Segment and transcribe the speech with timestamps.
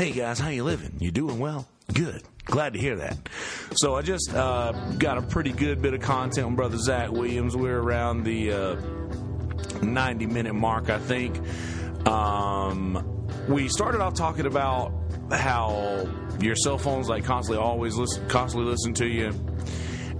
[0.00, 0.94] Hey guys, how you living?
[0.98, 1.68] You doing well?
[1.92, 2.22] Good.
[2.46, 3.18] Glad to hear that.
[3.74, 7.54] So I just uh, got a pretty good bit of content on Brother Zach Williams.
[7.54, 8.76] We're around the uh,
[9.82, 11.38] 90 minute mark, I think.
[12.08, 14.90] Um, we started off talking about
[15.32, 16.08] how
[16.40, 19.34] your cell phone's like constantly always listen, constantly listen to you.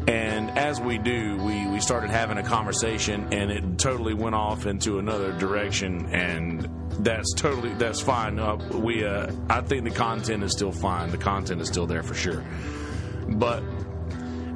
[0.07, 4.67] And as we do, we, we started having a conversation, and it totally went off
[4.67, 6.69] into another direction, and
[7.03, 8.39] that's totally that's fine.
[8.39, 11.11] Uh, we uh, I think the content is still fine.
[11.11, 12.45] The content is still there for sure,
[13.29, 13.62] but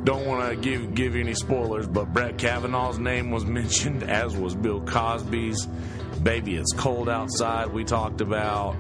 [0.04, 1.86] don't want to give give you any spoilers.
[1.86, 5.66] But Brett Kavanaugh's name was mentioned, as was Bill Cosby's.
[6.22, 7.72] Baby, it's cold outside.
[7.72, 8.76] We talked about.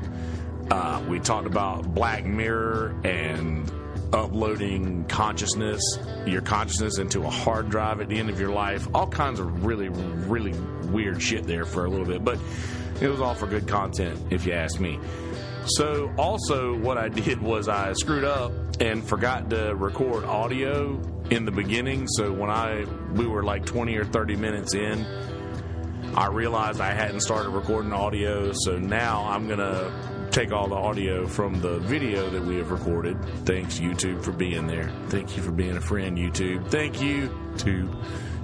[0.70, 3.70] Uh, we talked about Black Mirror and
[4.14, 5.82] uploading consciousness,
[6.26, 8.88] your consciousness into a hard drive at the end of your life.
[8.94, 10.54] All kinds of really, really
[10.88, 12.38] weird shit there for a little bit, but
[13.04, 14.98] it was all for good content, if you ask me.
[15.66, 21.44] So, also, what I did was I screwed up and forgot to record audio in
[21.44, 22.06] the beginning.
[22.08, 25.04] So, when I we were like 20 or 30 minutes in,
[26.16, 28.52] I realized I hadn't started recording audio.
[28.52, 33.20] So now I'm gonna take all the audio from the video that we have recorded.
[33.44, 34.92] Thanks, YouTube, for being there.
[35.08, 36.70] Thank you for being a friend, YouTube.
[36.70, 37.28] Thank you,
[37.58, 37.88] to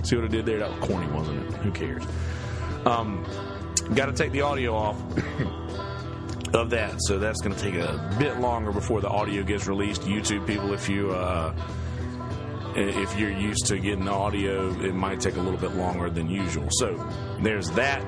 [0.02, 0.58] see what I did there.
[0.58, 1.58] That was corny, wasn't it?
[1.58, 2.02] Who cares?
[2.86, 3.24] Um,
[3.94, 5.00] Got to take the audio off
[6.54, 10.02] of that, so that's going to take a bit longer before the audio gets released.
[10.02, 11.54] YouTube people, if you uh,
[12.76, 16.30] if you're used to getting the audio, it might take a little bit longer than
[16.30, 16.68] usual.
[16.70, 16.94] So
[17.40, 18.04] there's that.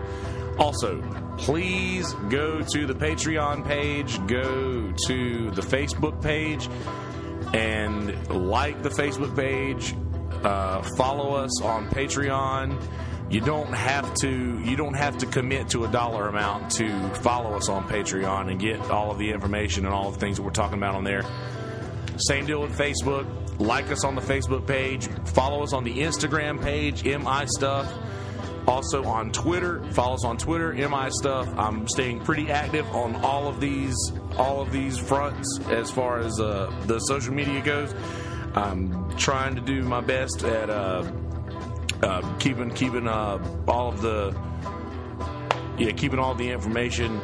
[0.59, 1.03] Also,
[1.39, 6.69] please go to the Patreon page, go to the Facebook page,
[7.55, 9.95] and like the Facebook page.
[10.45, 12.81] Uh, follow us on Patreon.
[13.33, 17.57] You don't have to you don't have to commit to a dollar amount to follow
[17.57, 20.51] us on Patreon and get all of the information and all the things that we're
[20.51, 21.23] talking about on there.
[22.19, 23.27] Same deal with Facebook.
[23.59, 25.09] Like us on the Facebook page.
[25.25, 27.91] Follow us on the Instagram page, MI Stuff.
[28.67, 29.83] Also on Twitter.
[29.93, 31.49] Follow us on Twitter, MI Stuff.
[31.57, 33.97] I'm staying pretty active on all of these
[34.37, 37.95] all of these fronts as far as uh, the social media goes.
[38.55, 41.11] I'm trying to do my best at uh,
[42.03, 44.37] uh, keeping keeping uh, all of the
[45.79, 47.21] yeah keeping all the information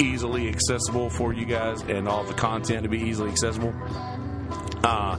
[0.00, 3.74] easily accessible for you guys and all the content to be easily accessible.
[4.82, 5.18] Uh,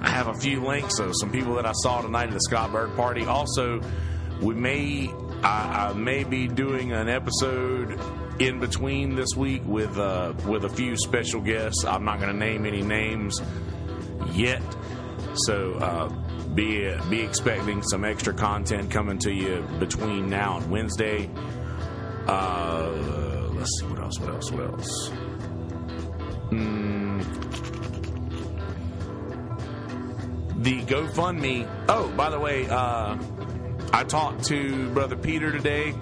[0.00, 2.72] I have a few links of some people that I saw tonight at the Scott
[2.72, 3.26] Berg party.
[3.26, 3.80] Also,
[4.40, 5.10] we may
[5.42, 8.00] I, I may be doing an episode
[8.38, 11.84] in between this week with uh, with a few special guests.
[11.84, 13.40] I'm not going to name any names
[14.32, 14.62] yet,
[15.34, 16.08] so uh,
[16.54, 21.30] be be expecting some extra content coming to you between now and Wednesday.
[22.26, 22.90] Uh,
[23.52, 24.18] let's see what else.
[24.18, 24.50] What else?
[24.50, 25.10] What else?
[26.50, 27.24] Mm,
[30.62, 31.68] the GoFundMe.
[31.88, 33.16] Oh, by the way, uh,
[33.92, 35.94] I talked to brother Peter today.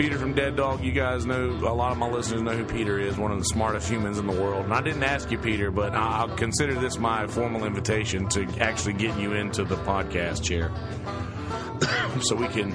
[0.00, 2.98] Peter from Dead Dog, you guys know, a lot of my listeners know who Peter
[2.98, 4.64] is, one of the smartest humans in the world.
[4.64, 8.94] And I didn't ask you, Peter, but I'll consider this my formal invitation to actually
[8.94, 10.72] get you into the podcast chair
[12.22, 12.74] so we can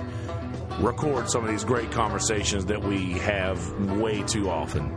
[0.79, 4.87] record some of these great conversations that we have way too often.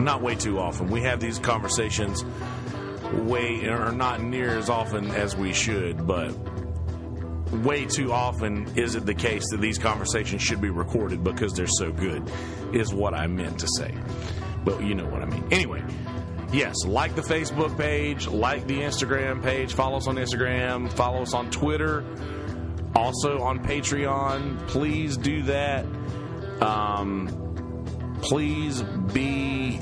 [0.00, 0.90] Not way too often.
[0.90, 2.24] We have these conversations
[3.12, 6.34] way, or not near as often as we should, but
[7.52, 11.66] way too often is it the case that these conversations should be recorded because they're
[11.66, 12.30] so good,
[12.72, 13.94] is what I meant to say.
[14.64, 15.44] But you know what I mean.
[15.50, 15.82] Anyway,
[16.52, 21.34] yes, like the Facebook page, like the Instagram page, follow us on Instagram, follow us
[21.34, 22.04] on Twitter,
[22.94, 24.66] also on Patreon.
[24.68, 25.86] Please do that.
[26.60, 29.80] Um, please be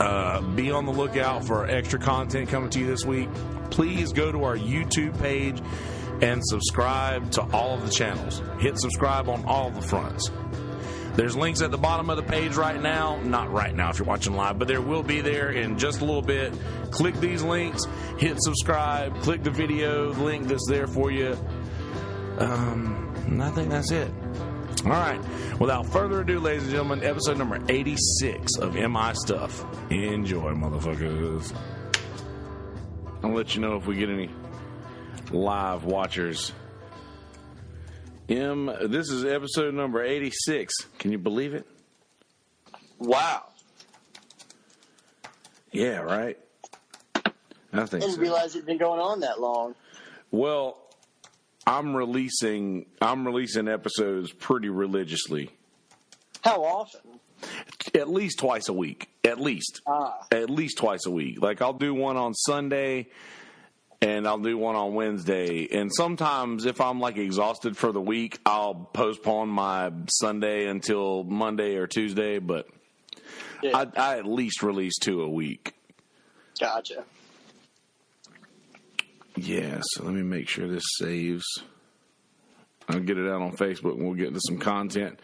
[0.00, 3.28] uh, be on the lookout for extra content coming to you this week.
[3.70, 5.60] Please go to our YouTube page
[6.22, 8.42] and subscribe to all of the channels.
[8.58, 10.30] Hit subscribe on all the fronts.
[11.14, 13.20] There's links at the bottom of the page right now.
[13.22, 16.04] Not right now if you're watching live, but there will be there in just a
[16.04, 16.52] little bit.
[16.90, 17.84] Click these links,
[18.18, 21.36] hit subscribe, click the video link that's there for you.
[22.38, 24.10] Um, and I think that's it.
[24.84, 25.20] All right.
[25.60, 29.64] Without further ado, ladies and gentlemen, episode number 86 of MI Stuff.
[29.90, 31.54] Enjoy, motherfuckers.
[33.22, 34.28] I'll let you know if we get any
[35.34, 36.52] live watchers.
[38.28, 40.74] M, this is episode number 86.
[40.98, 41.66] Can you believe it?
[42.98, 43.44] Wow.
[45.72, 46.38] Yeah, right?
[47.14, 48.20] I think Didn't so.
[48.20, 49.74] realize it'd been going on that long.
[50.30, 50.78] Well,
[51.66, 55.50] I'm releasing I'm releasing episodes pretty religiously.
[56.42, 57.00] How often?
[57.94, 59.08] at least twice a week.
[59.24, 59.82] At least.
[59.86, 60.26] Ah.
[60.30, 61.42] At least twice a week.
[61.42, 63.08] Like I'll do one on Sunday
[64.04, 65.66] and I'll do one on Wednesday.
[65.72, 71.76] And sometimes if I'm like exhausted for the week, I'll postpone my Sunday until Monday
[71.76, 72.68] or Tuesday, but
[73.62, 73.78] Yeah.
[73.78, 75.74] I, I at least release two a week.
[76.60, 77.04] Gotcha.
[79.36, 81.44] Yeah, so let me make sure this saves.
[82.88, 85.18] I'll get it out on Facebook and we'll get into some content.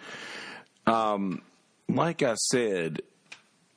[0.87, 1.43] Um,
[1.89, 3.03] like I said,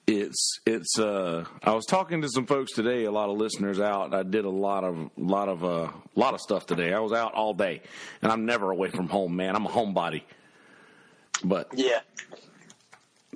[0.05, 4.13] it's it's uh I was talking to some folks today, a lot of listeners out.
[4.13, 6.94] I did a lot of lot of uh lot of stuff today.
[6.94, 7.81] I was out all day
[8.21, 9.55] and I'm never away from home, man.
[9.55, 10.23] I'm a homebody.
[11.44, 12.00] But Yeah.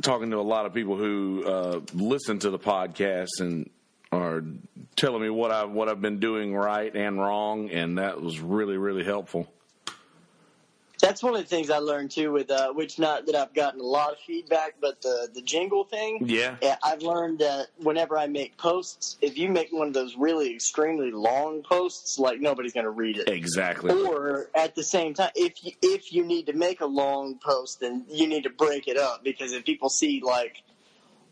[0.01, 3.69] talking to a lot of people who uh, listen to the podcast and
[4.11, 4.43] are
[4.95, 8.77] telling me what I what I've been doing right and wrong, and that was really
[8.77, 9.47] really helpful.
[11.07, 13.79] That's one of the things I learned too with uh, which not that I've gotten
[13.79, 16.19] a lot of feedback, but the the jingle thing.
[16.25, 16.57] Yeah.
[16.83, 21.11] I've learned that whenever I make posts, if you make one of those really extremely
[21.11, 23.29] long posts, like nobody's going to read it.
[23.29, 23.91] Exactly.
[23.91, 27.79] Or at the same time, if you, if you need to make a long post,
[27.79, 30.61] then you need to break it up because if people see like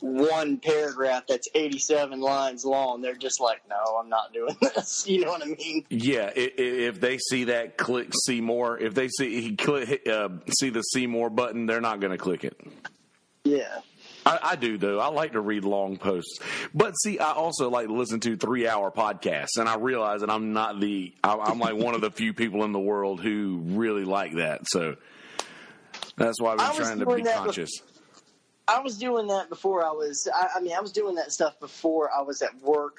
[0.05, 5.07] one paragraph that's 87 lines long, they're just like, no, I'm not doing this.
[5.07, 5.83] You know what I mean?
[5.89, 8.77] Yeah, if they see that, click see more.
[8.77, 10.29] If they see he click uh,
[10.59, 12.55] see the see more button, they're not going to click it.
[13.43, 13.79] Yeah.
[14.27, 14.99] I, I do though.
[14.99, 16.39] I like to read long posts,
[16.73, 20.29] but see, I also like to listen to three hour podcasts, and I realize that
[20.31, 21.13] I'm not the.
[21.23, 24.61] I- I'm like one of the few people in the world who really like that.
[24.67, 24.95] So
[26.17, 27.71] that's why I've been trying to be conscious.
[28.67, 30.27] I was doing that before I was.
[30.33, 32.97] I, I mean, I was doing that stuff before I was at work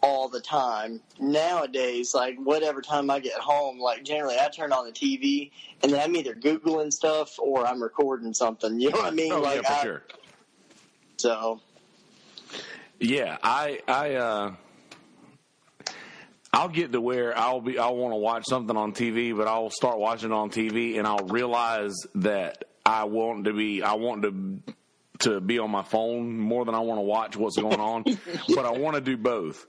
[0.00, 1.00] all the time.
[1.18, 5.50] Nowadays, like whatever time I get home, like generally I turn on the TV
[5.82, 8.80] and then I'm either googling stuff or I'm recording something.
[8.86, 9.32] You know what I mean?
[9.32, 10.02] Oh like yeah, for I, sure.
[11.16, 11.60] So
[13.00, 14.54] Yeah, I I uh
[16.52, 19.70] I'll get to where I'll be I want to watch something on TV, but I'll
[19.70, 24.22] start watching it on TV and I'll realize that I want to be I want
[24.22, 24.60] to
[25.20, 28.04] to be on my phone more than I want to watch what's going on,
[28.54, 29.66] but I want to do both.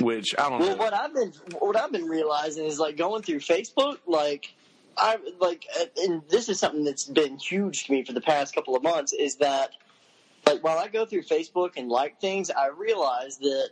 [0.00, 0.76] Which I don't Well, know.
[0.76, 4.52] what I've been what I've been realizing is like going through Facebook, like
[4.96, 8.54] I like, uh, and this is something that's been huge to me for the past
[8.54, 9.12] couple of months.
[9.12, 9.70] Is that
[10.46, 13.70] like while I go through Facebook and like things, I realize that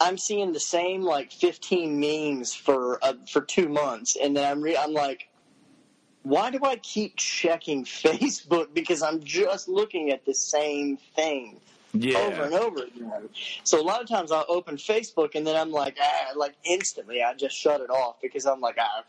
[0.00, 4.60] I'm seeing the same like 15 memes for uh, for two months, and then I'm
[4.60, 5.28] re- I'm like.
[6.22, 8.74] Why do I keep checking Facebook?
[8.74, 11.60] Because I'm just looking at the same thing
[11.92, 12.18] yeah.
[12.18, 13.28] over and over again.
[13.64, 17.22] So a lot of times I'll open Facebook and then I'm like, ah, like instantly
[17.22, 19.04] I just shut it off because I'm like, ah,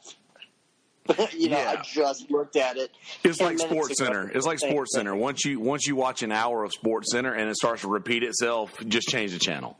[1.33, 1.75] you know, Yeah.
[1.77, 2.92] I just looked at it.
[3.24, 3.98] It's like Sports.
[3.98, 4.30] Center.
[4.30, 4.95] It's like Sports.
[4.95, 5.16] Center.
[5.16, 8.24] Once you once you watch an hour of Sports Center and it starts to repeat
[8.24, 9.77] itself, just change the channel.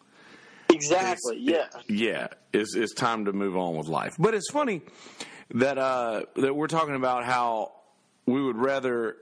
[0.70, 1.38] Exactly.
[1.40, 1.68] Yeah.
[1.88, 4.16] yeah, it's it's time to move on with life.
[4.18, 4.82] But it's funny
[5.54, 7.72] that uh, that we're talking about how
[8.26, 9.18] we would rather.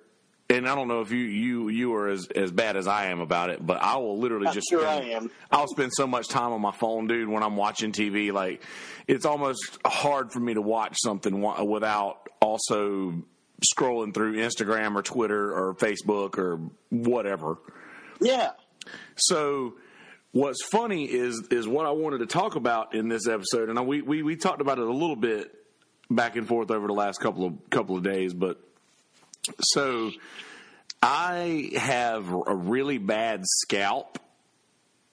[0.49, 3.21] And I don't know if you you you are as as bad as I am
[3.21, 5.31] about it, but I will literally just sure spend, I am.
[5.49, 8.33] I'll spend so much time on my phone, dude, when I'm watching TV.
[8.33, 8.61] Like
[9.07, 13.23] it's almost hard for me to watch something without also
[13.63, 17.57] scrolling through Instagram or Twitter or Facebook or whatever.
[18.19, 18.51] Yeah.
[19.15, 19.75] So
[20.33, 23.83] what's funny is is what I wanted to talk about in this episode, and I,
[23.83, 25.53] we, we we talked about it a little bit
[26.15, 28.60] back and forth over the last couple of couple of days, but
[29.60, 30.12] so
[31.01, 34.20] I have a really bad scalp.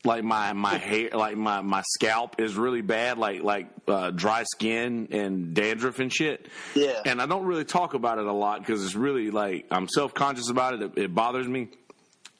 [0.04, 4.44] Like my my hair, like my my scalp is really bad, like like uh, dry
[4.44, 6.46] skin and dandruff and shit.
[6.74, 7.00] Yeah.
[7.04, 10.14] And I don't really talk about it a lot because it's really like I'm self
[10.14, 10.82] conscious about it.
[10.82, 10.98] it.
[10.98, 11.68] It bothers me.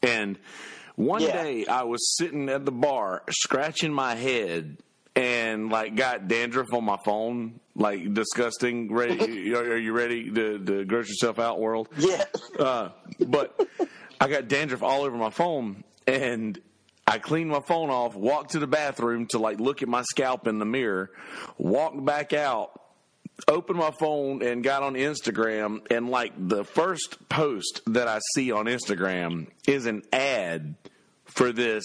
[0.03, 0.39] And
[0.95, 1.43] one Yeah.
[1.43, 4.77] day I was sitting at the bar scratching my head
[5.19, 8.93] and like got dandruff on my phone, like disgusting.
[8.93, 9.53] Ready?
[9.55, 11.89] are you ready to, to gross yourself out, world?
[11.99, 12.25] Yeah.
[12.59, 12.91] Uh,
[13.27, 13.69] but
[14.21, 16.59] I got dandruff all over my phone, and
[17.07, 20.47] I cleaned my phone off, walked to the bathroom to like look at my scalp
[20.47, 21.11] in the mirror,
[21.57, 22.81] walked back out,
[23.49, 25.81] opened my phone, and got on Instagram.
[25.91, 30.77] And like the first post that I see on Instagram is an ad
[31.25, 31.85] for this.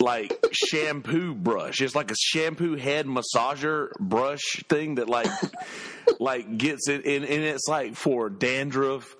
[0.00, 1.80] Like shampoo brush.
[1.82, 5.28] It's like a shampoo head massager brush thing that like
[6.18, 9.14] like gets it in and it's like for dandruff,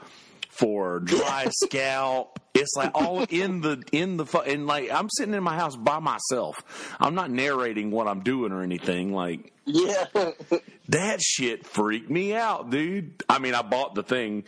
[0.49, 5.43] for dry scalp, It's like all in the in the and like I'm sitting in
[5.43, 6.65] my house by myself.
[6.99, 9.13] I'm not narrating what I'm doing or anything.
[9.13, 10.07] Like Yeah.
[10.89, 13.23] that shit freaked me out, dude.
[13.29, 14.45] I mean, I bought the thing,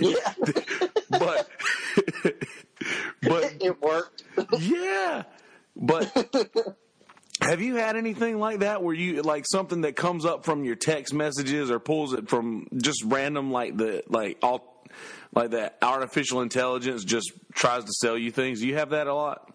[0.00, 0.34] yeah.
[1.10, 1.48] but
[3.22, 4.24] but it worked.
[4.58, 5.24] yeah,
[5.74, 6.76] but.
[7.42, 10.74] Have you had anything like that where you like something that comes up from your
[10.74, 14.76] text messages or pulls it from just random like the like all
[15.34, 18.60] like that artificial intelligence just tries to sell you things?
[18.60, 19.52] Do you have that a lot?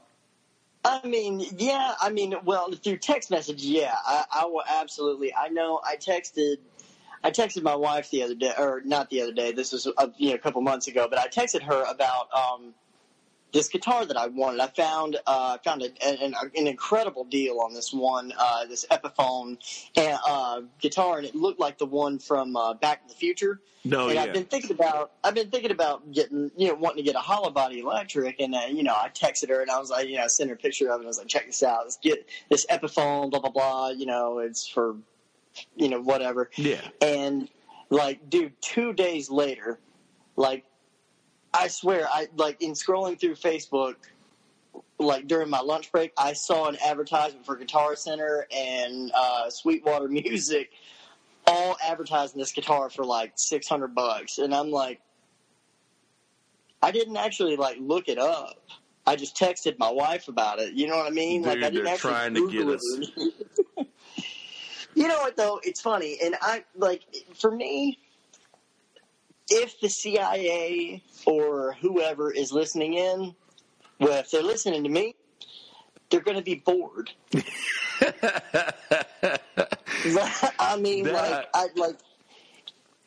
[0.84, 1.94] I mean, yeah.
[2.02, 3.96] I mean, well, through text message, yeah.
[4.06, 5.34] I, I will absolutely.
[5.34, 5.80] I know.
[5.84, 6.58] I texted.
[7.24, 9.52] I texted my wife the other day, or not the other day.
[9.52, 12.74] This was a, you know a couple months ago, but I texted her about um,
[13.54, 14.60] this guitar that I wanted.
[14.60, 19.58] I found uh, found a, an, an incredible deal on this one, uh, this Epiphone
[19.96, 23.60] and, uh, guitar, and it looked like the one from uh, Back to the Future.
[23.84, 24.24] No, and yeah.
[24.24, 27.20] I've been thinking about I've been thinking about getting you know wanting to get a
[27.20, 30.18] hollow body electric, and uh, you know I texted her and I was like you
[30.18, 30.98] know I sent her a picture of it.
[31.00, 33.90] and I was like check this out, let's get this Epiphone, blah blah blah.
[33.90, 34.98] You know it's for
[35.76, 36.50] you know whatever.
[36.58, 36.82] Yeah.
[37.02, 37.50] And
[37.90, 39.80] like, dude, two days later,
[40.36, 40.64] like
[41.54, 43.96] I swear, I like in scrolling through Facebook,
[45.00, 50.08] like during my lunch break, I saw an advertisement for Guitar Center and uh, Sweetwater
[50.10, 50.72] Music,
[51.48, 55.02] all advertising this guitar for like six hundred bucks, and I'm like,
[56.82, 58.58] I didn't actually like look it up.
[59.06, 60.74] I just texted my wife about it.
[60.74, 61.42] You know what I mean?
[61.42, 63.12] like I didn't they're actually trying to get us.
[64.96, 65.60] you know what though?
[65.64, 67.04] It's funny, and I like
[67.36, 68.00] for me
[69.52, 73.36] if the CIA or whoever is listening in,
[74.00, 75.16] well, if they're listening to me,
[76.10, 77.12] they're going to be bored.
[80.60, 81.98] I mean, like, I like.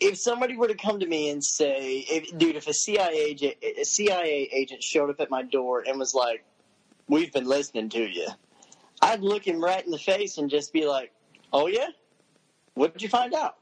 [0.01, 3.55] If somebody were to come to me and say, if, "Dude, if a CIA agent,
[3.63, 6.45] a CIA agent showed up at my door and was like,
[7.09, 8.29] "We've been listening to you,"
[9.01, 11.11] I'd look him right in the face and just be like,
[11.53, 11.89] "Oh yeah,
[12.75, 13.57] what did you find out?"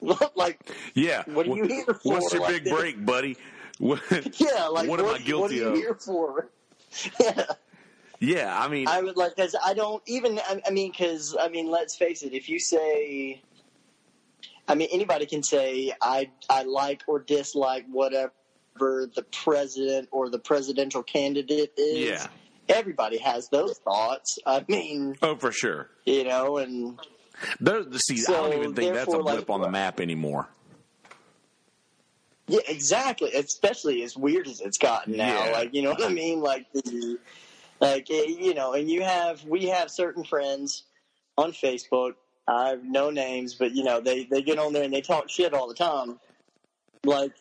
[0.34, 0.60] like,
[0.94, 1.22] Yeah.
[1.26, 2.14] What are you here for?
[2.14, 2.72] What's your Like big this?
[2.72, 3.36] break, buddy?
[3.78, 4.00] What,
[4.40, 5.38] Yeah, like What am I guilty of?
[5.40, 5.74] what are you of?
[5.76, 6.48] here for?
[7.20, 7.44] Yeah,
[8.20, 10.38] yeah, I mean, I would like because I don't even.
[10.38, 12.32] I, I mean, because I mean, let's face it.
[12.32, 13.42] If you say,
[14.66, 18.32] I mean, anybody can say I I like or dislike whatever
[18.78, 22.08] the president or the presidential candidate is.
[22.08, 22.26] yeah.
[22.70, 24.38] Everybody has those thoughts.
[24.46, 25.90] I mean, Oh, for sure.
[26.06, 26.98] you know, and
[27.60, 30.48] Those, see, I don't even think that's a blip like, on the map anymore.
[32.48, 33.32] Yeah, exactly.
[33.32, 35.46] Especially as weird as it's gotten now.
[35.46, 35.52] Yeah.
[35.52, 36.40] Like, you know what I mean?
[36.40, 37.18] Like the,
[37.80, 40.84] like eh, you know, and you have we have certain friends
[41.36, 42.12] on Facebook.
[42.48, 45.28] I have no names, but you know they they get on there and they talk
[45.28, 46.18] shit all the time.
[47.04, 47.32] Like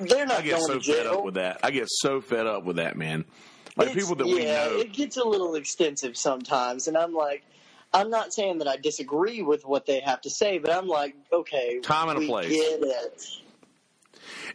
[0.00, 0.96] they're I not get going so to jail.
[0.96, 1.60] fed up with that.
[1.62, 3.24] I get so fed up with that, man.
[3.76, 4.34] Like It's- people that yeah,
[4.68, 4.80] we know.
[4.80, 7.44] it gets a little extensive sometimes, and I'm like.
[7.92, 11.14] I'm not saying that I disagree with what they have to say, but I'm like,
[11.32, 12.48] okay, Time and a we place.
[12.50, 13.26] get it.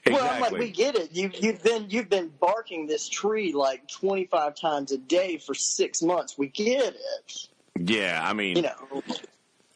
[0.05, 1.15] Well, I'm like, we get it.
[1.15, 6.01] You, you've been you've been barking this tree like 25 times a day for six
[6.01, 6.37] months.
[6.37, 7.47] We get it.
[7.79, 9.03] yeah, I mean, You know,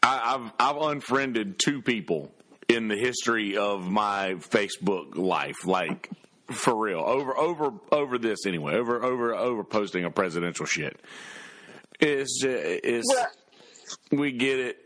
[0.04, 2.32] I, I've I've unfriended two people
[2.68, 6.10] in the history of my Facebook life, like
[6.52, 11.00] for real, over over over this anyway, over over over posting a presidential shit.
[12.00, 13.28] It's just, it's well,
[14.12, 14.78] we get it.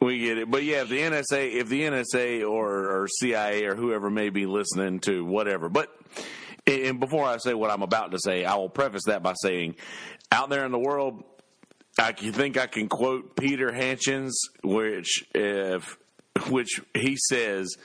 [0.00, 3.74] We get it, but yeah, if the NSA, if the NSA or, or CIA or
[3.74, 5.94] whoever may be listening to whatever, but
[6.66, 9.76] and before I say what I'm about to say, I will preface that by saying,
[10.32, 11.22] out there in the world,
[11.98, 14.32] I think I can quote Peter Hanchins,
[14.62, 15.98] which if
[16.48, 17.76] which he says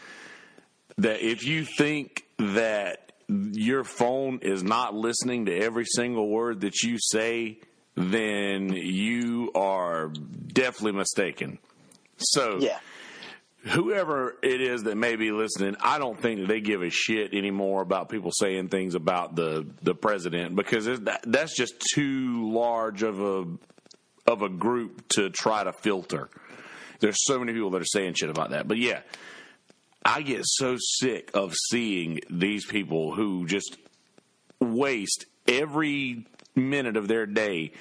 [0.98, 6.84] that if you think that your phone is not listening to every single word that
[6.84, 7.60] you say,
[7.96, 11.60] then you are definitely mistaken.
[12.18, 12.80] So yeah,
[13.64, 17.34] whoever it is that may be listening, I don't think that they give a shit
[17.34, 23.04] anymore about people saying things about the the president because that, that's just too large
[23.04, 23.46] of a
[24.28, 26.30] of a group to try to filter.
[27.00, 29.02] There's so many people that are saying shit about that, but yeah,
[30.04, 33.78] I get so sick of seeing these people who just
[34.60, 36.26] waste every
[36.56, 37.72] minute of their day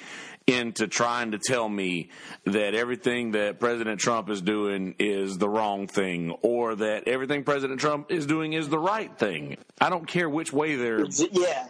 [0.46, 2.10] into trying to tell me
[2.44, 7.80] that everything that President Trump is doing is the wrong thing or that everything President
[7.80, 9.56] Trump is doing is the right thing.
[9.80, 11.68] I don't care which way they're yeah.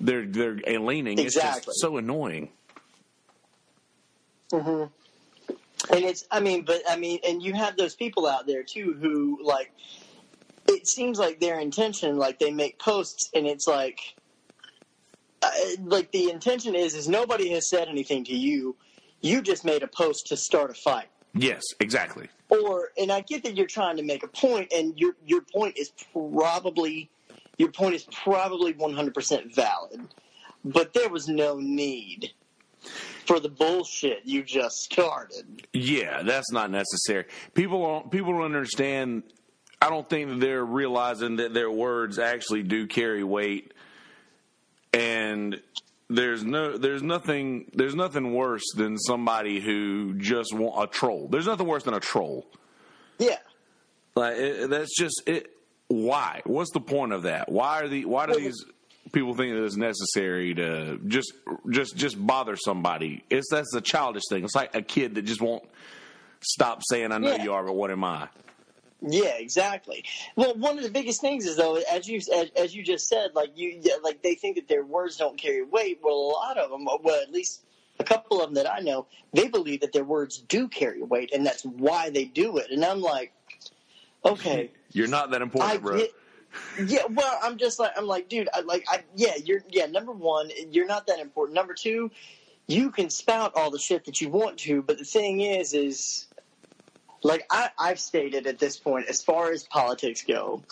[0.00, 1.18] they're they're leaning.
[1.18, 1.66] It's Exactly.
[1.70, 2.50] just so annoying.
[4.52, 4.90] Mhm.
[5.90, 8.96] And it's, I mean, but I mean, and you have those people out there too
[9.00, 9.70] who like,
[10.68, 14.15] it seems like their intention, like they make posts, and it's like,
[15.46, 18.76] Uh, like the intention is, is nobody has said anything to you.
[19.20, 21.08] You just made a post to start a fight.
[21.34, 22.28] Yes, exactly.
[22.48, 25.76] Or, and I get that you're trying to make a point, and your your point
[25.76, 27.10] is probably
[27.58, 30.00] your point is probably 100% valid,
[30.64, 32.32] but there was no need
[33.26, 35.66] for the bullshit you just started.
[35.72, 37.24] Yeah, that's not necessary.
[37.54, 39.24] People don't people don't understand.
[39.80, 43.74] I don't think that they're realizing that their words actually do carry weight,
[44.96, 45.60] and
[46.08, 51.28] there's no there's nothing there's nothing worse than somebody who just want a troll.
[51.28, 52.46] There's nothing worse than a troll.
[53.18, 53.38] Yeah.
[54.14, 55.50] Like it, that's just it.
[55.88, 56.42] Why?
[56.44, 57.50] What's the point of that?
[57.50, 58.64] Why are the why do these
[59.12, 61.32] people think that it's necessary to just
[61.70, 63.24] just just bother somebody?
[63.30, 64.44] It's that's a childish thing.
[64.44, 65.64] It's like a kid that just won't
[66.40, 67.44] stop saying "I know Yeah.
[67.44, 68.28] you are," but what am I?
[69.02, 70.04] Yeah, exactly.
[70.36, 73.34] Well, one of the biggest things is though, as you as, as you just said,
[73.34, 76.00] like you like they think that their words don't carry weight.
[76.02, 77.62] Well, a lot of them, well, at least
[78.00, 81.30] a couple of them that I know, they believe that their words do carry weight,
[81.34, 82.70] and that's why they do it.
[82.70, 83.32] And I'm like,
[84.24, 85.98] okay, You're not that important, I bro.
[85.98, 86.10] get.
[86.86, 89.86] Yeah, well, I'm just like I'm like, dude, I like, I yeah, you're yeah.
[89.86, 91.54] Number one, you're not that important.
[91.54, 92.10] Number two,
[92.66, 96.26] you can spout all the shit that you want to, but the thing is, is
[97.26, 100.62] like I, I've stated at this point, as far as politics go,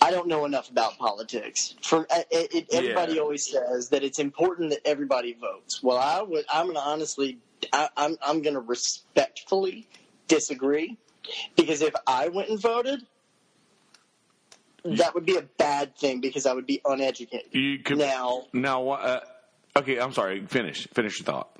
[0.00, 1.74] I don't know enough about politics.
[1.82, 3.20] For it, it, everybody Yeah.
[3.20, 5.82] always says that it's important that everybody votes.
[5.82, 6.44] Well, I would.
[6.48, 7.38] I'm gonna honestly,
[7.72, 9.88] I, I'm I'm gonna respectfully
[10.28, 10.96] disagree
[11.56, 13.00] because if I went and voted,
[14.84, 17.52] that would be a bad thing because I would be uneducated.
[17.52, 18.88] You could Now, now.
[18.90, 19.20] Uh,
[19.76, 20.46] okay, I'm sorry.
[20.46, 20.86] Finish.
[20.94, 21.50] Finish your thought.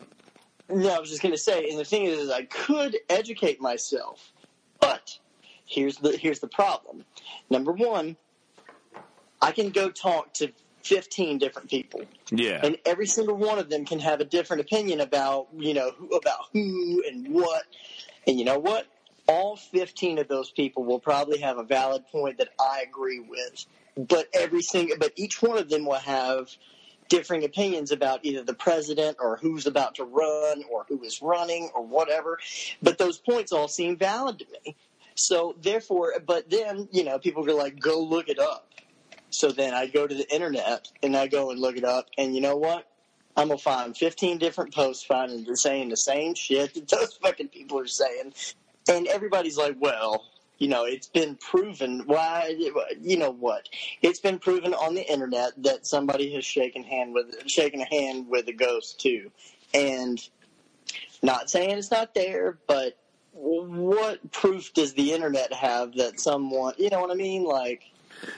[0.69, 3.61] No, I was just going to say, and the thing is, is, I could educate
[3.61, 4.33] myself,
[4.81, 5.19] but
[5.67, 7.05] here's the here's the problem.
[7.51, 8.17] Number one,
[9.41, 12.61] I can go talk to fifteen different people, Yeah.
[12.63, 16.09] and every single one of them can have a different opinion about you know who,
[16.11, 17.63] about who and what,
[18.27, 18.87] and you know what?
[19.27, 23.65] All fifteen of those people will probably have a valid point that I agree with,
[23.97, 26.49] but every single but each one of them will have
[27.09, 31.71] differing opinions about either the president or who's about to run or who is running
[31.75, 32.39] or whatever.
[32.83, 34.77] But those points all seem valid to me.
[35.15, 38.71] So therefore, but then, you know, people are like, go look it up.
[39.31, 42.09] So then I go to the internet and I go and look it up.
[42.17, 42.87] And you know what?
[43.37, 47.49] I'm to find 15 different posts finding they're saying the same shit that those fucking
[47.49, 48.33] people are saying.
[48.89, 50.25] And everybody's like, well,
[50.59, 52.03] you know, it's been proven.
[52.07, 52.55] Why?
[53.01, 53.69] You know what?
[54.03, 58.29] It's been proven on the internet that somebody has shaken hand with shaken a hand
[58.29, 59.31] with a ghost too,
[59.73, 60.21] and
[61.23, 62.99] not saying it's not there, but
[63.33, 66.75] what proof does the internet have that someone?
[66.77, 67.45] You know what I mean?
[67.45, 67.85] Like,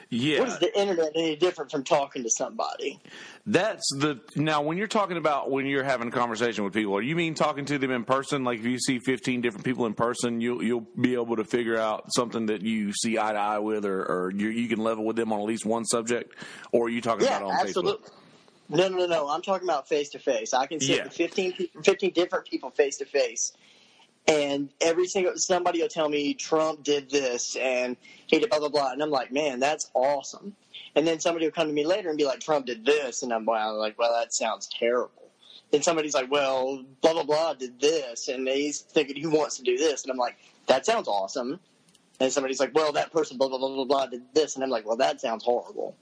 [0.08, 0.40] yeah.
[0.40, 3.00] what is the internet any different from talking to somebody?
[3.46, 7.16] That's the now when you're talking about when you're having a conversation with people, you
[7.16, 8.44] mean talking to them in person?
[8.44, 11.76] Like if you see 15 different people in person, you'll you'll be able to figure
[11.78, 15.04] out something that you see eye to eye with, or, or you, you can level
[15.04, 16.34] with them on at least one subject.
[16.72, 17.92] Or are you talking Yeah, about on absolutely.
[17.92, 18.12] Facebook?
[18.68, 19.28] No, no, no, no.
[19.28, 20.54] I'm talking about face to face.
[20.54, 21.08] I can see Yeah.
[21.08, 23.52] 15, 15 different people face to face,
[24.26, 28.68] and every single somebody will tell me Trump did this and he did blah blah
[28.68, 30.54] blah, and I'm like, man, that's awesome.
[30.94, 33.32] And then somebody will come to me later and be like, Trump did this, and
[33.32, 35.30] I'm like, well, that sounds terrible.
[35.70, 39.62] Then somebody's like, well, blah blah blah did this, and he's thinking he wants to
[39.62, 41.60] do this, and I'm like, that sounds awesome.
[42.18, 44.70] And somebody's like, well, that person blah blah blah blah blah did this, and I'm
[44.70, 45.96] like, well, that sounds horrible.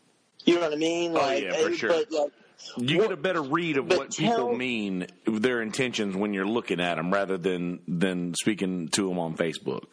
[0.44, 1.12] You know what I mean?
[1.12, 1.90] Oh, Like, yeah, for sure.
[1.90, 2.33] But like,
[2.77, 6.97] You get a better read of what people mean, their intentions when you're looking at
[6.97, 9.85] them, rather than than speaking to them on Facebook.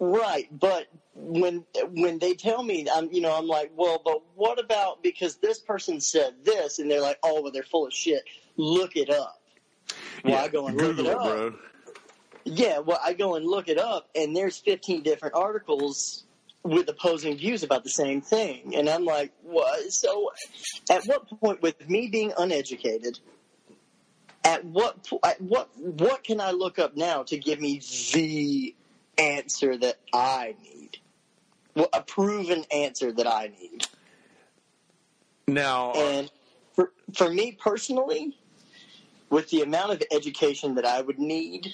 [0.00, 4.58] Right, but when when they tell me, I'm you know I'm like, well, but what
[4.58, 8.24] about because this person said this, and they're like, oh, well, they're full of shit.
[8.56, 9.40] Look it up.
[10.24, 11.24] Well, I go and Google look it, it up.
[11.24, 11.54] bro.
[12.44, 16.24] Yeah, well, I go and look it up, and there's 15 different articles
[16.64, 19.92] with opposing views about the same thing, and I'm like, what?
[19.92, 20.30] So,
[20.90, 23.20] at what point, with me being uneducated,
[24.44, 27.80] at what at what what can I look up now to give me
[28.12, 28.74] the
[29.18, 30.98] answer that I need?
[31.74, 33.86] Well, a proven answer that I need.
[35.46, 36.30] Now, uh, And
[36.74, 38.38] for, for me personally,
[39.30, 41.72] with the amount of education that I would need,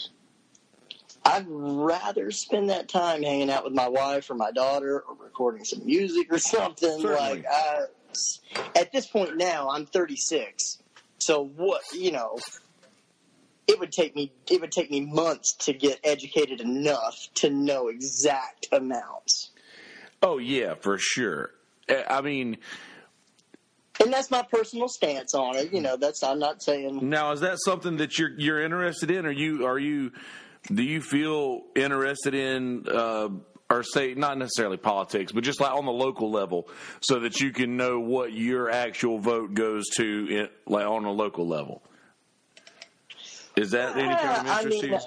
[1.25, 5.65] I'd rather spend that time hanging out with my wife or my daughter or recording
[5.65, 7.01] some music or something.
[7.01, 7.17] Certainly.
[7.17, 7.85] Like, I,
[8.75, 10.79] at this point now, I'm 36.
[11.19, 12.39] So what, you know,
[13.71, 17.89] it would take me it would take me months to get educated enough to know
[17.89, 19.51] exact amounts.
[20.23, 21.53] Oh yeah, for sure.
[21.89, 22.59] Eh, I mean,
[24.03, 25.73] and that's my personal stance on it.
[25.73, 27.09] You know, that's I'm not saying.
[27.09, 29.25] Now, is that something that you're you're interested in?
[29.25, 30.13] Are you are you
[30.67, 32.87] do you feel interested in?
[32.89, 33.29] Uh,
[33.71, 36.69] or say not necessarily politics, but just like on the local level,
[37.01, 41.13] so that you can know what your actual vote goes to, in, like on a
[41.13, 41.81] local level.
[43.57, 44.99] Is that any kind of interest I mean, to you?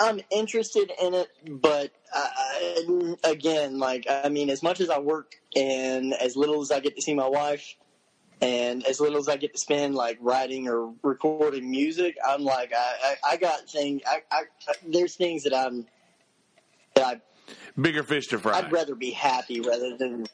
[0.00, 5.34] I'm interested in it, but uh, again, like I mean, as much as I work
[5.56, 7.74] and as little as I get to see my wife,
[8.40, 12.72] and as little as I get to spend like writing or recording music, I'm like
[12.76, 14.02] I, I, I got things.
[14.06, 14.42] I, I,
[14.86, 15.86] there's things that I'm
[16.94, 17.20] that I
[17.80, 18.58] bigger fish to fry.
[18.58, 20.26] I'd rather be happy rather than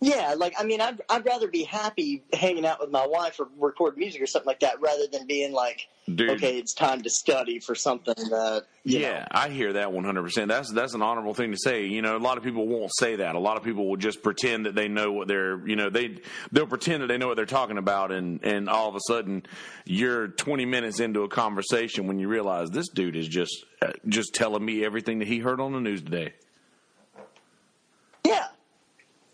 [0.00, 3.48] yeah, like I mean, I'd I'd rather be happy hanging out with my wife or
[3.58, 6.30] record music or something like that, rather than being like, Dude.
[6.30, 8.64] okay, it's time to study for something that.
[8.82, 9.26] You yeah, know.
[9.32, 10.22] I hear that 100.
[10.22, 11.84] percent That's that's an honorable thing to say.
[11.84, 13.34] You know, a lot of people won't say that.
[13.34, 15.66] A lot of people will just pretend that they know what they're.
[15.68, 16.16] You know, they
[16.50, 19.42] they'll pretend that they know what they're talking about, and and all of a sudden,
[19.84, 24.34] you're 20 minutes into a conversation when you realize this dude is just uh, just
[24.34, 26.32] telling me everything that he heard on the news today.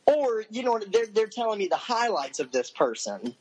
[0.06, 3.34] Or you know, they're they're telling me the highlights of this person.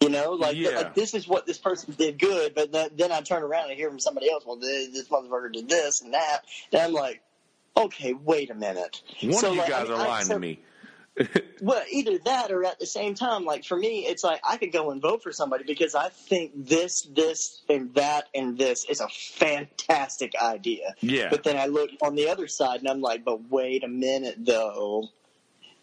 [0.00, 0.70] You know, like Yeah.
[0.70, 3.78] like this is what this person did good, but then, then I turn around and
[3.78, 4.44] hear from somebody else.
[4.46, 6.40] Well, this, this motherfucker did this and that,
[6.72, 7.22] and I'm like,
[7.76, 9.00] okay, wait a minute.
[9.22, 10.60] One So, of you like, guys I- are I- lying so- to me.
[11.62, 14.70] Well, either that or at the same time, like for me, it's like I could
[14.70, 19.00] go and vote for somebody because I think this, this, and that, and this is
[19.00, 20.94] a fantastic idea.
[21.00, 21.28] Yeah.
[21.30, 24.36] But then I look on the other side and I'm like, but wait a minute
[24.44, 25.08] though.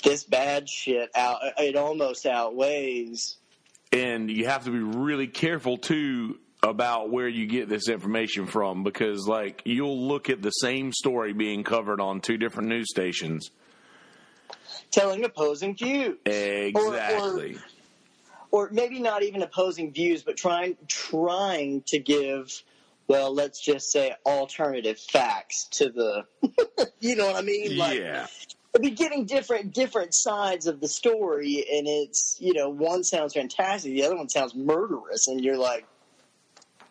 [0.04, 3.38] This bad shit out it almost outweighs
[3.92, 8.84] and you have to be really careful too about where you get this information from
[8.84, 13.52] because like you'll look at the same story being covered on two different news stations
[14.92, 16.18] telling opposing views.
[16.26, 17.58] exactly
[18.54, 22.62] or maybe not even opposing views, but trying trying to give,
[23.08, 26.24] well, let's just say alternative facts to the,
[27.00, 27.76] you know what I mean?
[27.76, 28.28] Like, yeah
[28.82, 33.94] be getting different different sides of the story, and it's you know one sounds fantastic,
[33.94, 35.86] the other one sounds murderous, and you're like,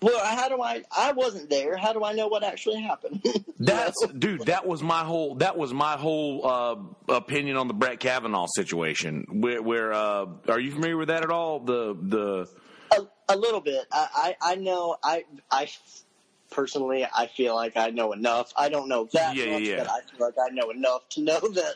[0.03, 0.83] well, how do I?
[0.97, 1.77] I wasn't there.
[1.77, 3.23] How do I know what actually happened?
[3.59, 4.47] That's dude.
[4.47, 5.37] That was my whole.
[5.37, 6.77] That was my whole uh,
[7.09, 9.27] opinion on the Brett Kavanaugh situation.
[9.31, 11.61] Where, where uh, are you familiar with that at all?
[11.61, 12.49] The the
[12.91, 13.87] a, a little bit.
[13.93, 14.97] I, I I know.
[15.05, 15.71] I I
[16.53, 18.53] personally I feel like I know enough.
[18.57, 19.79] I don't know that Yeah, much, yeah.
[19.79, 21.75] but I feel like I know enough to know that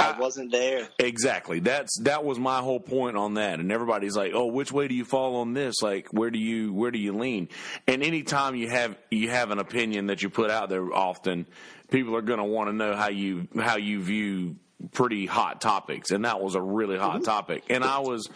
[0.00, 0.88] I, I- wasn't there.
[0.98, 1.60] exactly.
[1.60, 3.60] That's that was my whole point on that.
[3.60, 5.76] And everybody's like, "Oh, which way do you fall on this?
[5.80, 7.48] Like, where do you where do you lean?"
[7.86, 11.46] And anytime you have you have an opinion that you put out there, often
[11.90, 14.56] people are going to want to know how you how you view
[14.92, 16.10] pretty hot topics.
[16.10, 17.24] And that was a really hot mm-hmm.
[17.24, 17.64] topic.
[17.70, 18.28] And I was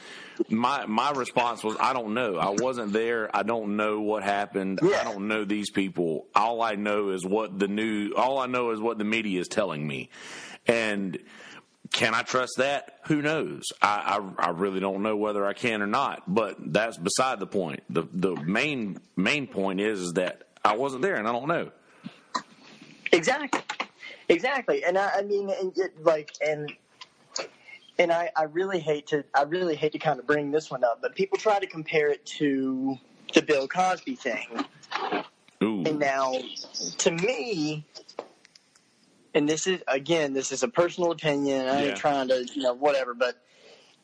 [0.48, 2.36] my my response was, "I don't know.
[2.36, 3.34] I wasn't there.
[3.34, 4.80] I don't know what happened.
[4.82, 6.26] I don't know these people.
[6.34, 8.12] All I know is what the new.
[8.16, 10.10] All I know is what the media is telling me."
[10.66, 11.18] And
[11.92, 13.00] can I trust that?
[13.06, 13.64] Who knows?
[13.82, 16.22] I, I I really don't know whether I can or not.
[16.32, 17.82] But that's beside the point.
[17.90, 21.70] The the main main point is, is that I wasn't there and I don't know.
[23.12, 23.60] Exactly,
[24.28, 24.84] exactly.
[24.84, 26.72] And I, I mean, and it, like, and
[28.00, 30.84] and I, I really hate to, I really hate to kind of bring this one
[30.84, 32.98] up, but people try to compare it to
[33.34, 34.48] the Bill Cosby thing.
[35.62, 36.34] Ooh, And now,
[36.98, 37.86] to me,
[39.34, 41.66] and this is again, this is a personal opinion.
[41.68, 41.88] I Yeah.
[41.88, 43.14] ain't trying to, you know, whatever.
[43.14, 43.36] But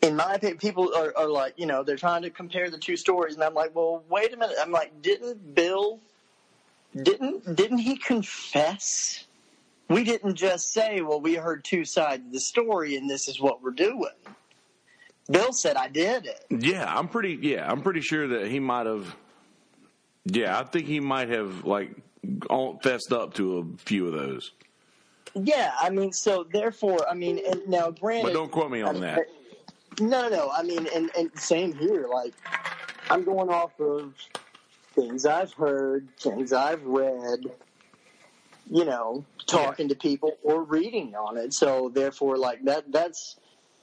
[0.03, 2.97] in my opinion, people are, are like, you know, they're trying to compare the two
[2.97, 4.57] stories, and I'm like, well, wait a minute.
[4.61, 6.01] I'm like, didn't Bill,
[7.03, 9.26] didn't didn't he confess?
[9.89, 13.41] We didn't just say, well, we heard two sides of the story, and this is
[13.41, 14.11] what we're doing.
[15.31, 16.45] Bill said, I did it.
[16.51, 17.39] yeah, I'm pretty.
[17.41, 19.15] Yeah, I'm pretty sure that he might have.
[20.25, 21.91] Yeah, I think he might have like
[22.51, 24.53] all- fessed up to a few of those.
[25.35, 29.01] Yeah, I mean, so therefore, I mean, and now granted, But don't quote me on
[29.01, 29.29] that.
[30.01, 30.51] No, no.
[30.51, 32.07] I mean, and, and same here.
[32.09, 32.35] Like,
[33.11, 34.15] I'm going off of
[34.95, 37.41] things I've heard, things I've read.
[38.69, 41.53] You know, talking to people or reading on it.
[41.55, 42.91] So therefore, like that.
[42.91, 43.37] That's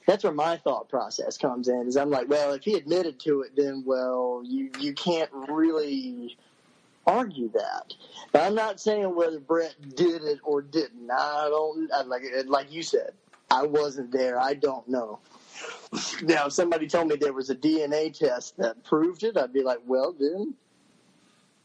[0.06, 1.86] that's where my thought process comes in.
[1.86, 6.36] Is I'm like, well, if he admitted to it, then well, you you can't really
[7.06, 7.94] argue that.
[8.32, 11.10] But I'm not saying whether Brett did it or didn't.
[11.10, 13.12] I don't I, like like you said.
[13.50, 14.40] I wasn't there.
[14.40, 15.20] I don't know.
[16.22, 19.62] Now, if somebody told me there was a DNA test that proved it, I'd be
[19.62, 20.54] like, well, then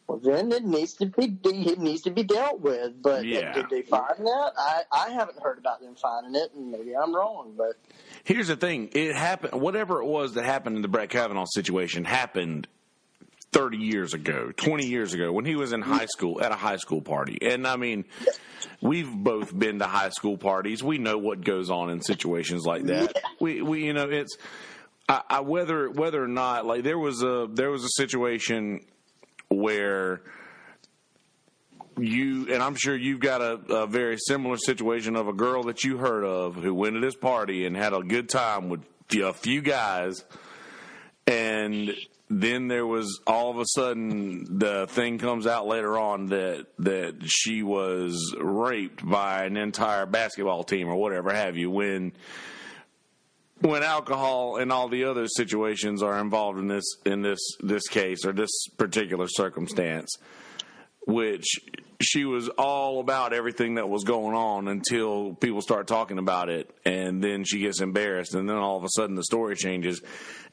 [0.09, 2.99] Well, then it needs to be it needs to be dealt with.
[2.99, 3.53] But Yeah.
[3.53, 4.51] did they find that?
[4.57, 7.53] I I haven't heard about them finding it, and maybe I'm wrong.
[7.55, 7.73] But
[8.23, 9.61] Here's the thing: it happened.
[9.61, 12.67] Whatever it was that happened in the Brett Kavanaugh situation happened
[13.51, 16.77] 30 years ago, 20 years ago, when he was in high school at a high
[16.77, 17.37] school party.
[17.43, 18.05] And I mean,
[18.81, 20.83] we've both been to high school parties.
[20.83, 23.11] We know what goes on in situations like that.
[23.15, 23.21] Yeah.
[23.39, 24.37] We, we, you know, it's
[25.07, 28.85] I, I, whether whether or not like there was a there was a situation
[29.49, 30.21] where
[31.97, 35.83] you and I'm sure you've got a, a very similar situation of a girl that
[35.83, 38.81] you heard of who went to this party and had a good time with
[39.21, 40.23] a few guys,
[41.27, 41.93] and
[42.29, 47.15] then there was all of a sudden the thing comes out later on that that
[47.25, 52.13] she was raped by an entire basketball team or whatever have you when
[53.61, 58.25] when alcohol and all the other situations are involved in this in this this case
[58.25, 60.17] or this particular circumstance
[61.05, 61.59] which
[62.01, 66.69] she was all about everything that was going on until people start talking about it
[66.85, 70.01] and then she gets embarrassed and then all of a sudden the story changes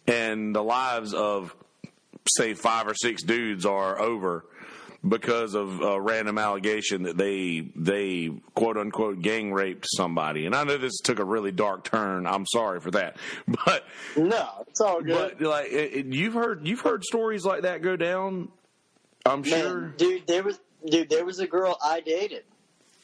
[0.06, 1.54] and the lives of
[2.28, 4.44] say five or six dudes are over
[5.06, 10.64] because of a random allegation that they they quote unquote gang raped somebody and i
[10.64, 13.16] know this took a really dark turn i'm sorry for that
[13.66, 13.84] but
[14.16, 15.36] no, it's all good.
[15.38, 18.48] but like it, it- you've heard you've heard stories like that go down
[19.24, 22.44] i'm Man, sure dude, there was dude, there was a girl I dated.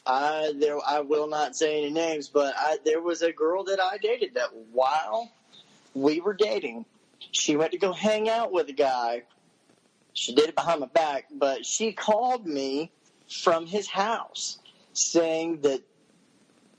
[0.05, 3.79] I there I will not say any names, but I there was a girl that
[3.81, 5.31] I dated that while
[5.93, 6.85] we were dating,
[7.31, 9.23] she went to go hang out with a guy.
[10.13, 12.91] She did it behind my back, but she called me
[13.27, 14.59] from his house
[14.93, 15.81] saying that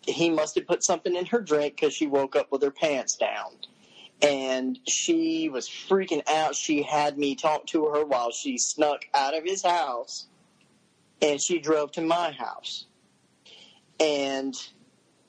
[0.06, 3.16] he must have put something in her drink because she woke up with her pants
[3.16, 3.52] down
[4.22, 6.54] and she was freaking out.
[6.54, 10.26] She had me talk to her while she snuck out of his house
[11.20, 12.86] and she drove to my house.
[14.00, 14.54] And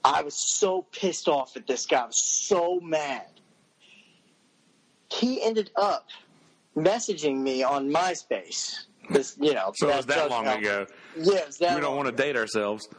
[0.04, 2.02] I was so pissed off at this guy.
[2.02, 3.28] I was so mad.
[5.12, 6.08] He ended up
[6.76, 8.86] messaging me on MySpace.
[9.10, 11.96] This, you know, so it was that long ago Yeah, it was that we don't
[11.96, 12.90] want to date ourselves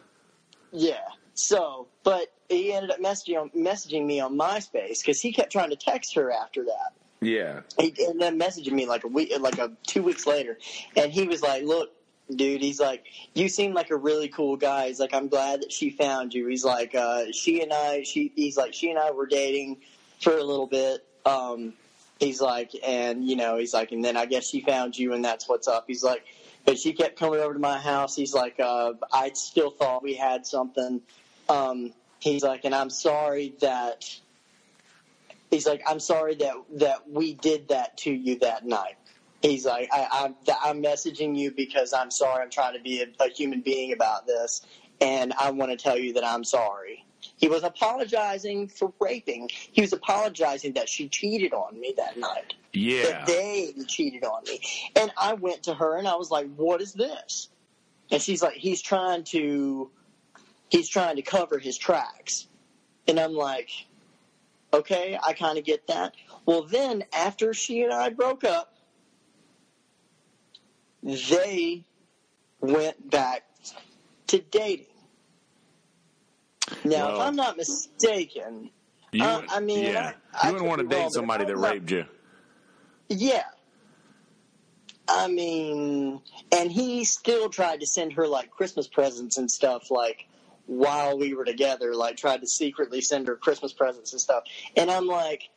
[0.71, 1.01] Yeah.
[1.35, 5.77] So, but he ended up messaging messaging me on MySpace because he kept trying to
[5.77, 6.93] text her after that.
[7.21, 10.59] yeah He and then messaging me like a week, like a two weeks later,
[10.97, 11.91] and he was like, "Look,
[12.35, 15.73] dude," he's like, "You seem like a really cool guy." He's like, "I'm glad that
[15.73, 19.11] she found you." He's like, uh, "She and I, she," he's like, "She and I
[19.11, 19.79] were dating
[20.21, 21.75] for a little bit." Um,
[22.19, 25.25] he's like, and you know, he's like, and then I guess she found you, and
[25.25, 25.85] that's what's up.
[25.87, 26.25] He's like,
[26.65, 28.17] but she kept coming over to my house.
[28.17, 31.01] He's like, uh, I still thought we had something.
[31.49, 34.19] Um, he's like, and I'm sorry that
[35.51, 38.97] he's like, I'm sorry that that we did that to you that night.
[39.43, 42.43] He's like, I, I'm I'm messaging you because I'm sorry.
[42.43, 44.63] I'm trying to be a, a human being about this,
[45.01, 47.06] and I want to tell you that I'm sorry.
[47.37, 49.51] He was apologizing for raping.
[49.53, 52.55] He was apologizing that she cheated on me that night.
[52.73, 54.61] yeah That they cheated on me.
[54.97, 57.49] And I went to her and I was like, "What is this?"
[58.11, 59.91] And she's like, "He's trying to,
[60.71, 62.49] he's trying to cover his tracks."
[63.07, 63.71] And I'm like,
[64.73, 66.15] "Okay, I kind of get that."
[66.47, 68.73] Well, then after she and I broke up,
[71.03, 71.85] they
[72.61, 73.45] went back
[74.29, 74.87] to dating.
[76.89, 78.71] Now, Well- if I'm not mistaken,
[79.13, 81.45] you, uh, I mean, yeah I- I you wouldn't want to be wrong, date somebody
[81.45, 82.07] that not- raped you
[83.09, 83.45] Yeah.
[85.09, 86.21] I mean,
[86.51, 90.27] and he still tried to send her like Christmas presents and stuff, like
[90.67, 94.43] while we were together, like tried to secretly send her Christmas presents and stuff.
[94.77, 95.49] And I'm like,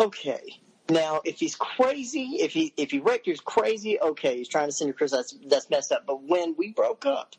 [0.00, 0.60] okay.
[0.90, 4.00] Now, if he's crazy, if he if he raped you, he's crazy.
[4.00, 5.32] Okay, he's trying to send you Christmas.
[5.32, 6.04] That's that's messed up.
[6.06, 7.36] But when we broke up,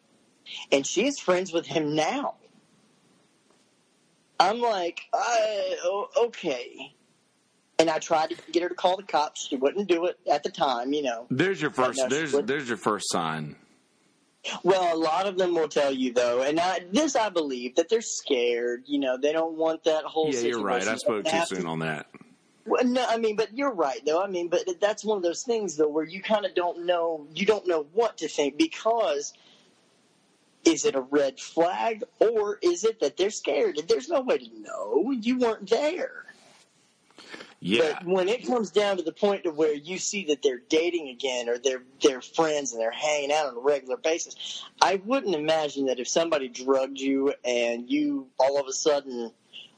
[0.72, 2.36] and she's friends with him now,
[4.40, 6.94] I'm like, uh, I, oh, okay.
[7.78, 9.48] And I tried to get her to call the cops.
[9.48, 11.28] She wouldn't do it at the time, you know.
[11.30, 13.56] there's your first there's there's your first sign
[14.64, 17.88] Well, a lot of them will tell you though, and I, this I believe that
[17.90, 18.84] they're scared.
[18.86, 20.34] You know, they don't want that whole.
[20.34, 22.08] yeah you're right i spoke too soon to- on that
[22.66, 24.22] Well, no, I mean, but you're right though.
[24.22, 27.28] I mean, but that's one of those things though where you kind of don't know.
[27.34, 29.34] You don't know what to think because
[30.66, 33.78] is it a red flag or is it that they're scared?
[33.78, 34.52] And There's nobody?
[34.64, 35.22] no way to know.
[35.22, 36.26] You weren't there.
[37.60, 40.62] yeah But when it comes down to the point of where you see that they're
[40.70, 45.02] dating again or they're they're friends and they're hanging out on a regular basis, I
[45.04, 49.32] wouldn't imagine that if somebody drugged you and you all of a sudden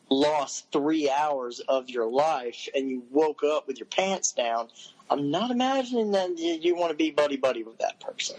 [0.10, 4.68] lost three hours of your life and you woke up with your pants down,
[5.10, 8.36] I'm not imagining that you, you want to be buddy buddy with that person.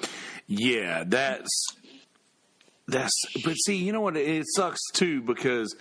[0.47, 1.49] Yeah, that's
[2.89, 3.15] that's.
[3.45, 4.17] But see, you know what?
[4.17, 5.75] It sucks too because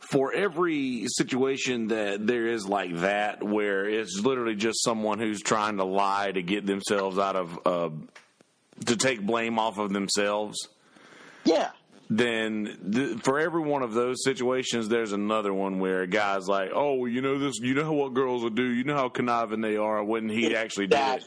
[0.00, 5.78] for every situation that there is like that, where it's literally just someone who's trying
[5.78, 7.90] to lie to get themselves out of uh,
[8.86, 10.68] to take blame off of themselves.
[11.44, 11.70] Yeah.
[12.08, 16.70] Then th- for every one of those situations, there's another one where a guy's like,
[16.72, 17.58] "Oh, you know this.
[17.58, 18.62] You know what girls will do.
[18.62, 21.24] You know how conniving they are when he actually did it."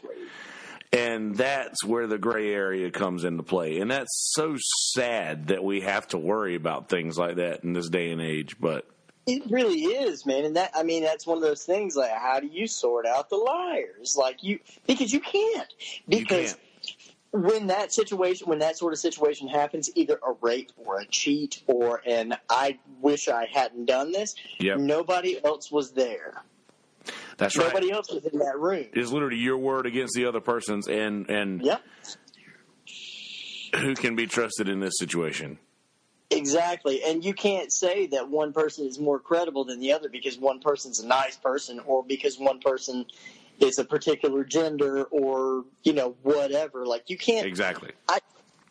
[0.92, 3.80] And that's where the gray area comes into play.
[3.80, 4.56] And that's so
[4.94, 8.56] sad that we have to worry about things like that in this day and age.
[8.60, 8.88] But
[9.28, 10.46] It really is, man.
[10.46, 13.30] And that I mean that's one of those things like how do you sort out
[13.30, 14.16] the liars?
[14.18, 15.72] Like you because you can't.
[16.08, 17.46] you Because can't.
[17.46, 21.62] when that situation when that sort of situation happens, either a rape or a cheat
[21.68, 24.80] or an I wish I hadn't done this, Yep.
[24.80, 26.42] nobody else was there.
[27.40, 27.68] That's right.
[27.68, 28.86] Nobody else was in that room.
[28.94, 31.82] It's literally your word against the other person's, and and Yep.
[33.78, 35.58] who can be trusted in this situation?
[36.30, 37.02] Exactly.
[37.04, 40.60] And you can't say that one person is more credible than the other because one
[40.60, 43.06] person's a nice person or because one person
[43.60, 46.86] is a particular gender or, you know, whatever.
[46.86, 47.92] Like you can't Exactly.
[48.08, 48.20] I,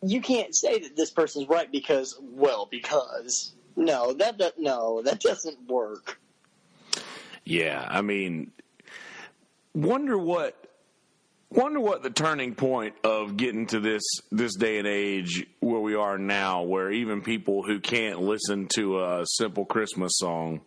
[0.03, 5.21] you can't say that this person's right because well, because no, that does no, that
[5.21, 6.21] doesn't work.
[7.49, 8.53] Yeah, I mean,
[9.75, 10.55] wonder what
[11.51, 15.95] wonder what the turning point of getting to this this day and age where we
[15.95, 20.61] are now, where even people who can't listen to a simple Christmas song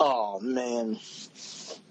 [0.00, 0.98] Oh man.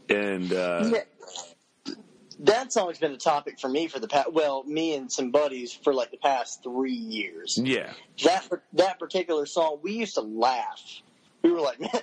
[0.09, 1.93] and uh, Yeah.
[2.39, 5.71] That song's been a topic for me for the past well, me and some buddies
[5.71, 7.57] for like the past 3 years.
[7.63, 7.93] yeah,
[8.25, 10.81] that that particular song, we used to laugh.
[11.43, 12.01] We were like, man,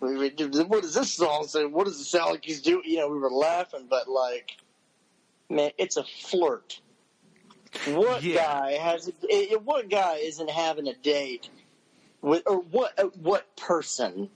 [0.00, 1.64] we were, dude, what does this song say?
[1.64, 2.82] What does it sound like he's doing?
[2.86, 4.56] You know, we were laughing, but like,
[5.50, 6.80] man, it's a flirt.
[7.86, 8.44] What Yeah.
[8.44, 9.10] guy has?
[9.30, 11.50] eh, What guy isn't having a date
[12.22, 12.98] with, or what?
[12.98, 14.30] uh, What person,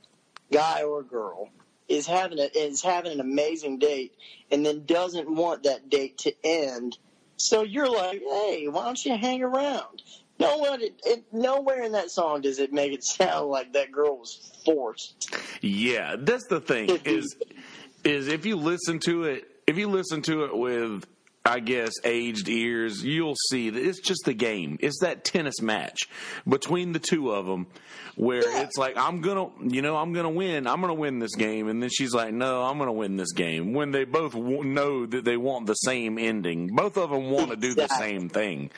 [0.52, 1.50] guy or girl,
[1.88, 4.14] is having a is having an amazing date
[4.50, 6.98] and then doesn't want that date to end?
[7.36, 10.02] So you're like, hey, why don't you hang around?
[10.42, 13.90] No one, it, it, nowhere in that song does it make it sound like that
[13.92, 15.34] girl was forced.
[15.60, 16.16] yeah.
[16.18, 17.34] That's the thing is
[18.04, 21.04] is if you listen to it, if you listen to it with
[21.44, 24.76] I guess aged ears, you'll see that it's just a game.
[24.80, 26.08] It's that tennis match
[26.48, 27.66] between the two of them,
[28.14, 28.62] where Yeah.
[28.62, 30.68] it's like I'm gonna, you know, I'm gonna win.
[30.68, 33.72] I'm gonna win this game, and then she's like, No, I'm gonna win this game.
[33.72, 37.50] When they both w- know that they want the same ending, both of them want
[37.50, 38.70] to do the same thing,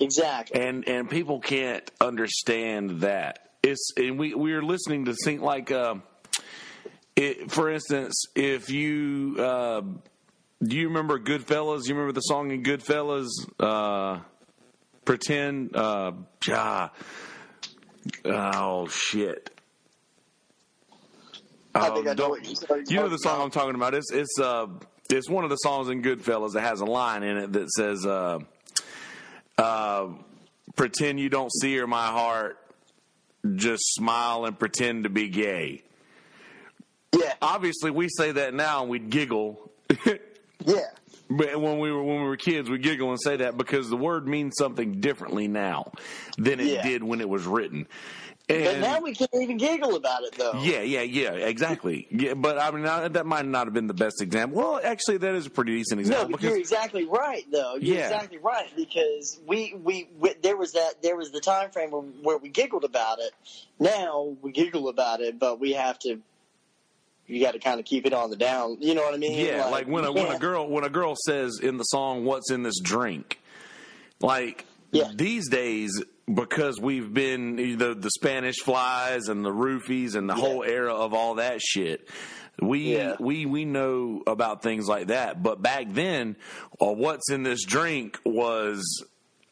[0.00, 0.60] Exactly.
[0.60, 3.50] and and people can't understand that.
[3.62, 5.70] It's and we we are listening to think like.
[5.70, 5.96] Uh,
[7.16, 9.82] it, for instance, if you uh,
[10.62, 11.86] do you remember Goodfellas?
[11.86, 13.28] You remember the song in Goodfellas?
[13.58, 14.20] Uh,
[15.04, 15.76] pretend.
[15.76, 16.12] Uh,
[16.50, 16.92] ah,
[18.24, 19.50] oh shit!
[21.74, 23.42] I think I know don't- what you're you know the song.
[23.42, 23.92] I'm talking about.
[23.94, 24.66] It's it's uh
[25.10, 28.06] it's one of the songs in Goodfellas that has a line in it that says
[29.58, 30.08] uh,
[30.76, 32.58] "Pretend you don't see her, my heart.
[33.56, 35.82] Just smile and pretend to be gay."
[37.12, 39.70] Yeah, Obviously, we say that now and we'd giggle.
[40.06, 40.84] yeah.
[41.28, 43.96] But when we were when we were kids, we giggle and say that because the
[43.96, 45.92] word means something differently now
[46.38, 46.82] than it Yeah.
[46.82, 47.86] did when it was written.
[48.64, 50.60] But And now we can't even giggle about it, though.
[50.62, 52.06] yeah, yeah, yeah, exactly.
[52.10, 54.58] Yeah, but I mean I- that might not have been the best example.
[54.60, 57.76] Well, actually, that is a pretty decent No, example but you're exactly right, though.
[57.76, 58.04] You're Yeah.
[58.04, 62.02] exactly right because we, we we there was that there was the time frame where,
[62.02, 63.32] where we giggled about it.
[63.78, 66.20] Now we giggle about it, but we have to.
[67.26, 68.78] You got to kind of keep it on the down.
[68.80, 69.38] You know what I mean?
[69.38, 72.24] yeah, like when a you when a girl when a girl says in the song
[72.24, 73.38] "What's in this drink,"
[74.20, 75.12] like Yeah.
[75.14, 80.40] these days because we've been the the Spanish flies and the roofies and the Yeah.
[80.40, 82.08] whole era of all that shit.
[82.60, 83.16] We Yeah.
[83.18, 86.36] we we know about things like that, but back then,
[86.80, 89.04] uh, what's in this drink was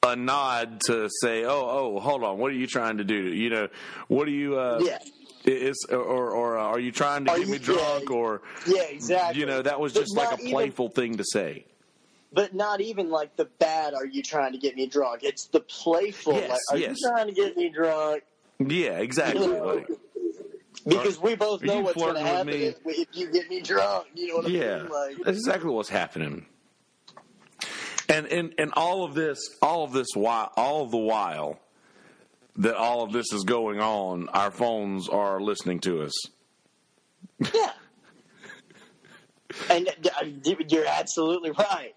[0.03, 3.15] a nod to say, "Oh, oh, hold on, what are you trying to do?
[3.35, 3.69] You know,
[4.09, 4.59] what are you?
[4.59, 4.99] Uh, Yeah.
[5.45, 8.17] It's or or uh, are you trying to Are get you- me drunk yeah.
[8.17, 9.41] or Yeah, exactly.
[9.41, 11.65] you know that was But just like a even- playful thing to say.
[12.33, 13.95] But not even like the bad.
[13.95, 15.23] Are you trying to get me drunk?
[15.23, 16.35] It's the playful.
[16.35, 16.97] Yes, like, are yes.
[17.01, 18.23] you trying to get me drunk?
[18.59, 19.47] Yeah, exactly.
[19.47, 19.89] You know, Like,
[20.85, 24.09] because we both know what's going to happen if, if you get me drunk.
[24.15, 24.89] You know what I yeah, mean?
[24.89, 26.47] Like, that's exactly what's happening.
[28.09, 31.61] And and and all of this, all of this, while all the while
[32.57, 36.13] that all of this is going on, our phones are listening to us.
[37.55, 37.73] yeah.
[39.71, 40.27] And uh,
[40.69, 41.95] you're absolutely right.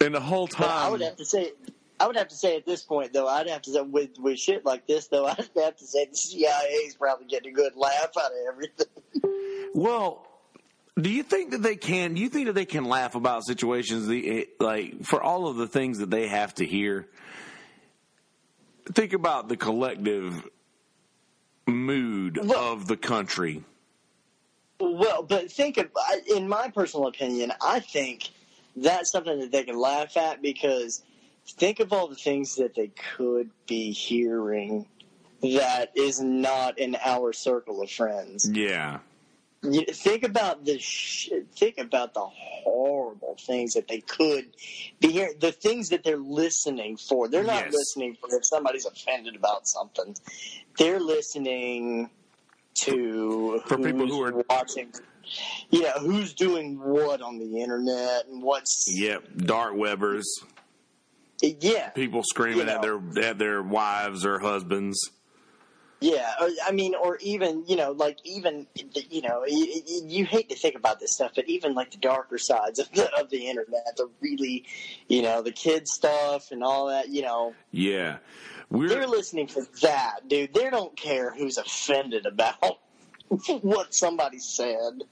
[0.00, 1.52] And the whole But I time, would have to say,
[1.98, 4.38] I would have to say at this point though, I'd have to say with with
[4.38, 7.76] shit like this though, I'd have to say the CIA is probably getting a good
[7.76, 9.70] laugh out of everything.
[9.74, 10.26] well,
[10.98, 12.14] do you think that they can?
[12.14, 15.56] Do you think that they can laugh about situations the eh, like for all of
[15.56, 17.08] the things that they have to hear?
[18.92, 20.46] Think about the collective
[21.66, 23.64] mood Well- of the country.
[24.78, 25.88] Well, but think of,
[26.30, 28.28] in my personal opinion, I think
[28.76, 31.02] that's something that they can laugh at because
[31.48, 34.86] think of all the things that they could be hearing
[35.42, 38.48] that is not in our circle of friends.
[38.50, 38.98] Yeah.
[39.62, 44.46] You think about the sh- think about the horrible things that they could
[45.00, 45.34] be hearing.
[45.40, 47.26] The things that they're listening for.
[47.28, 47.72] They're not Yes.
[47.74, 50.14] listening for if somebody's offended about something.
[50.78, 52.10] They're listening
[52.76, 54.92] to For people who are- watching.
[55.72, 59.24] Know who's doing what on the internet and what's Yep.
[59.38, 60.24] Dark webbers,
[61.42, 65.10] yeah people screaming You at their at their wives or husbands.
[65.98, 68.66] Yeah, uh, I mean, or even you know, like even
[69.08, 72.36] you know, you, you hate to think about this stuff, but even like the darker
[72.36, 74.64] sides of the of the internet, the really,
[75.08, 77.08] you know, the kid stuff and all that.
[77.08, 78.18] You know, Yeah.
[78.70, 80.52] they're We're listening for that, dude.
[80.52, 82.78] They don't care who's offended about
[83.62, 85.02] what somebody said.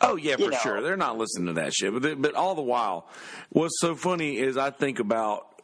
[0.00, 0.58] Oh yeah, for you know.
[0.58, 0.82] sure.
[0.82, 1.92] They're not listening to that shit.
[1.92, 3.08] But they, but all the while,
[3.50, 5.62] what's so funny is I think about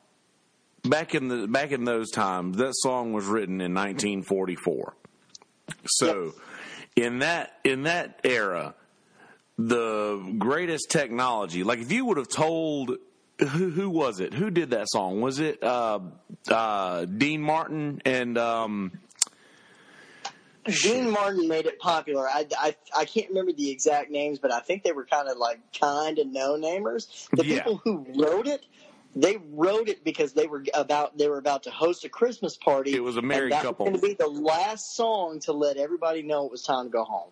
[0.82, 2.56] back in the back in those times.
[2.58, 4.94] That song was written in 1944.
[5.86, 6.34] So
[6.96, 8.74] in that in that era,
[9.58, 11.64] the greatest technology.
[11.64, 12.96] Like if you would have told.
[13.40, 14.32] Who, who was it?
[14.32, 15.20] Who did that song?
[15.20, 15.98] Was it uh,
[16.48, 18.92] uh, Dean Martin and um,
[20.64, 22.28] Dean Martin made it popular.
[22.28, 25.36] I, I, I can't remember the exact names, but I think they were kind of
[25.36, 27.28] like kind of no namers.
[27.30, 27.62] The Yeah.
[27.62, 28.64] people who wrote it,
[29.14, 32.94] they wrote it because they were about they were about to host a Christmas party.
[32.94, 33.86] It was a married and that couple.
[33.86, 36.90] Was going to be the last song to let everybody know it was time to
[36.90, 37.30] go home.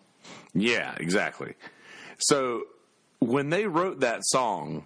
[0.53, 1.55] Yeah, exactly.
[2.19, 2.63] So
[3.19, 4.85] when they wrote that song,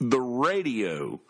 [0.00, 1.20] the radio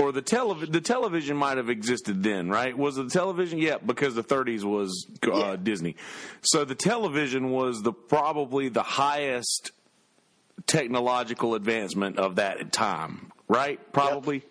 [0.00, 2.76] or the television, the television might have existed then, right?
[2.76, 3.58] Was the television?
[3.58, 5.56] Yeah, because the 30s was uh, Yeah.
[5.56, 5.96] Disney.
[6.42, 9.72] So the television was the probably the highest
[10.66, 13.80] technological advancement of that time, right?
[13.92, 14.42] Probably.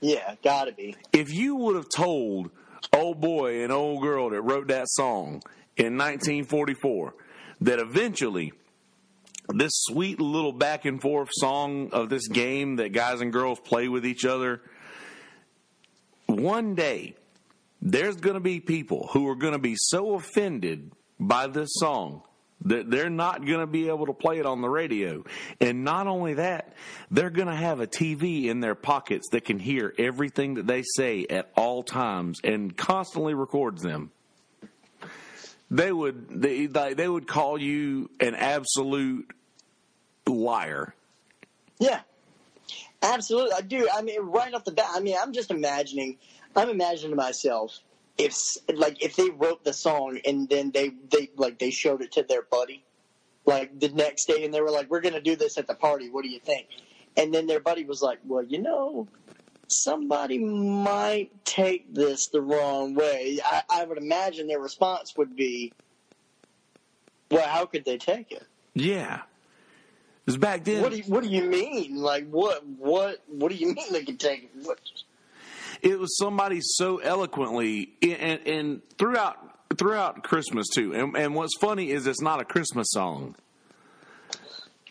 [0.00, 0.96] Yeah, gotta be.
[1.12, 2.50] If you would have told
[2.92, 5.42] old boy and old girl that wrote that song
[5.76, 7.14] in 1944
[7.62, 8.52] that eventually
[9.48, 13.88] this sweet little back and forth song of this game that guys and girls play
[13.88, 14.62] with each other,
[16.26, 17.14] one day
[17.82, 20.90] there's going to be people who are going to be so offended
[21.20, 22.22] by this song
[22.64, 25.22] that they're not going to be able to play it on the radio.
[25.60, 26.72] And not only that,
[27.10, 30.82] they're going to have a TV in their pockets that can hear everything that they
[30.82, 34.10] say at all times and constantly records them.
[35.74, 39.28] They would they they would call you an absolute
[40.24, 40.94] liar.
[41.80, 42.02] Yeah,
[43.02, 43.50] absolutely.
[43.50, 43.88] Uh, I do.
[43.92, 46.18] I mean, right off the bat, I mean, I'm just imagining.
[46.54, 47.80] I'm imagining to myself
[48.16, 48.36] if,
[48.72, 52.22] like, if they wrote the song and then they they like they showed it to
[52.22, 52.84] their buddy,
[53.44, 56.08] like the next day, and they were like, "We're gonna do this at the party.
[56.08, 56.68] What do you think?"
[57.16, 59.08] And then their buddy was like, "Well, you know."
[59.68, 63.40] Somebody might take this the wrong way.
[63.44, 65.72] I, I would imagine their response would be,
[67.30, 69.22] "Well, how could they take it?" Yeah.
[70.24, 71.96] Because back then What do you, what do you mean?
[71.96, 74.50] Like what what what do you mean they could take it?
[74.62, 74.78] What?
[75.82, 79.38] it was somebody so eloquently and, and throughout
[79.76, 80.94] throughout Christmas too.
[80.94, 83.34] And, and what's funny is it's not a Christmas song.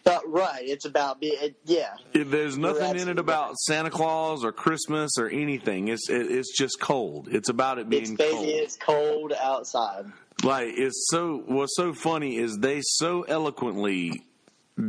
[0.04, 1.96] But right, it's about be it, yeah.
[2.14, 5.88] There's nothing in it about Santa Claus or Christmas or anything.
[5.88, 7.30] It's it, it's just cold.
[7.32, 8.48] It's about it It's being baby, cold.
[8.48, 10.06] it's cold outside.
[10.44, 11.44] Like it's so.
[11.46, 14.24] What's so funny is they so eloquently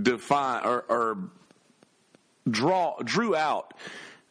[0.02, 1.18] define or, or
[2.50, 3.74] draw drew out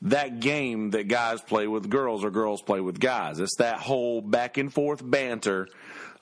[0.02, 3.40] that game that guys play with girls or girls play with guys.
[3.40, 5.70] It's that whole back and forth banter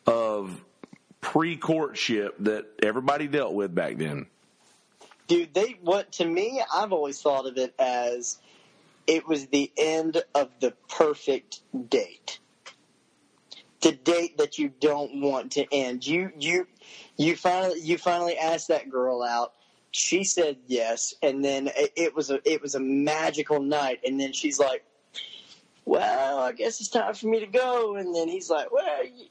[0.05, 0.63] of
[1.19, 4.27] pre courtship that everybody dealt with back then.
[5.31, 8.37] Dude, they what to me, I've always thought of it as
[9.07, 12.39] it was the end of the perfect date.
[13.79, 16.05] The date that you don't want to end.
[16.05, 16.67] You you
[17.15, 19.53] you finally you finally asked that girl out.
[19.91, 24.01] She said yes, and then it, it was a it was a magical night.
[24.05, 24.83] And then she's like,
[25.85, 29.27] "Well, I guess it's time for me to go." And then he's like, "Well, you,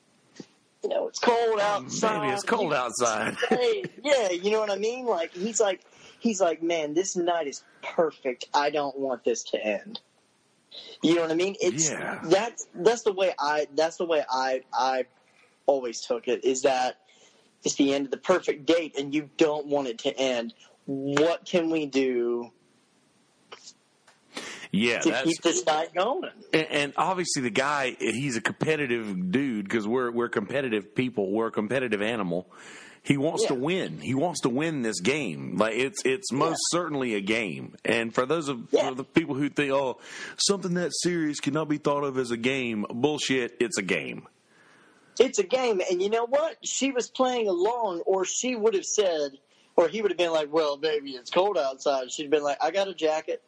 [0.83, 2.23] you know, it's cold outside.
[2.23, 3.37] Maybe it's cold outside.
[4.03, 5.05] Yeah, you know what I mean?
[5.05, 5.83] Like he's like
[6.21, 8.47] he's like, man, this night is perfect.
[8.55, 10.01] I don't want this to end.
[11.03, 11.57] You know what I mean?
[11.61, 12.21] It's Yeah.
[12.25, 15.07] that's that's the way I that's the way I I
[15.67, 16.99] always took it is that
[17.65, 20.55] it's the end of the perfect date and you don't want it to end.
[20.87, 22.51] What can we do
[24.73, 26.31] Yeah, to keep this night going?
[26.53, 31.33] And, and obviously, the guy he's a competitive dude because we're we're competitive people.
[31.33, 32.49] We're a competitive animal.
[33.03, 33.99] He wants to win.
[34.01, 35.57] He wants to win this game.
[35.57, 37.75] Like it's it's most certainly a game.
[37.85, 38.91] And for those of Yeah.
[38.91, 39.99] for the people who think, oh,
[40.37, 43.57] something that serious cannot be thought of as a game, bullshit.
[43.59, 44.29] It's a game.
[45.19, 46.57] It's a game, and you know what?
[46.65, 49.33] She was playing along, or she would have said,
[49.77, 52.71] or he would have been like, "Well, baby, it's cold outside." She'd been like, "I
[52.71, 53.43] got a jacket."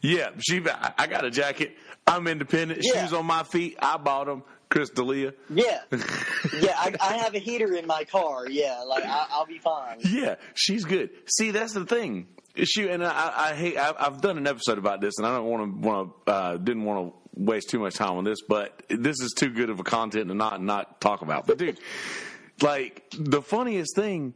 [0.00, 0.62] Yeah, she.
[0.98, 1.76] I got a jacket.
[2.06, 2.80] I'm independent.
[2.82, 3.02] Yeah.
[3.02, 3.76] Shoes on my feet.
[3.80, 4.42] I bought them.
[4.72, 5.34] Chris D'Elia.
[5.50, 6.74] Yeah, yeah.
[6.76, 8.48] I, I have a heater in my car.
[8.48, 9.98] Yeah, like I, I'll be fine.
[10.00, 11.10] Yeah, she's good.
[11.26, 12.26] See, that's the thing.
[12.64, 13.76] She and I, I hate.
[13.76, 16.56] I, I've done an episode about this, and I don't want to want to uh,
[16.56, 19.78] didn't want to waste too much time on this, but this is too good of
[19.78, 21.46] a content to not not talk about.
[21.46, 21.78] But dude,
[22.62, 24.32] like the funniest thing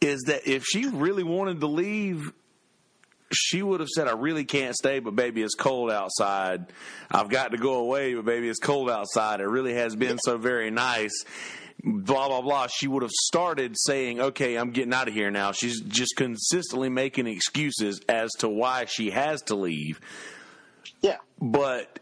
[0.00, 2.32] is that if she really wanted to leave.
[3.32, 6.66] She would have said, "I really can't stay, but baby, it's cold outside.
[7.10, 9.40] I've got to go away, but baby, it's cold outside.
[9.40, 11.24] It really has been so very nice."
[11.84, 15.52] blah blah blah she would have started saying okay i'm getting out of here now
[15.52, 20.00] she's just consistently making excuses as to why she has to leave
[21.02, 22.00] Yeah, but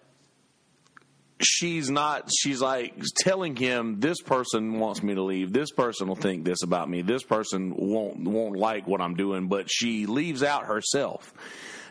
[1.44, 5.52] she's not she's like telling him this person wants me to leave.
[5.52, 7.02] This person will think this about me.
[7.02, 9.48] This person won't won't like what i'm doing.
[9.48, 11.32] But she leaves out herself.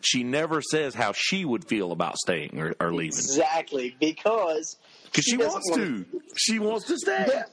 [0.02, 3.08] She never says how she would feel about staying or, or leaving.
[3.18, 3.96] Exactly.
[4.00, 6.06] Because because she, doesn't wants to.
[6.36, 7.26] She wants to stay.
[7.28, 7.44] Yeah.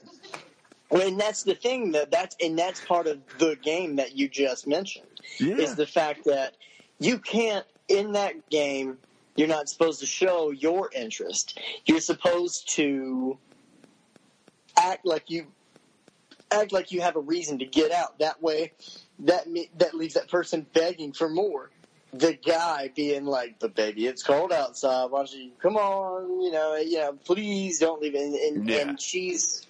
[0.93, 4.67] And that's the thing that that's and that's part of the game that you just
[4.67, 5.07] mentioned
[5.39, 5.57] Yeah.
[5.57, 6.57] is the fact that
[6.99, 8.99] you can't in that game
[9.37, 11.59] you're not supposed to show your interest.
[11.87, 13.39] You're supposed to
[14.77, 15.47] act like you
[16.51, 18.19] act like you have a reason to get out.
[18.19, 18.73] That way,
[19.21, 19.47] that
[19.79, 21.71] that leaves that person begging for more.
[22.13, 25.11] The guy being like, "But baby, it's cold outside.
[25.11, 26.43] Why don't you come on?
[26.43, 28.79] You know, you know, please don't leave." And and, Yeah.
[28.89, 29.65] and she's,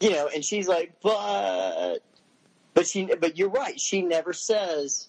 [0.00, 2.00] you know, and she's like, "But."
[2.74, 3.80] But she, but you're right.
[3.80, 5.08] She never says,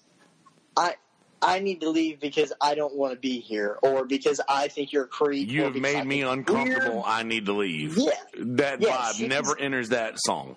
[0.76, 0.96] "I,
[1.42, 4.92] I need to leave because I don't want to be here, or because I think
[4.92, 6.94] you're a creep." You have I made me uncomfortable.
[6.96, 7.96] weird." I need to leave.
[7.96, 8.10] Yeah.
[8.38, 10.56] That Yeah, vibe never enters that song.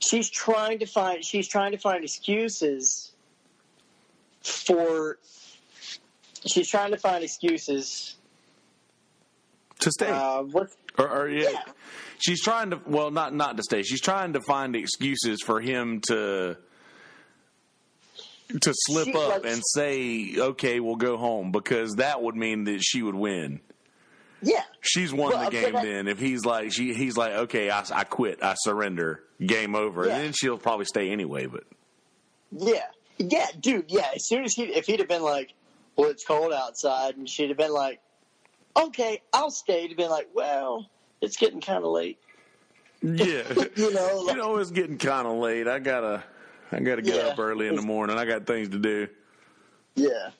[0.00, 3.12] she's trying to find she's trying to find excuses
[4.42, 5.18] for
[6.46, 8.16] she's trying to find excuses
[9.80, 10.08] To stay.
[10.08, 11.50] uh what or, or yeah.
[11.50, 11.62] yeah.
[12.18, 13.82] She's trying to well not not to stay.
[13.82, 16.56] She's trying to find excuses for him to
[18.60, 22.80] to slip She- up and say, "Okay, we'll go home," because that would mean that
[22.82, 23.60] she would win.
[24.42, 26.08] yeah She's won Well, the game that- then.
[26.08, 28.42] If he's like she, he's like, "Okay, I, I quit.
[28.42, 29.22] I surrender.
[29.44, 30.14] Game over." Yeah.
[30.16, 31.46] And then she'll probably stay anyway.
[31.46, 31.64] But
[32.52, 32.84] yeah
[33.18, 35.52] yeah dude yeah as soon as he if he'd have been like
[35.96, 38.00] well it's cold outside and she'd have been like
[38.76, 40.88] okay i'll stay to be like well
[41.20, 42.16] it's getting kind of late
[43.02, 43.42] yeah,
[43.76, 45.66] you know you like, know it's getting kind of late.
[45.68, 46.22] I gotta
[46.72, 47.28] I gotta get Yeah.
[47.32, 48.18] up early in the morning.
[48.18, 49.08] I got things to do.
[49.94, 50.30] yeah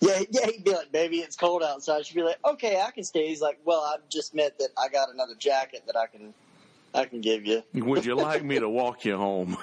[0.00, 3.04] yeah, yeah, he'd be like, "Baby, it's cold outside." She'd be like, "Okay, I can
[3.04, 6.34] stay." He's like, "Well, I just meant that I got another jacket that I can,
[6.94, 9.56] I can give you." Would you like me to walk you home?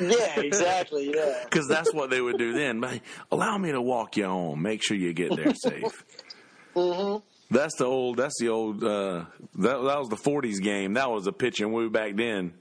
[0.00, 1.12] Yeah, exactly.
[1.14, 1.40] Yeah.
[1.44, 2.80] Because that's what they would do then.
[2.80, 3.00] But
[3.32, 4.62] allow me to walk you home.
[4.62, 6.04] Make sure you get there safe.
[6.74, 7.24] mm-hmm.
[7.54, 8.18] That's the old.
[8.18, 8.82] That's the old.
[8.84, 9.24] Uh,
[9.56, 10.94] that that was the '40s game.
[10.94, 12.54] That was a pitch and woo back then.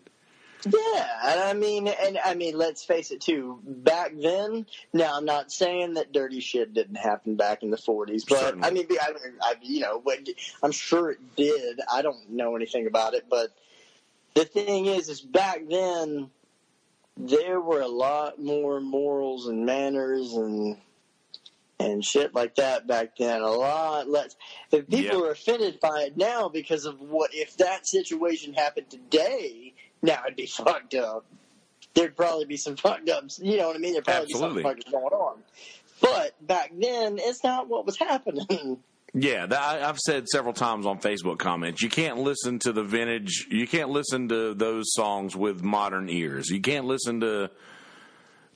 [0.65, 3.59] Yeah, and I mean, and I mean, let's face it too.
[3.63, 8.23] Back then, now I'm not saying that dirty shit didn't happen back in the 40s,
[8.27, 8.67] but Certainly.
[8.67, 9.11] I mean, I,
[9.41, 10.01] I, you know,
[10.63, 11.79] I'm sure it did.
[11.91, 13.49] I don't know anything about it, but
[14.33, 16.29] the thing is, is back then
[17.17, 20.77] there were a lot more morals and manners and
[21.77, 23.41] and shit like that back then.
[23.41, 24.35] A lot less.
[24.71, 25.25] If people Yeah.
[25.27, 29.73] are offended by it now because of what if that situation happened today,
[30.05, 31.25] now it'd be fucked up.
[31.93, 33.39] There'd probably be some fucked ups.
[33.41, 33.93] You know what I mean?
[33.93, 34.63] There'd probably Absolutely.
[34.63, 35.37] be something going on.
[36.01, 38.79] But back then, it's not what was happening.
[39.17, 41.81] Yeah, that, I, I've said several times on Facebook comments.
[41.81, 43.47] You can't listen to the vintage.
[43.49, 46.49] You can't listen to those songs with modern ears.
[46.49, 47.49] You can't listen to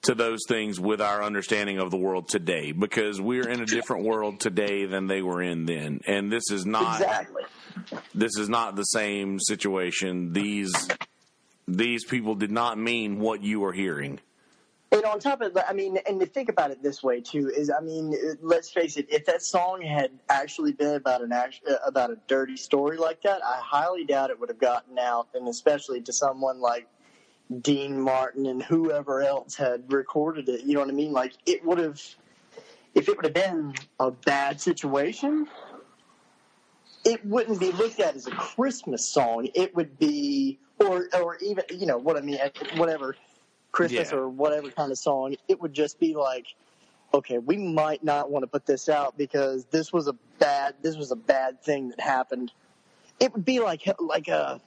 [0.02, 4.04] to those things with our understanding of the world today because we're in a different
[4.06, 7.44] world today than they were in then and this is not exactly.
[8.16, 10.72] this is not the same situation these
[11.78, 14.20] these people did not mean what you are hearing
[14.92, 17.52] And on top of that, I mean, and to think about it this way too
[17.56, 19.06] is, I mean, let's face it.
[19.10, 23.22] If that song had actually been about an act, uh, about a dirty story like
[23.22, 26.88] that, I highly doubt it would have gotten out, and especially to someone like
[27.62, 30.64] Dean Martin and whoever else had recorded it.
[30.64, 31.12] You know what I mean?
[31.12, 32.02] Like it would have,
[32.96, 35.48] if it would have been a bad situation,
[37.06, 39.50] it wouldn't be looked at as a Christmas song.
[39.54, 42.40] It would be, or or even you know what I mean,
[42.74, 43.16] whatever
[43.72, 44.18] Christmas Yeah.
[44.18, 45.36] or whatever kind of song.
[45.48, 46.48] It would just be like,
[47.14, 50.98] okay, we might not want to put this out because this was a bad this
[50.98, 52.52] was a bad thing that happened.
[53.20, 54.62] It would be like like a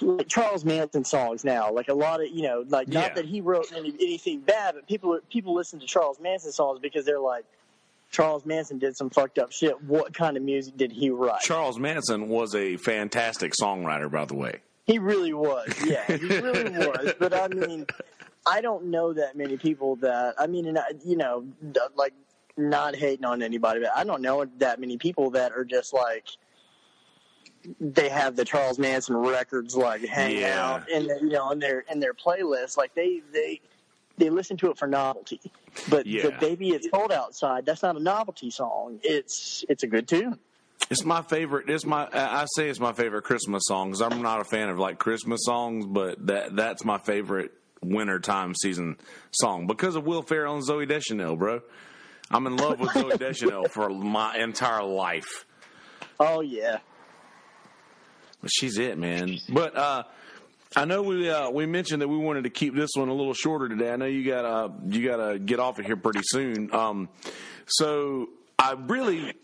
[0.00, 1.72] like Charles Manson songs now.
[1.72, 3.00] Like a lot of you know, like Yeah.
[3.00, 6.78] not that he wrote any, anything bad, but people people listen to Charles Manson songs
[6.80, 7.44] because they're like,
[8.14, 9.82] Charles Manson did some fucked up shit.
[9.82, 11.40] What kind of music did he write?
[11.40, 15.68] charles manson was a fantastic songwriter by the way He really was.
[15.84, 17.14] Yeah, he really was.
[17.18, 17.86] But I mean,
[18.46, 20.34] I don't know that many people that.
[20.38, 21.44] I mean, and I, you know,
[21.96, 22.12] like
[22.56, 26.24] not hating on anybody, but I don't know that many people that are just like
[27.80, 30.62] they have the Charles Manson records like hang Yeah.
[30.74, 33.60] out and you know in their in their playlist like they they
[34.18, 35.40] they listen to it for novelty.
[35.88, 36.22] But Yeah.
[36.24, 39.00] the baby it's cold outside that's not a novelty song.
[39.02, 40.38] It's it's a good tune.
[40.90, 41.70] It's my favorite.
[41.70, 42.08] It's my.
[42.12, 45.40] I say it's my favorite Christmas song 'cause I'm not a fan of like Christmas
[45.44, 47.52] songs, but that that's my favorite
[47.82, 48.96] wintertime season
[49.30, 51.60] song because of Will Ferrell and Zooey Deschanel, bro.
[52.30, 55.46] I'm in love with Zooey Deschanel for my entire life.
[56.20, 56.78] Oh yeah.
[58.42, 59.38] But she's it, man.
[59.48, 60.02] But uh,
[60.76, 63.34] I know we uh, we mentioned that we wanted to keep this one a little
[63.34, 63.92] shorter today.
[63.92, 66.74] I know you got you got to get off of here pretty soon.
[66.74, 67.08] Um,
[67.66, 69.34] so I really.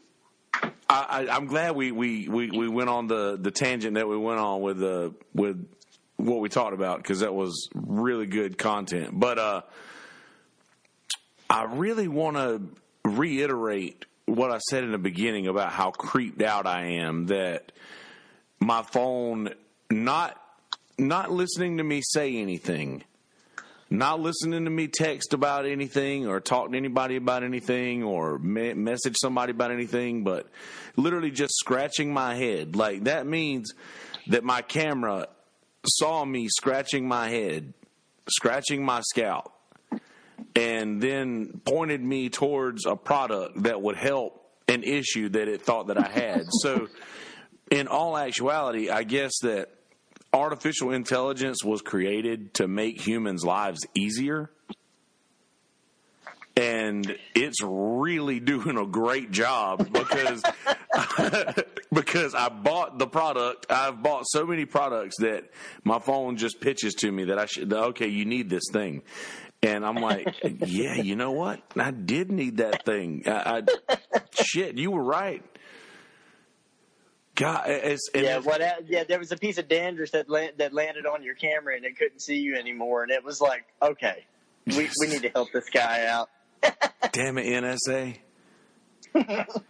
[0.92, 4.40] I, I'm glad we, we, we, we went on the, the tangent that we went
[4.40, 5.64] on with uh, with
[6.16, 9.10] what we talked about because that was really good content.
[9.12, 9.62] But uh,
[11.48, 12.62] I really want to
[13.04, 17.72] reiterate what I said in the beginning about how creeped out I am that
[18.58, 19.50] my phone
[19.90, 20.40] not
[21.08, 23.02] not listening to me say anything
[23.92, 28.74] not listening to me text about anything or talk to anybody about anything or me-
[28.74, 30.46] message somebody about anything but
[30.96, 33.72] literally just scratching my head like that means
[34.28, 35.26] that my camera
[35.86, 37.72] saw me scratching my head
[38.28, 39.52] scratching my scalp
[40.54, 45.88] and then pointed me towards a product that would help an issue that it thought
[45.88, 46.44] that I had.
[46.50, 46.88] so,
[47.70, 49.70] in all actuality, I guess that
[50.32, 54.50] artificial intelligence was created to make humans' lives easier.
[56.56, 60.42] And it's really doing a great job because
[61.92, 63.66] because I bought the product.
[63.70, 65.50] I've bought so many products that
[65.84, 67.72] my phone just pitches to me that I should.
[67.72, 69.02] Okay, you need this thing,
[69.62, 70.34] and I'm like,
[70.66, 71.60] yeah, you know what?
[71.76, 73.22] I did need that thing.
[73.26, 73.96] I, I,
[74.42, 75.44] shit, you were right.
[77.40, 78.60] God, it's, Yeah, what?
[78.86, 80.28] Yeah, there was a piece of dandruff that
[80.58, 83.64] that landed on your camera and it couldn't see you anymore, and it was like,
[83.80, 84.26] okay,
[84.66, 86.28] we we need to help this guy out.
[87.12, 88.18] Damn it, NSA.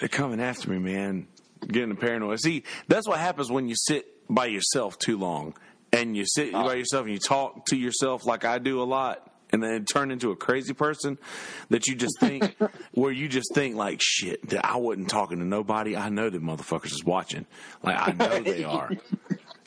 [0.00, 1.28] They're coming after me, man.
[1.66, 2.40] Getting paranoid.
[2.40, 5.54] See, that's what happens when you sit by yourself too long.
[5.92, 6.64] And you sit oh.
[6.64, 9.27] by yourself and you talk to yourself like I do a lot.
[9.50, 11.18] And then turn into a crazy person
[11.70, 12.54] that you just think,
[12.92, 15.96] where you just think like, shit, that I wasn't talking to nobody.
[15.96, 17.46] I know the motherfuckers is watching.
[17.82, 18.90] Like I know they are.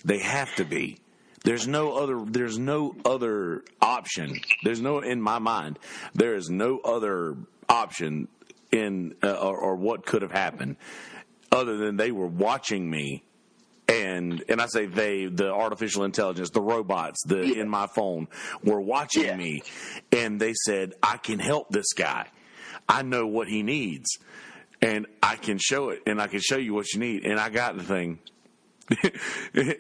[0.06, 1.00] They have to be.
[1.44, 2.24] There's no other.
[2.24, 4.40] There's no other option.
[4.64, 5.80] There's no in my mind.
[6.14, 7.36] There is no other
[7.68, 8.28] option
[8.72, 10.78] in uh, or, or what could have happened
[11.52, 13.24] other than they were watching me.
[13.92, 18.28] And and I say they, the artificial intelligence, the robots, the in my phone
[18.64, 19.36] were watching Yeah.
[19.36, 19.64] me,
[20.12, 22.28] and they said, "I can help this guy.
[22.88, 24.18] I know what he needs,
[24.82, 27.50] and I can show it, and I can show you what you need." And I
[27.50, 28.20] got the thing.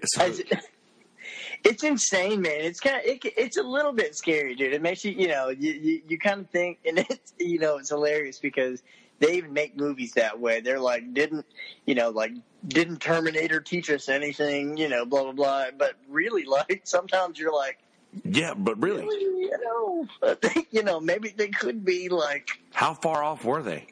[0.05, 0.33] So-
[1.63, 2.61] it's insane, man.
[2.61, 4.73] It's kind of it, it's a little bit scary, dude.
[4.73, 7.77] It makes you you know you you, you kind of think, and it's you know
[7.77, 8.81] it's hilarious because
[9.21, 10.59] they even make movies that way.
[10.59, 11.45] They're like didn't
[11.85, 12.33] you know like
[12.67, 14.75] didn't Terminator teach us anything?
[14.77, 15.65] You know, blah blah blah.
[15.77, 17.79] But really, like sometimes you're like,
[18.25, 22.93] yeah, but really, you know, I think, you know, maybe they could be like how
[22.93, 23.87] far off were they?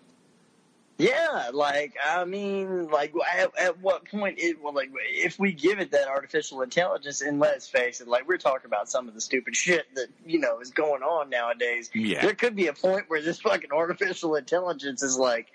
[1.00, 5.80] Yeah, like I mean, like at, at what point it well, like if we give
[5.80, 9.22] it that artificial intelligence, and let's face it, like we're talking about some of the
[9.22, 11.90] stupid shit that you know is going on nowadays.
[11.96, 12.22] Yeah.
[12.22, 15.48] there could be a point where this fucking artificial intelligence is like,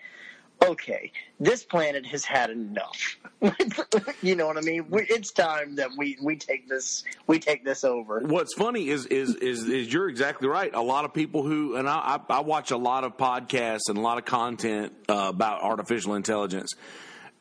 [0.70, 3.18] okay, this planet has had enough.
[4.22, 4.86] you know what I mean?
[4.88, 8.20] We, it's time that we we take this we take this over.
[8.20, 10.74] What's funny is is is, is you're exactly right.
[10.74, 13.98] A lot of people who and I, I, I watch a lot of podcasts and
[13.98, 16.74] a lot of content uh, about artificial intelligence,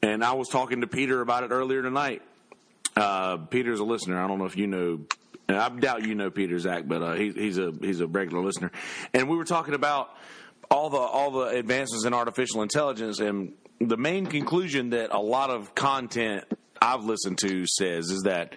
[0.02, 2.22] and I was talking to Peter about it earlier tonight.
[2.96, 4.22] Uh, Peter's a listener.
[4.22, 5.00] I don't know if you know.
[5.50, 8.72] I doubt you know Peter Zach, but uh, he, he's a he's a regular listener,
[9.14, 10.16] and we were talking about
[10.72, 15.50] all the all the advances in artificial intelligence and the main conclusion that a lot
[15.50, 16.46] of content
[16.82, 18.56] I've listened to says is that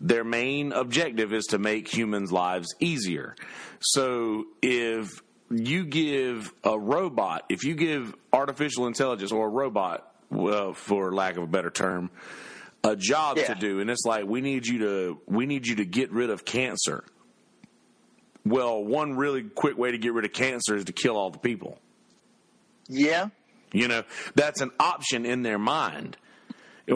[0.00, 3.34] their main objective is to make humans' lives easier.
[3.80, 10.72] So if you give a robot, if you give artificial intelligence or a robot, well,
[10.74, 12.10] for lack of a better term,
[12.84, 13.54] a job Yeah.
[13.54, 16.30] to do, and it's like we need you to we need you to get rid
[16.30, 17.04] of cancer.
[18.48, 21.38] Well, one really quick way to get rid of cancer is to kill all the
[21.38, 21.78] people.
[22.88, 23.28] Yeah,
[23.72, 24.02] You know,
[24.34, 26.16] that's an option in their mind.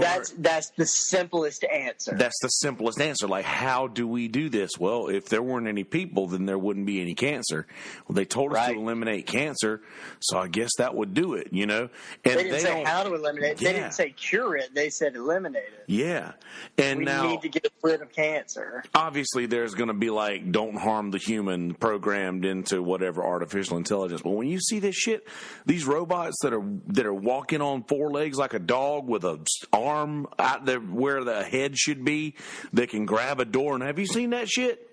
[0.01, 2.15] That's that's the simplest answer.
[2.17, 3.29] that's the simplest answer.
[3.29, 4.73] Like, how do we do this?
[4.79, 7.67] Well, if there weren't any people, then there wouldn't be any cancer.
[8.09, 8.73] Well, they told us Right.
[8.75, 9.83] to eliminate cancer,
[10.21, 11.49] so I guess that would do it.
[11.53, 11.89] You know,
[12.25, 13.53] and they didn't say how to eliminate.
[13.53, 13.59] it.
[13.59, 14.75] They didn't say cure it.
[14.75, 15.85] They said eliminate it.
[15.89, 16.33] Yeah,
[16.79, 17.23] and now.
[17.23, 18.85] We now need to get rid of cancer.
[18.95, 24.23] obviously there's going to be like don't harm the human programmed into whatever artificial intelligence
[24.23, 25.27] but when you see this shit
[25.67, 29.41] these robots that are that are walking on four legs like a dog with a
[29.83, 32.35] arm out there where the head should be
[32.73, 34.89] that can grab a door and have you seen that shit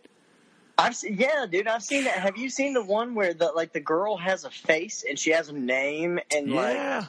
[0.77, 1.67] I've se- yeah, dude.
[1.67, 2.19] I've seen that.
[2.19, 5.31] Have you seen the one where the like the girl has a face and she
[5.31, 7.05] has a name and yeah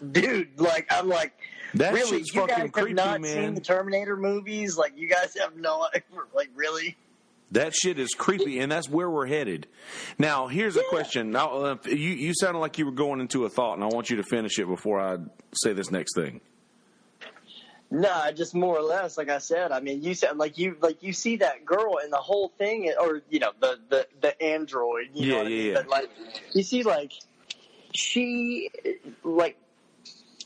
[0.00, 1.34] like, dude, like I'm like,
[1.74, 2.18] That really?
[2.20, 3.30] shit's You fucking guys creepy, have not man.
[3.34, 4.78] seen the Terminator movies?
[4.78, 5.86] Like you guys have no,
[6.34, 6.96] like really?
[7.50, 9.66] that shit is creepy and that's where we're headed
[10.18, 13.50] now here's a question now uh, you you sounded like you were going into a
[13.50, 15.18] thought and i want you to finish it before i
[15.52, 16.40] say this next thing
[17.90, 19.70] No, just more or less, like I said.
[19.70, 22.92] I mean, you said like you like you see that girl and the whole thing,
[23.00, 25.10] or you know the the the android.
[25.14, 25.66] You Yeah, know what I yeah, mean?
[25.68, 25.74] yeah.
[25.74, 26.10] But like
[26.54, 27.12] you see, like
[27.92, 28.70] she
[29.22, 29.56] like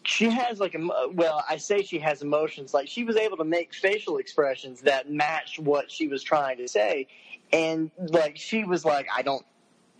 [0.04, 2.74] she has like emo- well, I say she has emotions.
[2.74, 6.68] Like she was able to make facial expressions that matched what she was trying to
[6.68, 7.06] say,
[7.52, 9.44] and like she was like, I don't.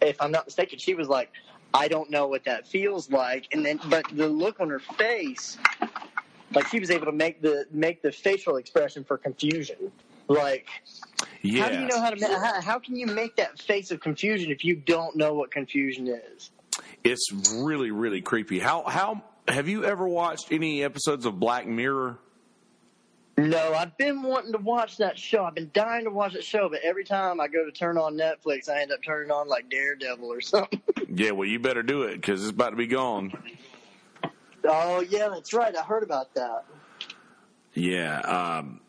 [0.00, 1.30] If I'm not mistaken, she was like,
[1.74, 5.56] I don't know what that feels like, and then but the look on her face
[6.54, 9.92] like she was able to make the make the facial expression for confusion.
[10.28, 10.68] Like,
[11.40, 14.00] yeah how do you know how to how, how can you make that face of
[14.00, 16.50] confusion if you don't know what confusion is?
[17.04, 18.58] It's really, really creepy.
[18.58, 22.18] How how have you ever watched any episodes of Black Mirror?
[23.38, 25.44] No, I've been wanting to watch that show.
[25.44, 28.14] I've been dying to watch that show, but every time I go to turn on
[28.14, 30.82] Netflix, I end up turning on like Daredevil or something.
[31.08, 33.32] Yeah, well, you better do it because it's about to be gone.
[34.64, 35.74] Oh yeah, that's right.
[35.76, 36.64] I heard about that.
[37.74, 38.20] Yeah.
[38.20, 38.80] Um,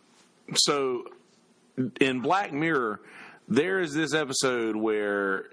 [0.56, 1.06] so
[2.00, 3.02] in Black Mirror,
[3.48, 5.50] there is this episode where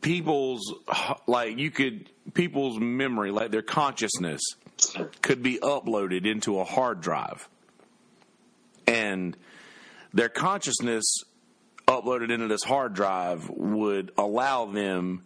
[0.00, 0.74] people's
[1.26, 4.42] like you could people's memory, like their consciousness,
[5.22, 7.48] could be uploaded into a hard drive,
[8.86, 9.36] and
[10.12, 11.04] their consciousness
[11.86, 15.22] uploaded into this hard drive would allow them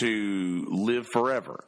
[0.00, 1.64] to live forever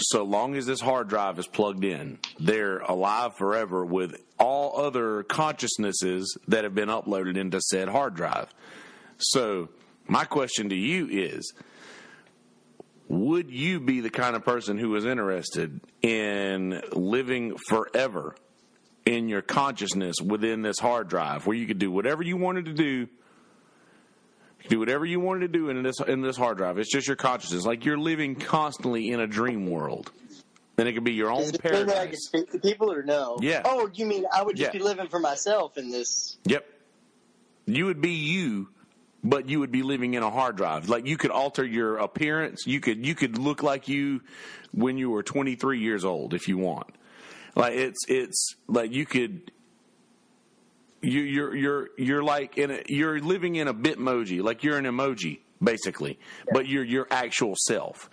[0.00, 5.22] so long as this hard drive is plugged in, they're alive forever with all other
[5.24, 8.52] consciousnesses that have been uploaded into said hard drive.
[9.18, 9.68] So,
[10.06, 11.52] my question to you is
[13.08, 18.36] Would you be the kind of person who is interested in living forever
[19.04, 22.74] in your consciousness within this hard drive where you could do whatever you wanted to
[22.74, 23.08] do?
[24.68, 26.78] Do whatever you wanted to do in this in this hard drive.
[26.78, 27.64] It's just your consciousness.
[27.64, 30.10] Like you're living constantly in a dream world.
[30.76, 32.24] And it could be your own Is it the thing that I can paradise.
[32.26, 33.38] speak to people or no?
[33.42, 33.62] Yeah.
[33.64, 34.78] Oh, you mean I would just Yeah.
[34.78, 36.38] be living for myself in this?
[36.44, 36.64] Yep.
[37.66, 38.68] You would be you,
[39.24, 40.88] but you would be living in a hard drive.
[40.88, 42.64] Like you could alter your appearance.
[42.66, 44.20] You could you could look like you
[44.72, 46.88] when you were 23 years old if you want.
[47.56, 49.50] Like it's it's like you could
[51.02, 54.84] you you're you're you're like in a, you're living in a bitmoji, like you're an
[54.84, 56.18] emoji basically,
[56.52, 58.08] but you're your actual self.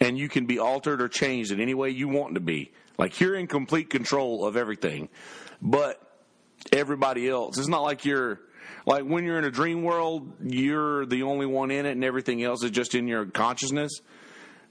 [0.00, 2.70] And you can be altered or changed in any way you want to be.
[2.98, 5.08] Like you're in complete control of everything.
[5.60, 6.00] But
[6.72, 7.58] everybody else.
[7.58, 8.40] It's not like you're
[8.86, 12.42] like when you're in a dream world, you're the only one in it and everything
[12.42, 14.00] else is just in your consciousness.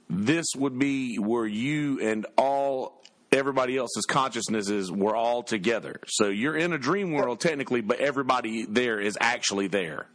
[0.09, 2.96] this would be where you and all
[3.37, 5.99] everybody else's consciousnesses were all together.
[6.07, 10.07] So you're in a dream world technically, but everybody there is actually there.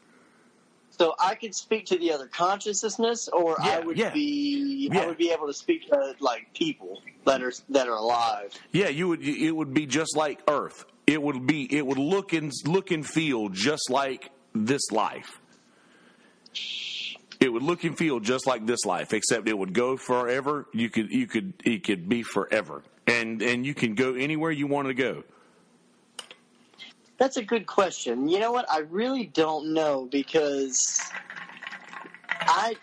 [0.90, 4.10] So I could speak to the other consciousness, or I would yeah.
[4.10, 5.00] be Yeah.
[5.00, 8.52] I would be able to speak to like people that are that are alive.
[8.72, 9.22] Yeah, you would.
[9.22, 10.84] It would be just like Earth.
[11.06, 11.66] It would be.
[11.74, 15.40] It would look and look and feel just like this life.
[17.40, 20.66] It would look and feel just like this life, except it would go forever.
[20.72, 21.10] You could.
[21.10, 21.54] You could.
[21.64, 25.24] It could be forever, and and you can go anywhere you want to go.
[27.18, 28.28] That's a good question.
[28.28, 28.66] You know what?
[28.70, 31.00] I really don't know because
[32.40, 32.74] I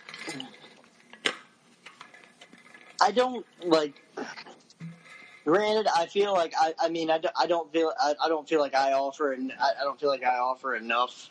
[3.02, 3.94] I don't like.
[5.46, 6.74] Granted, I feel like I.
[6.80, 7.92] I mean, I, don't- I don't feel.
[8.00, 9.32] I, I don't feel like I offer.
[9.34, 11.30] And I, I don't feel like I offer enough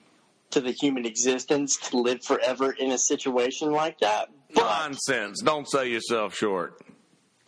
[0.50, 4.30] to the human existence to live forever in a situation like that.
[4.54, 5.40] But Nonsense!
[5.42, 6.80] Don't sell yourself short.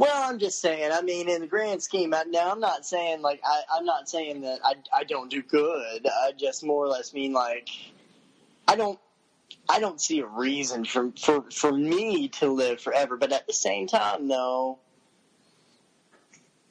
[0.01, 0.93] Well, I'm just saying.
[0.93, 4.09] I mean, in the grand scheme, I, now I'm not saying like I, I'm not
[4.09, 6.09] saying that I, I don't do good.
[6.09, 7.69] I just more or less mean like
[8.67, 8.99] I don't
[9.69, 13.19] I don't see a reason for for for me to live forever.
[13.19, 14.79] But at the same time, though,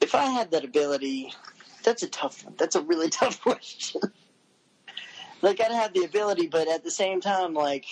[0.01, 1.31] if I had that ability,
[1.83, 2.43] that's a tough.
[2.43, 2.55] One.
[2.57, 4.01] That's a really tough question.
[5.43, 7.85] like I'd have the ability, but at the same time, like.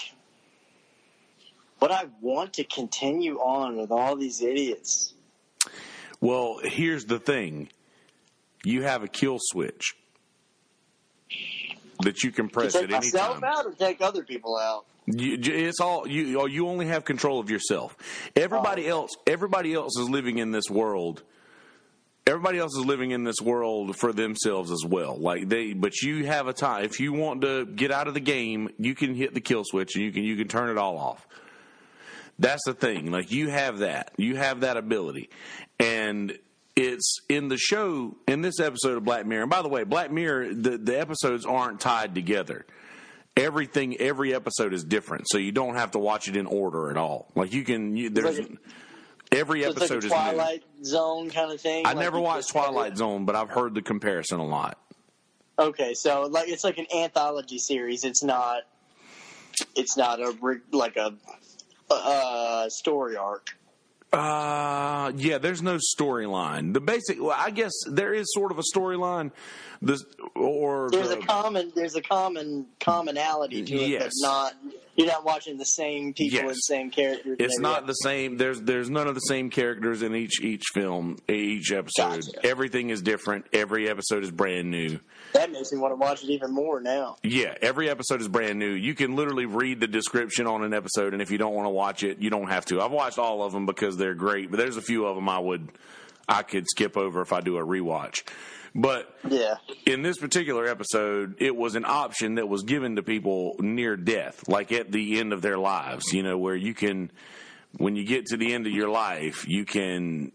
[1.79, 5.13] Would I want to continue on with all these idiots?
[6.21, 7.69] Well, here's the thing:
[8.63, 9.95] you have a kill switch
[12.01, 13.43] that you can To press take at any time.
[13.43, 14.85] out or take other people out?
[15.05, 16.47] You, it's all you.
[16.47, 17.95] You only have control of yourself.
[18.35, 19.01] Everybody Oh.
[19.01, 21.23] else, everybody else is living in this world.
[22.25, 25.15] Everybody else is living in this world for themselves as well.
[25.17, 26.83] Like they, but you have a time.
[26.83, 29.95] If you want to get out of the game, you can hit the kill switch
[29.95, 31.25] and you can you can turn it all off.
[32.39, 33.11] That's the thing.
[33.11, 34.11] Like you have that.
[34.17, 35.29] You have that ability,
[35.79, 36.37] and
[36.75, 39.43] it's in the show in this episode of Black Mirror.
[39.43, 42.65] And by the way, Black Mirror, the the episodes aren't tied together
[43.35, 46.97] everything every episode is different so you don't have to watch it in order at
[46.97, 48.57] all like you can you, there's like
[49.31, 51.85] every So like episode a is new Twilight Zone kind of thing.
[51.85, 54.79] i like never watched twilight zone but i've heard the comparison a lot
[55.59, 58.03] Okay, so like it's like an anthology series.
[58.03, 58.61] It's not.
[59.75, 60.33] It's not a
[60.71, 61.15] like a
[61.89, 63.57] uh, story arc.
[64.13, 68.63] uh yeah there's no storyline the basic well i guess there is sort of a
[68.73, 69.31] storyline
[69.81, 71.71] this or There's the- a common.
[71.75, 74.13] There's a common commonality to it, Yes.
[74.21, 74.53] but not.
[74.95, 76.45] You're not watching the same people Yes.
[76.45, 77.37] and same characters.
[77.39, 78.37] It's not the same.
[78.37, 82.25] There's there's none of the same characters in each each film, each episode.
[82.25, 82.43] Gotcha.
[82.43, 83.45] Everything is different.
[83.53, 84.99] Every episode is brand new.
[85.33, 87.17] That makes me want to watch it even more now.
[87.23, 88.71] Yeah, every episode is brand new.
[88.71, 91.69] You can literally read the description on an episode, and if you don't want to
[91.71, 92.81] watch it, you don't have to.
[92.81, 95.39] I've watched all of them because they're great, but there's a few of them I
[95.39, 95.69] would,
[96.27, 98.23] I could skip over if I do a rewatch.
[98.73, 99.55] But Yeah.
[99.85, 104.47] in this particular episode, it was an option that was given to people near death,
[104.47, 106.13] like at the end of their lives.
[106.13, 107.11] You know, where you can,
[107.77, 110.31] when you get to the end of your life, you can,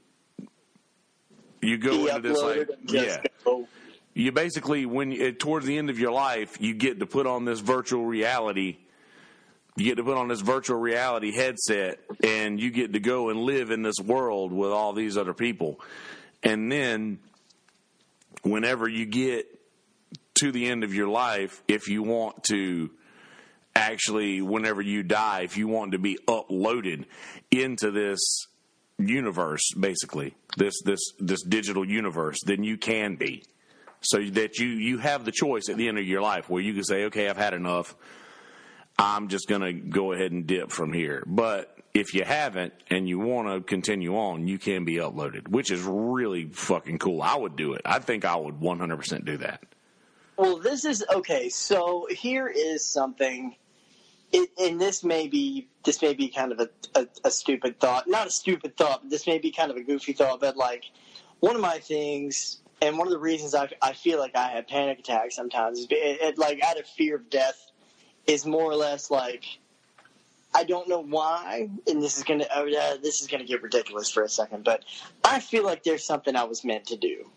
[1.61, 3.69] you go Be into this like, uploaded and just yeah go.
[4.15, 7.45] You basically when uh, towards the end of your life you get to put on
[7.45, 8.79] this virtual reality.
[9.75, 13.41] You get to put on this virtual reality headset and you get to go and
[13.41, 15.81] live in this world with all these other people.
[16.43, 17.21] And then
[18.43, 19.47] whenever you get
[20.35, 22.91] to the end of your life if you want to
[23.75, 27.05] actually whenever you die if you want to be uploaded
[27.51, 28.47] into this
[28.99, 33.43] universe basically this this this digital universe then you can be
[34.03, 36.75] so that you you have the choice at the end of your life where you
[36.75, 37.97] can say okay I've had enough
[38.99, 43.09] I'm just going to go ahead and dip from here but if you haven't and
[43.09, 47.37] you want to continue on you can be uploaded which is really fucking cool I
[47.37, 49.63] would do it I think I would 100% do that
[50.37, 51.49] Well, this is okay.
[51.51, 53.55] So here is something,
[54.33, 58.09] it, and this may be this may be kind of a, a, a stupid thought.
[58.09, 59.09] Not a stupid thought.
[59.09, 60.41] This may be kind of a goofy thought.
[60.41, 60.85] But like
[61.41, 64.67] one of my things, and one of the reasons I, I feel like I have
[64.69, 67.71] panic attacks sometimes is it, it, like out of fear of death
[68.27, 69.45] is more or less like
[70.55, 74.11] I don't know why, and this is gonna oh, yeah, this is gonna get ridiculous
[74.11, 74.85] for a second, but
[75.25, 77.31] I feel like there's something I was meant to do.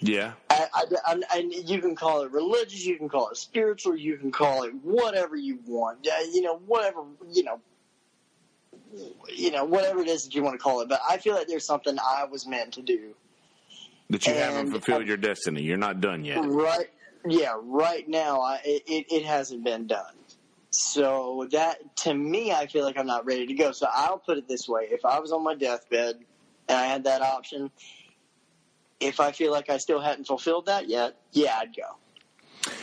[0.00, 3.96] yeah I, I, I'm- and you can call it religious, you can call it spiritual,
[3.96, 6.06] you can call it whatever you want.
[6.06, 7.60] Uh, You know, whatever you know,
[9.34, 10.88] you know, whatever it is that you want to call it.
[10.88, 13.14] But I feel like there's something I was meant to do.
[14.12, 16.88] That you haven't And- fulfilled uh, your destiny you're not done yet Right?
[17.26, 17.54] Yeah.
[17.62, 20.14] Right now, I, it, it hasn't been done.
[20.70, 23.72] So that to me, I feel like I'm not ready to go.
[23.72, 26.16] So I'll put it this way: if I was on my deathbed
[26.68, 27.70] and I had that option,
[28.98, 31.96] if I feel like I still hadn't fulfilled that yet, yeah, I'd go.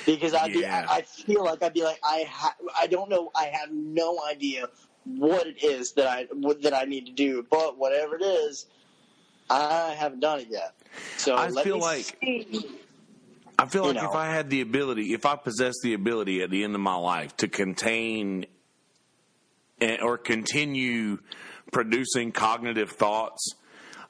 [0.06, 3.32] Because I'd be, I, I feel like I'd be like, I, ha- I don't know,
[3.36, 4.68] I have no idea
[5.06, 8.68] what it is that I what, that I need to do, but whatever it is,
[9.50, 10.76] I haven't done it yet.
[11.18, 12.66] So I feel like- see.
[13.58, 14.16] I feel You like if.
[14.16, 17.36] I had the ability, if I possessed the ability at the end of my life
[17.38, 18.46] to contain
[20.02, 21.20] or continue
[21.72, 23.54] producing cognitive thoughts,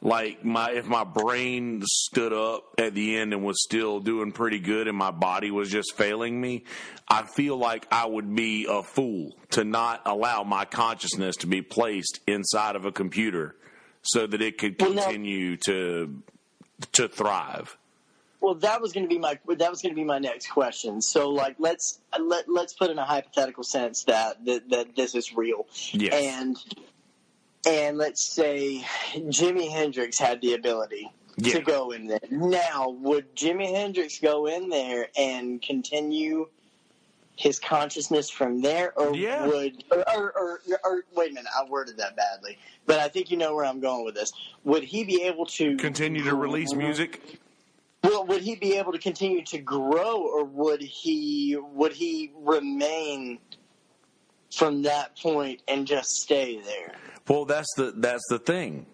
[0.01, 4.59] like my if my brain stood up at the end and was still doing pretty
[4.59, 6.63] good and my body was just failing me,
[7.07, 11.61] I feel like I would be a fool to not allow my consciousness to be
[11.61, 13.55] placed inside of a computer
[14.03, 16.21] so that it could Well, continue to
[16.93, 17.77] to thrive.
[18.41, 21.01] Well, that was going to be my that was going to be my next question.
[21.01, 25.33] So, like, let's let let's put in a hypothetical sense that that, that this is
[25.35, 26.13] real, Yes.
[26.13, 26.57] and
[27.67, 31.55] and let's say Jimi Hendrix had the ability Yeah.
[31.55, 32.19] to go in there.
[32.31, 36.47] Now, would Jimi Hendrix go in there and continue
[37.39, 39.47] his consciousness from there, or Yeah.
[39.47, 43.31] would or, or, or, or wait a minute, I worded that badly, but I think
[43.31, 44.33] you know where I'm going with this.
[44.65, 47.39] Would he be able to continue to release music.
[48.03, 53.39] well, would he be able to continue to grow, or would he would he remain
[54.53, 56.93] from that point and just stay there?
[57.29, 58.85] Well, that's the that's the thing.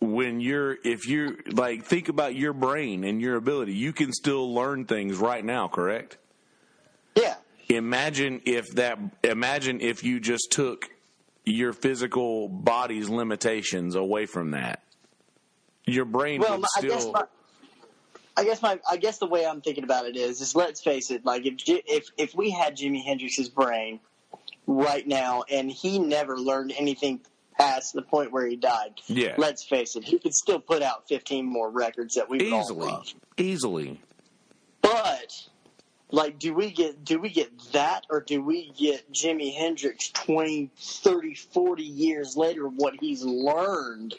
[0.00, 4.52] When you're if you like think about your brain and your ability, you can still
[4.52, 6.18] learn things right now, correct?
[7.14, 7.36] Yeah,
[7.68, 10.86] Imagine if that imagine if you just took
[11.44, 14.82] your physical body's limitations away from that.
[15.84, 17.24] Your brain well, would I guess my,
[18.36, 21.10] I guess my I guess the way I'm thinking about it is is let's face
[21.10, 24.00] it, like if if if we had Jimi Hendrix's brain
[24.66, 27.20] right now and he never learned anything
[27.58, 28.92] past the point where he died.
[29.06, 29.34] Yeah.
[29.38, 32.60] Let's face it, he could still put out 15 more records that we would all
[32.60, 33.14] easily love.
[33.36, 34.00] easily.
[34.82, 35.32] But
[36.10, 40.70] like do we get do we get that or do we get Jimi Hendrix 20,
[40.76, 44.14] 30, 40 years later what he's learned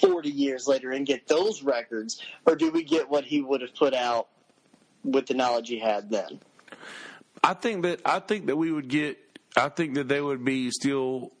[0.00, 3.74] 40 years later and get those records or do we get what he would have
[3.74, 4.28] put out
[5.04, 6.40] with the knowledge he had then?
[7.42, 9.18] I think that I think that we would get.
[9.56, 11.32] I think that they would be still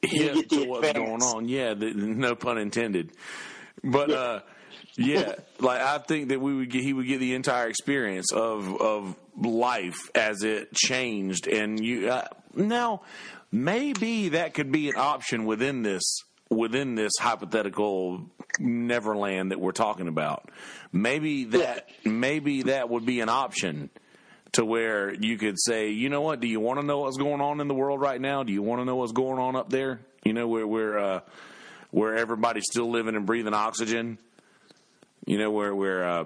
[0.00, 1.08] hip to what's advance.
[1.08, 1.48] going on.
[1.48, 3.12] Yeah, the, no pun intended.
[3.82, 4.16] But Yeah.
[4.16, 4.40] uh,
[4.96, 6.82] yeah, like I think that we would get.
[6.82, 11.46] He would get the entire experience of of life as it changed.
[11.48, 13.02] And you uh, now
[13.50, 18.26] maybe that could be an option within this within this hypothetical
[18.58, 20.50] Neverland that we're talking about.
[20.92, 23.90] Maybe that maybe that would be an option
[24.52, 26.40] to where you could say, you know what?
[26.40, 28.42] Do you want to know what's going on in the world right now?
[28.42, 30.00] Do you want to know what's going on up there?
[30.24, 31.20] You know where where uh,
[31.90, 34.18] where everybody's still living and breathing oxygen.
[35.26, 36.24] You know where where uh,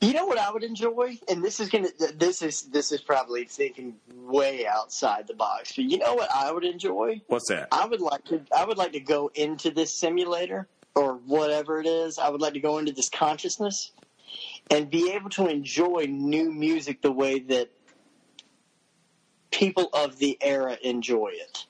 [0.00, 3.44] You know what I would enjoy, and this is gonna this is this is probably
[3.44, 5.74] thinking way outside the box.
[5.74, 7.20] But you know what I would enjoy?
[7.26, 7.68] what's that?
[7.72, 11.86] I would like to I would like to go into this simulator or whatever it
[11.86, 12.18] is.
[12.18, 13.92] I would like to go into this consciousness
[14.70, 17.70] and be able to enjoy new music the way that
[19.50, 21.66] people of the era enjoy it.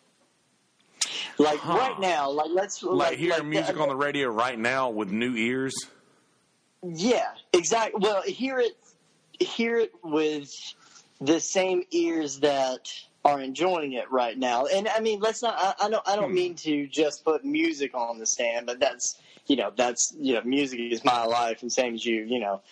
[1.39, 1.75] Like Huh.
[1.79, 5.35] right now, like let's Like hearing music the- on the radio right now with new
[5.35, 5.75] ears.
[6.83, 8.01] Yeah, exactly.
[8.03, 8.73] Well, hear it,
[9.39, 10.53] hear it with
[11.21, 12.89] the same ears that
[13.25, 14.67] are enjoying it right now.
[14.67, 15.55] And I mean, let's not.
[15.59, 16.07] I, I don't.
[16.09, 16.35] I don't Hmm.
[16.35, 20.43] mean to just put music on the stand, but that's you know that's you know
[20.43, 22.25] music is my life, and same as you.
[22.25, 22.63] You know,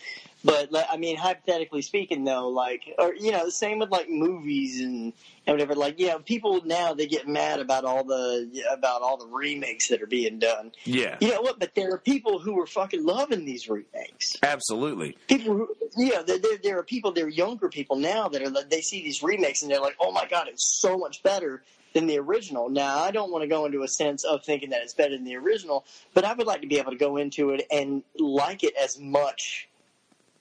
[0.49, 4.81] but I mean, hypothetically speaking, though, like or you know, the same with like movies
[4.81, 5.13] and
[5.47, 5.75] and whatever.
[5.75, 9.89] Like you know, people now they get mad about all the about all the remakes
[9.89, 10.73] that are being done.
[10.85, 11.59] Yeah, You know what?
[11.59, 14.37] But there are people who are fucking loving these remakes.
[14.43, 15.19] absolutely.
[15.29, 15.69] People who,
[15.99, 19.03] yeah, there, there, there are people, there are younger people now that are, they see
[19.03, 22.71] these remakes and they're like, oh my god, it's so much better than the original.
[22.71, 25.25] Now, I don't want to go into a sense of thinking that it's better than
[25.25, 25.85] the original,
[26.15, 28.99] but I would like to be able to go into it and like it as
[28.99, 29.69] much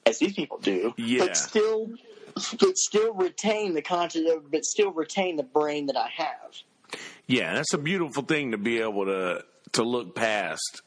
[0.08, 1.26] as these people do, Yeah.
[1.26, 1.92] but still,
[2.34, 7.00] but still retain the conscious, but still retain the brain that I have.
[7.28, 9.44] Yeah, that's a beautiful thing to be able to
[9.74, 10.82] to look past.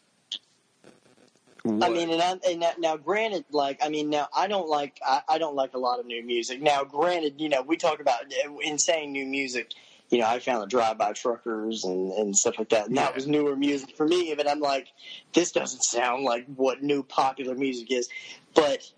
[1.67, 4.99] I mean, and, I, and that, now, granted, like, I mean, now I don't like,
[5.07, 6.63] I, I don't like a lot of new music.
[6.63, 8.21] Now, granted, you know, we talk about
[8.63, 9.75] in saying new music.
[10.09, 13.05] You know, I found the drive-by truckers and, and stuff like that, and Yeah.
[13.05, 14.33] that was newer music for me.
[14.35, 14.89] But I'm like,
[15.35, 18.09] this doesn't sound like what new popular music is.
[18.55, 18.91] But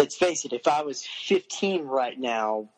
[0.00, 2.70] let's face it, if I was 15 right now,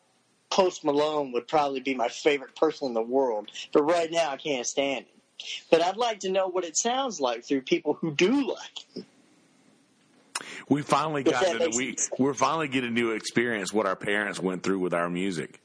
[0.49, 4.37] Post Malone would probably be my favorite person in the world, but right now I
[4.37, 5.21] can't stand him.
[5.71, 9.05] But I'd like to know what it sounds like through people who do like him.
[10.69, 12.09] We finally got to, we sense.
[12.19, 15.59] we're finally getting to experience what our parents went through with our music.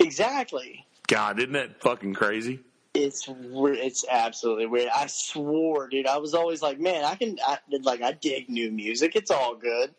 [0.00, 0.86] Exactly.
[1.06, 2.60] God, isn't that fucking crazy?
[2.94, 3.28] It's.
[3.28, 4.88] It's absolutely weird.
[4.94, 6.06] I swore, dude.
[6.06, 9.16] I was always like, man, I can, I, like, I dig new music.
[9.16, 9.94] It's all good.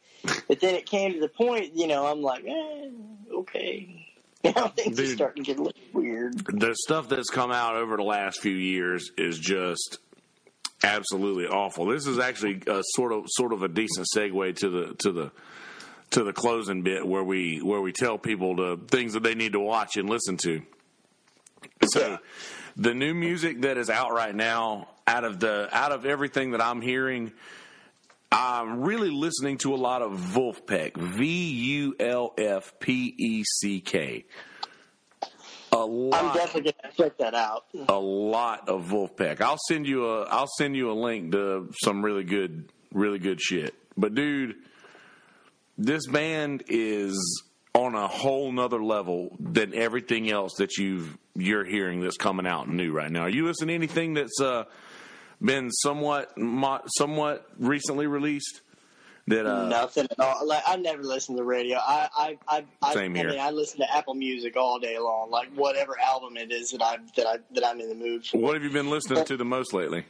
[0.48, 2.89] But then it came to the point, you know, I'm like, eh,
[3.34, 4.02] okay.
[4.46, 6.38] Now things are starting to get a little weird.
[6.46, 9.98] The stuff that's come out over the last few years is just
[10.84, 11.88] absolutely awful.
[11.88, 15.32] This is actually a sort of sort of a decent segue to the to the
[16.12, 19.54] to the closing bit where we where we tell people the things that they need
[19.54, 20.62] to watch and listen to.
[21.86, 22.18] So Yeah.
[22.78, 26.61] The new music that is out right now out of the out of everything that
[26.61, 27.32] I'm hearing
[28.32, 33.80] I'm really listening to a lot of Vulfpeck, V U L F P E C
[33.80, 34.26] K.
[35.71, 37.65] A lot I'm definitely gonna check that out.
[37.88, 39.39] a lot of Vulfpeck.
[39.39, 43.39] I'll send you a I'll send you a link to some really good really good
[43.39, 43.73] shit.
[43.95, 44.55] But dude,
[45.78, 52.01] this band is on a whole nother level than everything else that you've you're hearing
[52.01, 53.21] that's coming out new right now.
[53.21, 54.65] Are you listening to anything that's uh,
[55.41, 58.61] been somewhat mo- somewhat recently released?
[59.27, 60.45] That uh, Nothing at all.
[60.47, 61.77] Like I never listen to the radio.
[61.77, 63.29] I I I, I, Same I here.
[63.31, 65.31] mean, I listen to Apple Music all day long.
[65.31, 68.38] Like whatever album it is that I that I that I'm in the mood for.
[68.38, 70.05] what have you been listening to the most lately?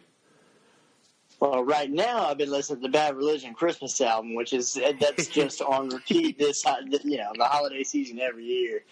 [1.40, 5.28] Well, right now I've been listening to the Bad Religion Christmas album, which is that's
[5.30, 6.64] just on repeat this
[7.04, 8.84] you know the holiday season every year.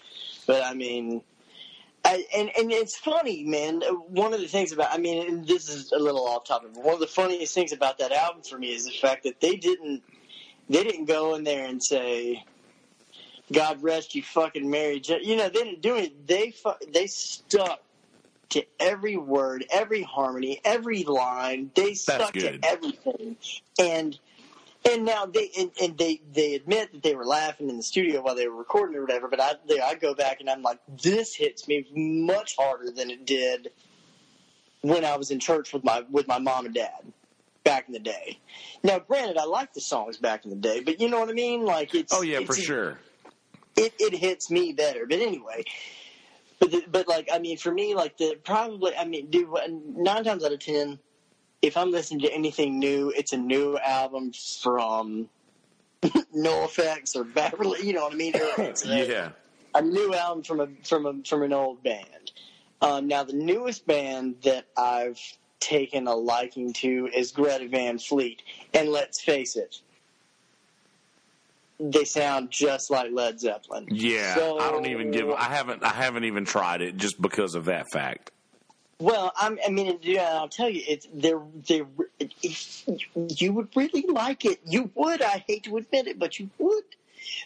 [0.46, 1.22] But I mean,
[2.04, 3.80] I, and and it's funny, man.
[4.08, 6.84] One of the things about I mean, and this is a little off topic, but
[6.84, 9.56] one of the funniest things about that album for me is the fact that they
[9.56, 10.02] didn't
[10.68, 12.44] they didn't go in there and say.
[13.52, 15.00] God rest you, fucking Mary.
[15.00, 16.26] Jo-" You know they didn't do it.
[16.26, 17.82] They fu- they stuck
[18.50, 21.70] to every word, every harmony, every line.
[21.74, 22.62] They stuck good.
[22.62, 23.36] to everything,
[23.78, 24.18] and
[24.90, 28.22] and now they and, and they they admit that they were laughing in the studio
[28.22, 29.28] while they were recording or whatever.
[29.28, 33.10] But I they, I go back and I'm like, this hits me much harder than
[33.10, 33.70] it did
[34.82, 37.12] when I was in church with my with my mom and dad
[37.64, 38.38] back in the day.
[38.82, 41.32] Now, granted, I like the songs back in the day, but you know what I
[41.32, 41.64] mean.
[41.64, 42.98] Like it's Oh yeah, it's for sure.
[43.76, 45.06] it, it hits me better.
[45.06, 45.64] But anyway,
[46.60, 49.48] but the, but like I mean, for me, like the probably I mean, dude,
[49.96, 50.98] nine times out of ten,
[51.64, 55.28] if I'm listening to anything new, it's a new album from
[56.36, 57.86] NOFX or Beverly.
[57.86, 58.32] You know what I mean?
[58.34, 59.30] It's a, Yeah.
[59.74, 62.32] a new album from a from a from an old band.
[62.82, 65.18] Um, now, the newest band that I've
[65.58, 68.42] taken a liking to is Greta Van Fleet,
[68.74, 69.80] and let's face it,
[71.80, 73.86] they sound just like Led Zeppelin.
[73.90, 75.30] Yeah, So- I don't even give.
[75.30, 75.82] I haven't.
[75.82, 78.32] I haven't even tried it just because of that fact.
[79.00, 82.84] Well, I'm, I mean, yeah, I'll tell you, it's they're if
[83.40, 85.20] you would really like it, you would.
[85.20, 86.84] I hate to admit it, but you would.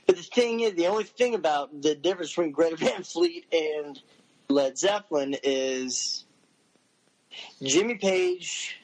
[0.07, 4.01] But the thing is, the only thing about the difference between Greta Van Fleet and
[4.49, 6.25] Led Zeppelin is
[7.63, 8.77] Jimmy Page.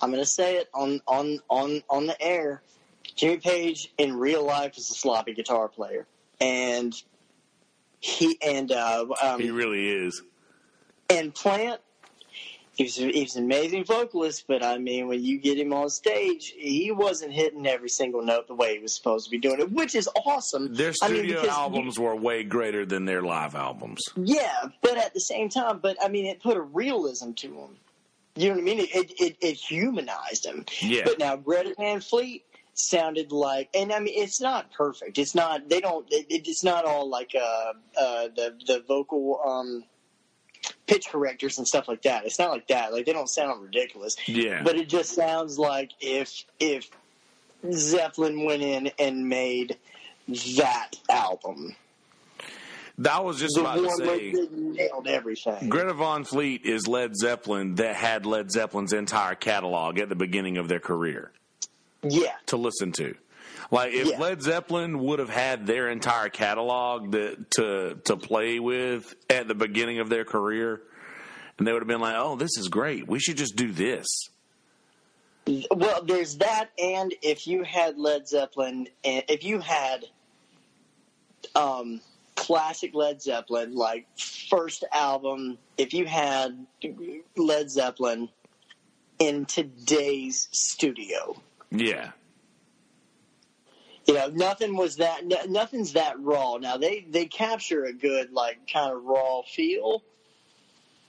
[0.00, 2.62] I'm going to say it on on on on the air.
[3.16, 6.06] Jimmy Page in real life is a sloppy guitar player,
[6.40, 6.94] and
[8.00, 10.22] he and uh, um, He really is.
[11.10, 11.80] And Plant,
[12.74, 16.90] he's he's an amazing vocalist, but I mean, when you get him on stage, he
[16.92, 19.94] wasn't hitting every single note the way he was supposed to be doing it, which
[19.94, 20.74] is awesome.
[20.74, 24.02] Their I mean, studio because albums were way greater than their live albums.
[24.16, 27.76] yeah, but at the same time, but I mean, it put a realism to him.
[28.36, 28.78] You know what I mean?
[28.80, 30.64] It it, it humanized him.
[30.80, 31.02] Yeah.
[31.04, 32.44] But now Greta Van Fleet
[32.74, 35.18] sounded like, and I mean, it's not perfect.
[35.18, 35.68] It's not.
[35.68, 36.06] They don't.
[36.10, 39.84] It, it's not all like uh, uh, the the vocal um,
[40.86, 42.24] pitch correctors and stuff like that.
[42.24, 42.92] It's not like that.
[42.92, 44.16] Like they don't sound ridiculous.
[44.26, 44.62] Yeah.
[44.62, 46.88] But it just sounds like if if
[47.72, 49.76] Zeppelin went in and made
[50.56, 51.74] that album,
[52.98, 54.32] That was just the about to say.
[54.50, 55.68] nailed everything.
[55.68, 60.56] Greta Van Fleet is Led Zeppelin that had Led Zeppelin's entire catalog at the beginning
[60.58, 61.32] of their career
[62.02, 62.34] Yeah.
[62.46, 63.14] to listen to.
[63.70, 64.18] Like if Yeah.
[64.18, 69.54] Led Zeppelin would have had their entire catalog that to to play with at the
[69.54, 70.82] beginning of their career,
[71.58, 73.06] and they would have been like, "Oh, this is great.
[73.06, 74.06] We should just do this."
[75.70, 80.04] Well, there's that, and if you had Led Zeppelin, and if you had
[81.54, 82.00] um,
[82.36, 86.66] classic Led Zeppelin, like first album, if you had
[87.36, 88.28] Led Zeppelin
[89.18, 91.40] in today's studio,
[91.70, 92.12] Yeah.
[94.08, 95.26] You know, nothing was that.
[95.26, 96.56] No, nothing's that raw.
[96.56, 100.02] Now they they capture a good like kind of raw feel,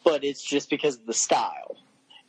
[0.03, 1.77] but it's just because of the style.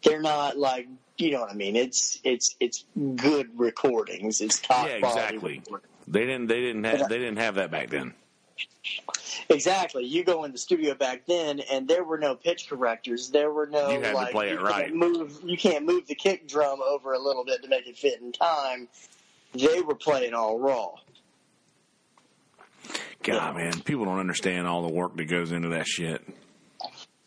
[0.05, 0.87] They're not like
[1.19, 1.75] you know what I mean.
[1.75, 2.85] It's it's it's
[3.17, 4.41] good recordings.
[4.41, 5.59] It's top Yeah, exactly.
[5.59, 5.89] recordings.
[6.07, 6.47] They didn't.
[6.47, 7.09] They didn't have.
[7.09, 8.15] They didn't have that back then.
[9.49, 10.05] Exactly.
[10.05, 13.31] You go in the studio back then, and there were no pitch correctors.
[13.31, 14.95] There were no You had to like you can't right.
[14.95, 15.41] Move.
[15.45, 18.33] You can't move the kick drum over a little bit to make it fit in
[18.33, 18.89] time.
[19.53, 20.91] They were playing all raw.
[23.23, 26.23] God, man, people don't understand all the work that goes into that shit.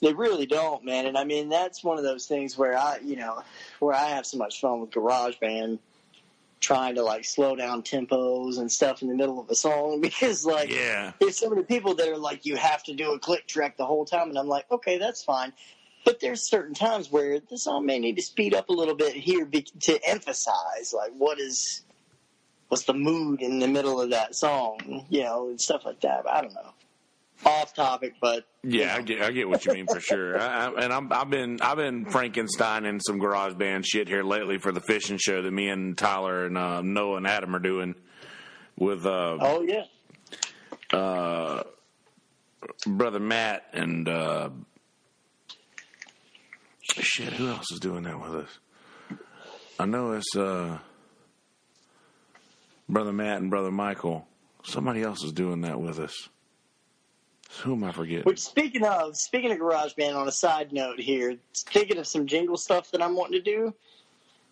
[0.01, 1.05] They really don't, man.
[1.05, 3.41] And I mean, that's one of those things where I, you know,
[3.79, 5.79] where I have so much fun with GarageBand,
[6.59, 10.45] trying to like slow down tempos and stuff in the middle of a song because,
[10.45, 11.11] like, Yeah.
[11.19, 13.85] there's so many people that are like, you have to do a click track the
[13.85, 15.53] whole time, and I'm like, okay, that's fine.
[16.05, 19.13] But there's certain times where the song may need to speed up a little bit
[19.13, 21.83] here to emphasize, like, what is,
[22.73, 26.27] what's the mood in the middle of that song, you know, and stuff like that.
[26.27, 26.73] I don't know.
[27.45, 30.41] Off topic, but Yeah, I get, I get what you mean for sure.
[30.41, 34.57] I, I, and I'm, I've been, I've been Frankensteining some garage band shit here lately
[34.57, 37.93] for the fishing show that me and Tyler and uh, Noah and Adam are doing
[38.75, 39.83] with uh, oh yeah,
[40.97, 41.61] uh,
[42.87, 44.49] brother Matt and uh,
[46.81, 47.33] shit.
[47.33, 49.19] Who else is doing that with us?
[49.79, 50.79] I know it's uh,
[52.89, 54.27] brother Matt and brother Michael.
[54.63, 56.29] Somebody else is doing that with us.
[57.61, 58.23] Who am I forgetting?
[58.23, 62.57] Which speaking of speaking of GarageBand, on a side note here, thinking of some jingle
[62.57, 63.73] stuff that I'm wanting to do.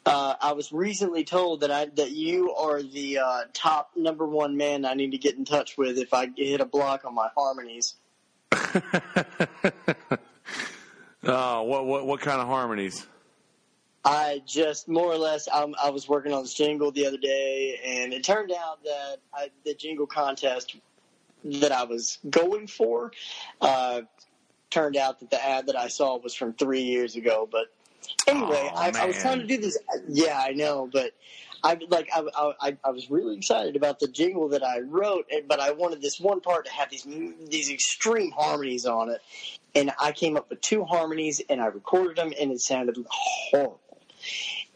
[0.03, 4.57] Uh, I was recently told that I that you are the uh, top number one
[4.57, 7.29] man I need to get in touch with if I hit a block on my
[7.35, 7.95] harmonies.
[11.23, 13.05] Oh, what what what kind of harmonies?
[14.03, 17.79] I just more or less um, I was working on this jingle the other day,
[17.85, 20.75] and it turned out that I, the jingle contest
[21.43, 23.11] that I was going for
[23.61, 24.01] uh,
[24.71, 27.47] turned out that the ad that I saw was from three years ago.
[27.51, 27.67] But
[28.27, 29.77] anyway, Aw, I, I was trying to do this.
[30.07, 31.13] Yeah, I know, but.
[31.63, 35.59] I like I, I I was really excited about the jingle that I wrote, but
[35.59, 37.05] I wanted this one part to have these
[37.47, 39.21] these extreme harmonies on it,
[39.75, 43.79] and I came up with two harmonies, and I recorded them, and it sounded horrible.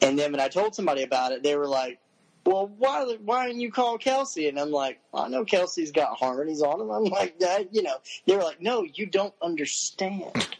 [0.01, 1.99] And then when I told somebody about it, they were like,
[2.45, 6.61] "Well, why why didn't you call Kelsey?" And I'm like, "I know Kelsey's got harmonies
[6.61, 10.47] on him." I'm like, "That you know." They were like, "No, you don't understand."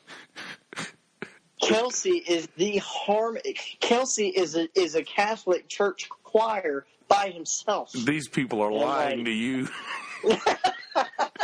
[1.62, 3.38] Kelsey is the harm.
[3.80, 7.92] Kelsey is a is a Catholic church choir by himself.
[7.94, 9.26] These people are Yeah, lying right.
[9.26, 9.68] to you.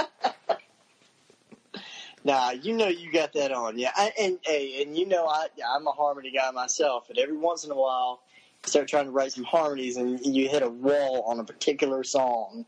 [2.24, 3.92] Nah, you know you got that on, yeah.
[3.96, 7.64] I, and hey, and you know I I'm a harmony guy myself, and every once
[7.64, 8.22] in a while,
[8.64, 12.04] you start trying to write some harmonies, and you hit a wall on a particular
[12.04, 12.66] song,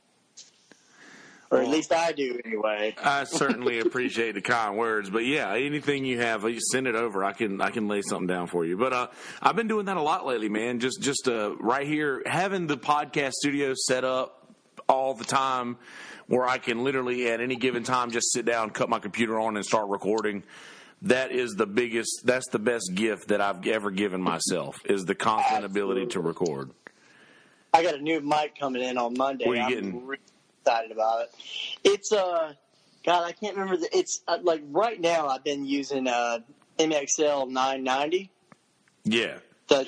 [1.51, 2.95] or at least I do anyway.
[3.03, 7.23] I certainly appreciate the kind words, but yeah, anything you have, you send it over.
[7.23, 8.75] I can I can lay something down for you.
[8.75, 9.07] But uh,
[9.39, 10.80] I've been doing that a lot lately, man.
[10.80, 14.43] Just just uh, right here, having the podcast studio set up
[14.88, 15.77] all the time,
[16.27, 19.55] where I can literally at any given time just sit down, cut my computer on,
[19.55, 20.43] and start recording.
[21.03, 22.26] That is the biggest.
[22.26, 24.80] That's the best gift that I've ever given myself.
[24.85, 26.72] Is the constant ability to record.
[27.73, 29.45] I got a new mic coming in on Monday.
[29.45, 30.05] What are you I'm getting?
[30.05, 30.22] really
[30.61, 31.31] excited about it.
[31.84, 32.53] It's uh,
[33.03, 33.77] God, I can't remember.
[33.77, 36.39] The, it's uh, like right now I've been using uh
[36.80, 38.30] MXL 990.
[39.05, 39.39] Yeah,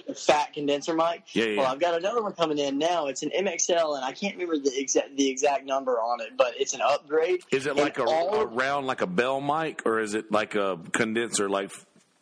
[0.07, 1.23] the fat condenser mic.
[1.33, 1.57] Yeah, yeah.
[1.61, 3.07] Well, I've got another one coming in now.
[3.07, 6.53] It's an MXL, and I can't remember the exact the exact number on it, but
[6.57, 7.41] it's an upgrade.
[7.51, 10.55] Is it like a, all- a round, like a bell mic, or is it like
[10.55, 11.71] a condenser, like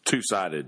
[0.06, 0.68] two sided?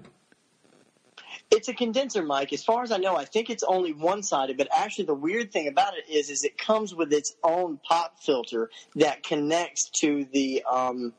[1.52, 2.52] It's a condenser mic.
[2.54, 4.58] As far as I know, I think it's only one sided.
[4.58, 8.20] But actually, the weird thing about it is, is it comes with its own pop
[8.20, 11.14] filter that connects to the um,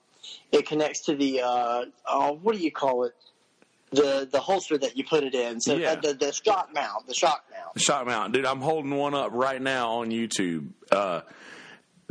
[0.51, 3.15] it connects to the uh, oh, what do you call it?
[3.97, 5.60] The the holster that you put it in.
[5.60, 5.94] So Yeah.
[5.97, 7.74] the, the shock mount, the shock mount.
[7.74, 8.44] the Shock mount, dude.
[8.47, 10.68] I'm holding one up right now on YouTube.
[10.93, 11.23] Uh,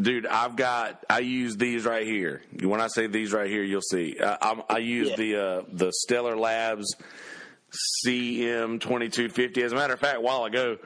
[0.02, 1.04] dude, I've got.
[1.10, 2.42] I use these right here.
[2.62, 4.18] When I say these right here, you'll see.
[4.20, 5.16] Uh, I'm, I use Yeah.
[5.16, 6.96] the uh, the Stellar Labs
[8.06, 9.58] CM2250.
[9.64, 10.78] As a matter of fact, a while ago.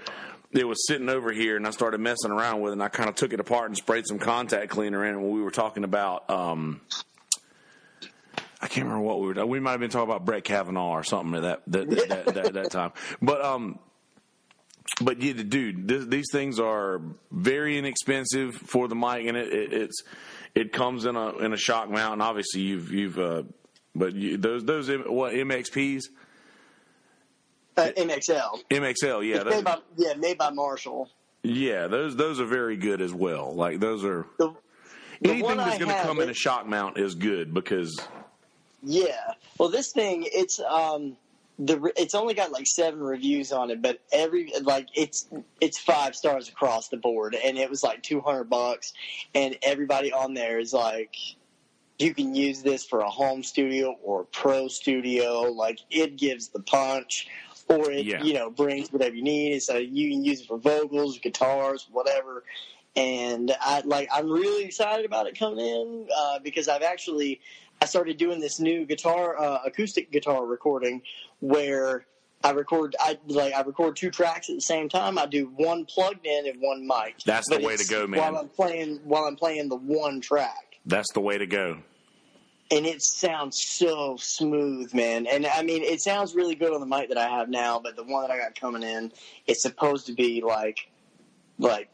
[0.52, 2.74] It was sitting over here, and I started messing around with it.
[2.74, 5.30] And I kind of took it apart and sprayed some contact cleaner in it when
[5.30, 6.28] we were talking about.
[6.28, 6.82] Um,
[8.62, 9.46] I can't remember what we were.
[9.46, 12.34] We might have been talking about Brett Kavanaugh or something at that that that, that,
[12.36, 12.92] that, that time.
[13.22, 13.80] But um,
[15.02, 19.74] but yeah, dude, this, these things are very inexpensive for the mic, and it, it
[19.74, 20.04] it's
[20.56, 22.14] it comes in a in a shock mount.
[22.14, 23.44] And obviously, you've you've uh,
[23.96, 26.04] but you, those those what MXPs,
[27.78, 28.64] Uh, MXL.
[28.70, 31.10] MXL, yeah, made by, yeah, made by Marshall.
[31.44, 33.54] Yeah, those those are very good as well.
[33.56, 34.54] Like those are The,
[35.22, 37.98] the anything that's going to come in a shock mount is good because
[38.84, 39.34] Yeah.
[39.58, 41.18] Well, this thing, it's um,
[41.58, 45.28] the it's only got like seven reviews on it, but every like it's
[45.60, 48.94] it's five stars across the board, and it was like two hundred bucks,
[49.36, 51.16] and everybody on there is like,
[51.98, 55.42] you can use this for a home studio or a pro studio.
[55.42, 57.28] Like it gives the punch.
[57.68, 58.24] Or it, Yeah.
[58.24, 59.62] you know, brings whatever you need.
[59.62, 62.44] So you can use it for vocals, guitars, whatever
[62.96, 67.40] and I like I'm really excited about it coming in uh, because I've actually
[67.82, 71.02] I started doing this new guitar uh, acoustic guitar recording
[71.40, 72.06] where
[72.44, 75.18] I record I like I record two tracks at the same time.
[75.18, 77.18] I do one plugged in and one mic.
[77.26, 78.20] That's the way to go, man.
[78.22, 81.78] While I'm playing while I'm playing the one track that's the way to go.
[82.72, 85.28] and it sounds so smooth, man.
[85.28, 87.96] And I mean, it sounds really good on the mic that I have now, but
[87.96, 89.12] the one that I got coming in,
[89.48, 90.90] it's supposed to be like,
[91.58, 91.90] like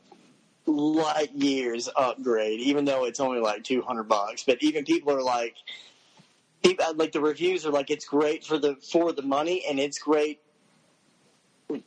[0.65, 4.43] light years upgrade, even though it's only like two hundred bucks.
[4.43, 5.55] But even people are like,
[6.65, 9.99] uh, like the reviews are like, it's great for the for the money, and it's
[9.99, 10.39] great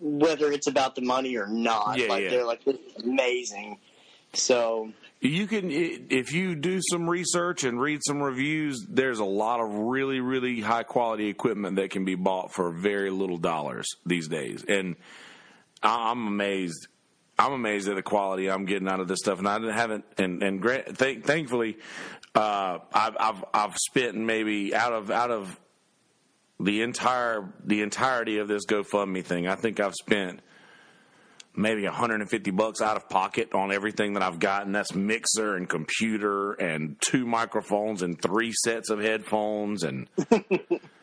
[0.01, 1.99] whether it's about the money or not.
[1.99, 2.31] Yeah, like yeah.
[2.31, 3.79] they're like, this is amazing.
[4.35, 8.87] So You can if you do some research and read some reviews.
[8.89, 13.11] There's a lot of really really high quality equipment that can be bought for very
[13.11, 14.95] little dollars these days, and
[15.83, 16.87] I'm amazed.
[17.39, 20.05] I'm amazed at the quality I'm getting out of this stuff, and I haven't.
[20.17, 21.79] And and gra- thank, thankfully,
[22.35, 25.59] uh, I've I've I've spent maybe out of out of
[26.59, 29.47] the entire the entirety of this GoFundMe thing.
[29.47, 30.41] I think I've spent
[31.55, 34.73] maybe 150 bucks out of pocket on everything that I've gotten.
[34.73, 40.09] That's mixer and computer and two microphones and three sets of headphones and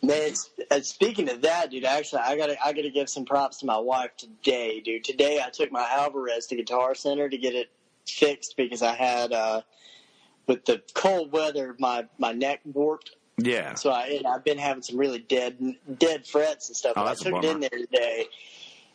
[0.00, 0.32] Man,
[0.70, 3.78] uh, speaking of that, dude, actually, I gotta I gotta give some props to my
[3.78, 5.02] wife today, dude.
[5.02, 7.70] Today, I took my Alvarez to Guitar Center to get it
[8.06, 9.62] fixed because I had uh,
[10.46, 13.10] with the cold weather, my my neck warped.
[13.38, 13.74] yeah.
[13.74, 16.92] So I and I've been having some really dead dead frets and stuff.
[16.96, 18.26] Oh, I took it in there today,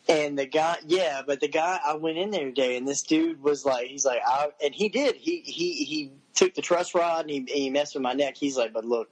[0.08, 3.42] and the guy, yeah, but the guy I went in there today, and this dude
[3.42, 7.28] was like, he's like, I, and he did, he he he took the truss rod
[7.28, 8.36] and he, he messed with my neck.
[8.36, 9.08] He's like, but look,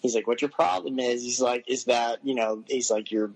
[0.00, 1.22] he's like, what your problem is?
[1.22, 2.62] He's like, is that you know?
[2.66, 3.30] He's like, your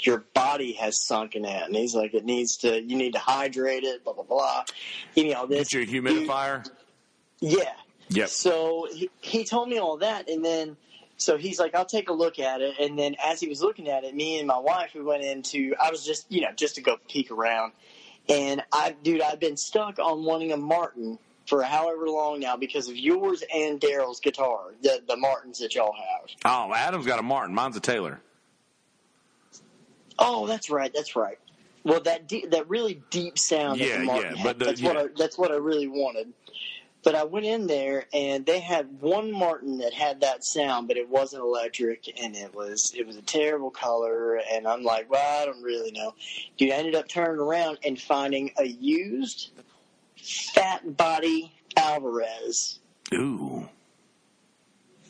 [0.00, 1.62] your body has sunken in.
[1.62, 4.64] And he's like, it needs to, you need to hydrate it, blah blah blah.
[5.16, 5.68] Me all this.
[5.68, 6.68] Get your humidifier.
[7.40, 7.72] Yeah.
[8.10, 8.28] Yep.
[8.28, 10.76] So he, he told me all that, and then
[11.16, 13.88] so he's like, "I'll take a look at it." And then as he was looking
[13.88, 15.74] at it, me and my wife we went into.
[15.82, 17.72] I was just you know just to go peek around,
[18.28, 22.88] and I, dude, I've been stuck on wanting a Martin for however long now because
[22.88, 26.30] of yours and Daryl's guitar, the the Martins that y'all have.
[26.44, 27.54] Oh, Adam's got a Martin.
[27.54, 28.20] Mine's a Taylor.
[30.18, 31.38] Oh, that's right, that's right.
[31.82, 34.64] Well, that de- that really deep sound that Yeah, the Martin yeah, had, but the-
[34.66, 34.96] that's what.
[34.96, 36.32] I, that's what I really wanted.
[37.02, 40.96] But I went in there and they had one Martin that had that sound, but
[40.96, 44.40] it wasn't electric and it was it was a terrible color.
[44.50, 46.14] And I'm like, well, I don't really know.
[46.56, 49.50] Dude, I ended up turning around and finding a used
[50.24, 52.78] fat body Alvarez
[53.12, 53.68] Ooh.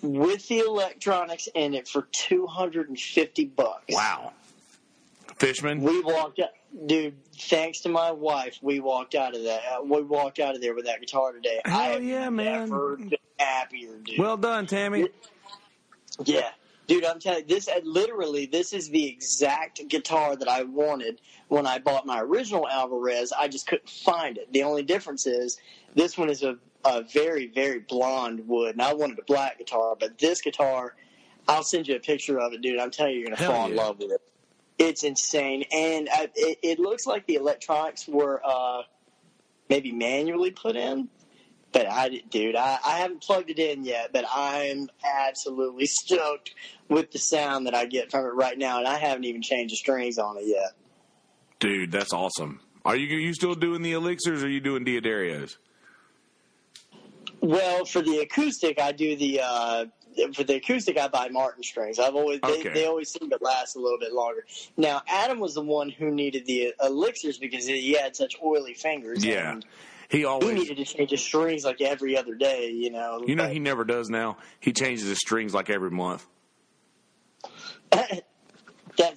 [0.03, 3.95] with the electronics in it for two hundred and fifty bucks.
[3.95, 4.33] Wow.
[5.37, 5.81] Fishman.
[5.83, 6.51] We walked out,
[6.87, 7.15] dude.
[7.37, 9.63] Thanks to my wife, we walked out of that.
[9.69, 11.61] Uh, we walked out of there with that guitar today.
[11.65, 12.69] I Hell have yeah, man.
[12.71, 14.19] never been happier, dude.
[14.19, 15.09] Well done, Tammy.
[16.25, 16.51] yeah,
[16.87, 17.05] dude.
[17.05, 17.69] I'm telling you, this.
[17.69, 22.69] uh, Literally, this is the exact guitar that I wanted when I bought my original
[22.69, 23.33] Alvarez.
[23.33, 24.53] I just couldn't find it.
[24.53, 25.59] The only difference is
[25.95, 29.97] this one is a, a very, very blonde wood, and I wanted a black guitar.
[29.99, 30.95] But this guitar,
[31.49, 32.79] I'll send you a picture of it, dude.
[32.79, 34.21] I'm telling you, you're gonna Hell fall in love with it.
[34.79, 38.83] It's insane, and I, it, it looks like the electronics were uh,
[39.69, 41.09] maybe manually put in.
[41.75, 46.55] But I, dude, I, I haven't plugged it in yet, but I'm absolutely stoked
[46.89, 49.73] with the sound that I get from it right now, and I haven't even changed
[49.73, 50.71] the strings on it yet.
[51.59, 52.61] Dude, that's awesome.
[52.85, 55.57] Are you you still doing the elixirs or are you doing D'Addarios?
[57.41, 59.87] Well, for the acoustic, I do the uh,
[60.35, 61.99] for the acoustic, I buy Martin strings.
[61.99, 62.73] I've always they, Okay.
[62.73, 64.45] they always seem to last a little bit longer.
[64.77, 69.25] Now, Adam was the one who needed the elixirs because he had such oily fingers.
[69.25, 69.53] Yeah.
[69.53, 69.67] and
[70.09, 72.71] He he always needed to change his strings like every other day.
[72.71, 74.39] You know, You know he never does now.
[74.61, 76.27] He changes his strings like every month.
[77.91, 78.25] that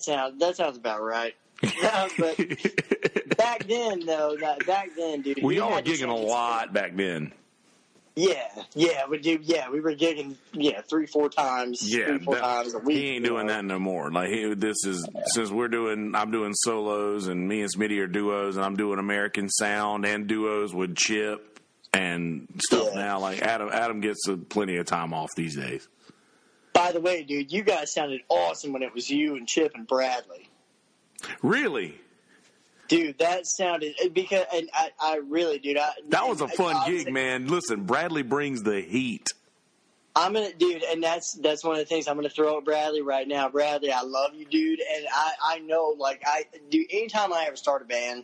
[0.03, 1.35] sounds that sounds about right.
[1.81, 2.38] No, but
[3.38, 7.34] back then, though, that back then, dude, we all were gigging a lot back then.
[8.19, 9.38] Yeah, yeah, we do.
[9.44, 12.98] Yeah, we were gigging, yeah, three, four times, Yeah, three, four that- times a week.
[12.98, 13.53] he ain't doing know.
[13.53, 14.11] that no more.
[14.11, 18.07] Like he, this is since we're doing, I'm doing solos, and me and Smitty are
[18.07, 21.60] duos, and I'm doing American Sound and duos with Chip
[21.94, 22.99] and stuff Yeah.
[23.02, 23.19] now.
[23.19, 25.88] Like Adam, Adam gets uh, plenty of time off these days.
[26.73, 29.85] By the way, dude, you guys sounded awesome when it was you and Chip and
[29.88, 30.49] Bradley.
[31.44, 31.99] Really,
[32.88, 36.76] Dude, that sounded uh, because, and I, I really, dude, I, that was a fun
[36.76, 37.47] I gig, man.
[37.47, 39.27] Listen, Bradley brings the heat.
[40.15, 43.01] I'm gonna, dude, and that's that's one of the things I'm gonna throw at Bradley
[43.03, 43.49] right now.
[43.49, 46.84] Bradley, I love you, dude, and I I know, like, I do.
[46.89, 48.23] Anytime I ever start a band,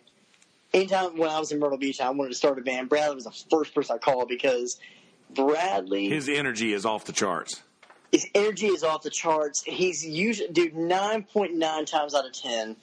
[0.74, 2.90] anytime when I was in Myrtle Beach, I wanted to start a band.
[2.90, 4.80] Bradley was the first person I called because
[5.36, 7.62] Bradley, His energy is off the charts.
[8.12, 9.62] his energy is off the charts.
[9.64, 12.76] He's usually, dude, nine point nine times out of ten.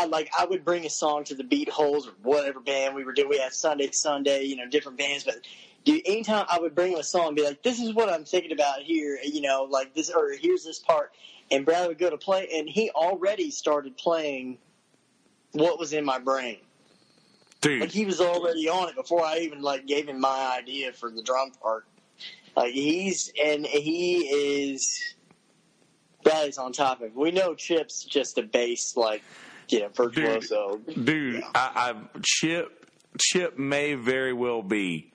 [0.00, 3.04] I like I would bring a song to the Beat Holes or whatever band we
[3.04, 3.28] were doing.
[3.28, 5.36] We had Sunday Sunday, you know, different bands, but
[5.84, 8.24] dude, anytime I would bring him a song and be like, This is what I'm
[8.24, 11.12] thinking about here, you know, like this or here's this part
[11.50, 14.58] and Bradley would go to play and he already started playing
[15.52, 16.58] what was in my brain.
[17.60, 20.92] Dude, Like he was already on it before I even like gave him my idea
[20.92, 21.86] for the drum part.
[22.56, 24.16] Like he's and he
[24.72, 25.14] is
[26.22, 27.16] Bradley's on top of it.
[27.16, 29.22] We know Chip's just a bass like
[29.72, 30.78] know, virtuoso.
[30.78, 32.80] dude, I, I Chip
[33.18, 35.12] Chip may very well be.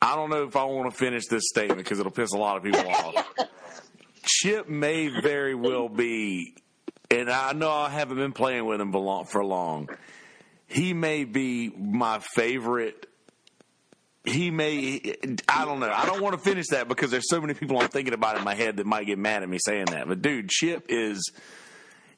[0.00, 2.56] I don't know if I want to finish this statement because it'll piss a lot
[2.56, 3.26] of people off.
[4.24, 6.54] Chip may very well be,
[7.10, 9.24] and I know I haven't been playing with him for long.
[9.24, 9.88] For long.
[10.66, 13.06] He may be my favorite.
[14.24, 15.14] He may.
[15.48, 15.90] I don't know.
[15.90, 18.44] I don't want to finish that because there's so many people I'm thinking about in
[18.44, 20.08] my head that might get mad at me saying that.
[20.08, 21.32] But dude, Chip is.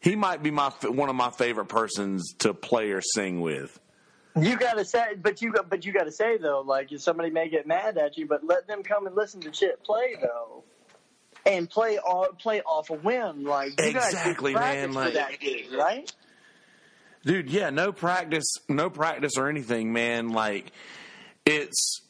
[0.00, 3.78] He might be my one of my favorite persons to play or sing with.
[4.40, 7.66] You gotta say, but you got, but you gotta say though, like somebody may get
[7.66, 10.62] mad at you, but let them come and listen to Chip play though,
[11.44, 13.44] and play off, play off a whim.
[13.44, 16.12] Like you guys Exactly, man, like- that gig, right?
[17.24, 20.70] dude yeah no practice no practice or anything man like
[21.44, 22.00] it's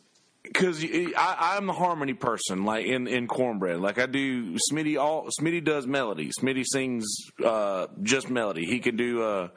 [0.42, 0.84] because
[1.16, 3.80] i'm the harmony person like in in cornbread.
[3.80, 6.30] Like i do smitty all smitty does melody.
[6.38, 7.06] Smitty sings
[7.44, 8.64] uh just melody.
[8.64, 9.48] He can do uh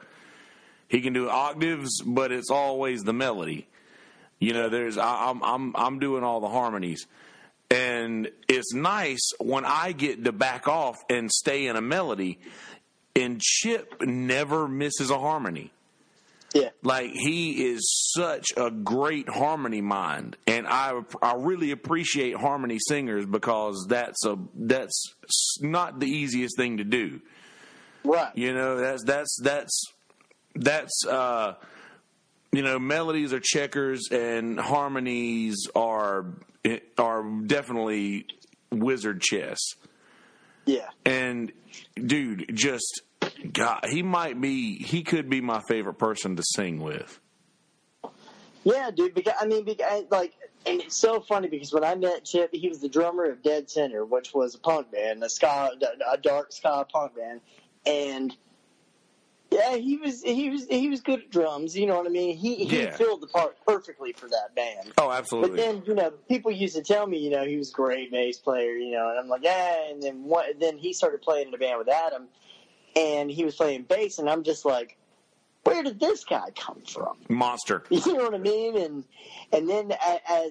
[0.88, 3.68] he can do octaves but it's always the melody.
[4.38, 7.06] You know there's I, i'm i'm i'm doing all the harmonies.
[7.70, 12.38] And it's nice when i get to back off and stay in a melody
[13.14, 15.72] and chip never misses a harmony
[16.54, 16.68] Yeah.
[16.82, 23.24] like he is such a great harmony mind and i i really appreciate harmony singers
[23.24, 25.14] because that's a that's
[25.60, 27.20] not the easiest thing to do
[28.04, 28.36] Right.
[28.36, 29.82] you know that's that's that's
[30.54, 31.54] that's uh
[32.52, 36.26] you know melodies are checkers and harmonies are
[36.98, 38.26] are definitely
[38.70, 39.58] wizard chess
[40.66, 40.88] Yeah.
[41.06, 41.50] and
[41.94, 43.00] dude, just
[43.52, 47.20] God, he might be, he could be my favorite person to sing with.
[48.64, 49.14] Yeah, dude.
[49.14, 50.32] Because I mean, because, like,
[50.66, 53.68] and it's so funny because when I met Chip, he was the drummer of Dead
[53.68, 55.70] Center, which was a punk band, a ska,
[56.10, 57.40] a dark ska punk band,
[57.84, 58.36] and
[59.50, 61.76] yeah, he was he was he was good at drums.
[61.76, 62.36] You know what I mean?
[62.36, 62.96] He he Yeah.
[62.96, 64.92] filled the part perfectly for that band.
[64.96, 65.50] Oh, absolutely.
[65.50, 68.10] But then, you know, people used to tell me, you know, he was a great
[68.12, 69.90] bass player, you know, and I'm like, yeah.
[69.90, 70.58] And then what?
[70.60, 72.28] Then he started playing in a band with Adam,
[72.96, 74.96] and he was playing bass, and I'm just like,
[75.64, 77.16] where did this guy come from?
[77.28, 77.84] Monster.
[77.90, 78.76] You know what I mean?
[78.76, 79.04] And
[79.52, 79.92] and then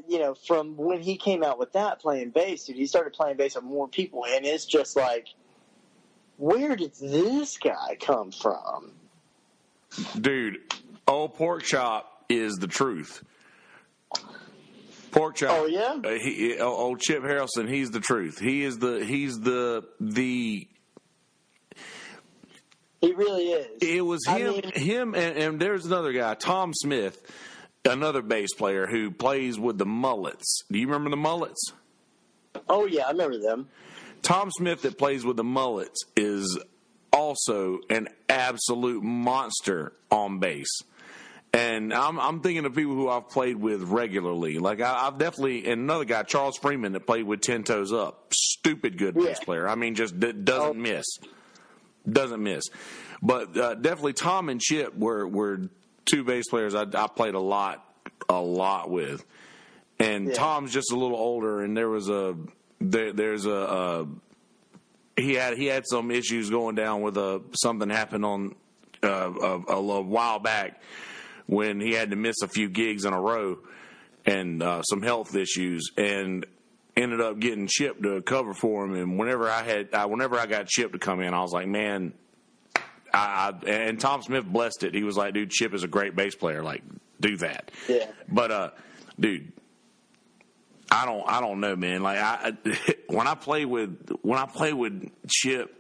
[0.07, 3.37] you know, from when he came out with that playing bass, dude, he started playing
[3.37, 5.27] bass with more people, and it's just like,
[6.37, 8.93] where did this guy come from?
[10.19, 10.59] Dude,
[11.07, 13.23] old pork chop is the truth.
[15.11, 15.51] Pork chop.
[15.51, 15.97] Oh, yeah?
[16.03, 18.39] Uh, he, uh, old Chip Harrelson, he's the truth.
[18.39, 20.67] He is the, he's the, the,
[23.01, 23.67] He really is.
[23.81, 27.19] it was I him, mean- him, and, and there's another guy, Tom Smith,
[27.83, 30.63] another bass player who plays with the Mullets.
[30.71, 31.73] Do you remember the Mullets?
[32.69, 33.69] Oh yeah, I remember them.
[34.21, 36.59] Tom Smith that plays with the Mullets is
[37.11, 40.67] also an absolute monster on bass.
[41.53, 44.57] And I'm, I'm thinking of people who I've played with regularly.
[44.59, 48.31] Like I, I've definitely, and another guy, Charles Freeman, that played with Ten Toes Up,
[48.33, 49.67] stupid good bass player.
[49.67, 50.73] I mean, just d- doesn't Oh.
[50.73, 51.05] miss,
[52.09, 52.65] doesn't miss.
[53.21, 55.69] But uh, definitely Tom and Chip were were
[56.05, 57.85] two bass players I, I played a lot,
[58.29, 59.23] a lot with.
[59.99, 60.33] And Yeah.
[60.33, 62.35] Tom's just a little older, and there was a
[62.79, 64.07] there, there's a, a
[65.15, 68.55] he had he had some issues going down with a something happened on
[69.03, 70.81] uh, a, a, while back
[71.47, 73.59] when he had to miss a few gigs in a row,
[74.25, 76.45] and uh, some health issues, and
[76.95, 78.95] ended up getting Chip to cover for him.
[78.95, 81.67] And whenever I had, uh, whenever I got Chip to come in, I was like,
[81.67, 82.13] man.
[83.13, 84.93] I, I, and Tom Smith blessed it.
[84.93, 86.63] He was like, "Dude, Chip is a great bass player.
[86.63, 86.81] Like,
[87.19, 88.09] do that." Yeah.
[88.29, 88.69] But uh,
[89.19, 89.51] dude,
[90.89, 92.03] I don't, I don't know, man.
[92.03, 92.53] Like, I
[93.07, 95.73] when I play with when I play with Chip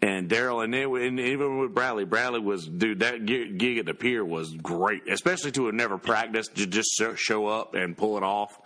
[0.00, 3.00] and Daryl, and, and even with Bradley, Bradley was dude.
[3.00, 7.46] That gig at the pier was great, especially to have never practiced to just show
[7.46, 8.58] up and pull it off.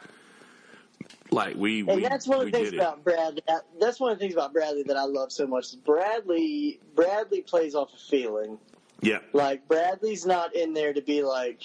[1.30, 3.42] Like we, And we that's one of the things about Bradley.
[3.80, 5.66] That's one of the things about Bradley that I love so much.
[5.84, 8.58] Bradley Bradley plays off a feeling.
[9.02, 11.62] Yeah, Like Bradley's not in there to be like,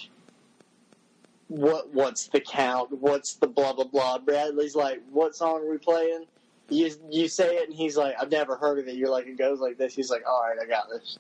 [1.47, 2.91] what what's the count?
[2.91, 4.17] What's the blah blah blah?
[4.17, 6.25] Bradley's like, what song are we playing?
[6.69, 8.95] You you say it and he's like, I've never heard of it.
[8.95, 9.93] You're like, it goes like this.
[9.93, 11.17] He's like, all right, I got this.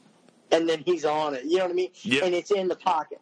[0.51, 1.45] And then he's on it.
[1.45, 1.91] You know what I mean?
[2.01, 2.25] Yeah.
[2.25, 3.21] And it's in the pocket.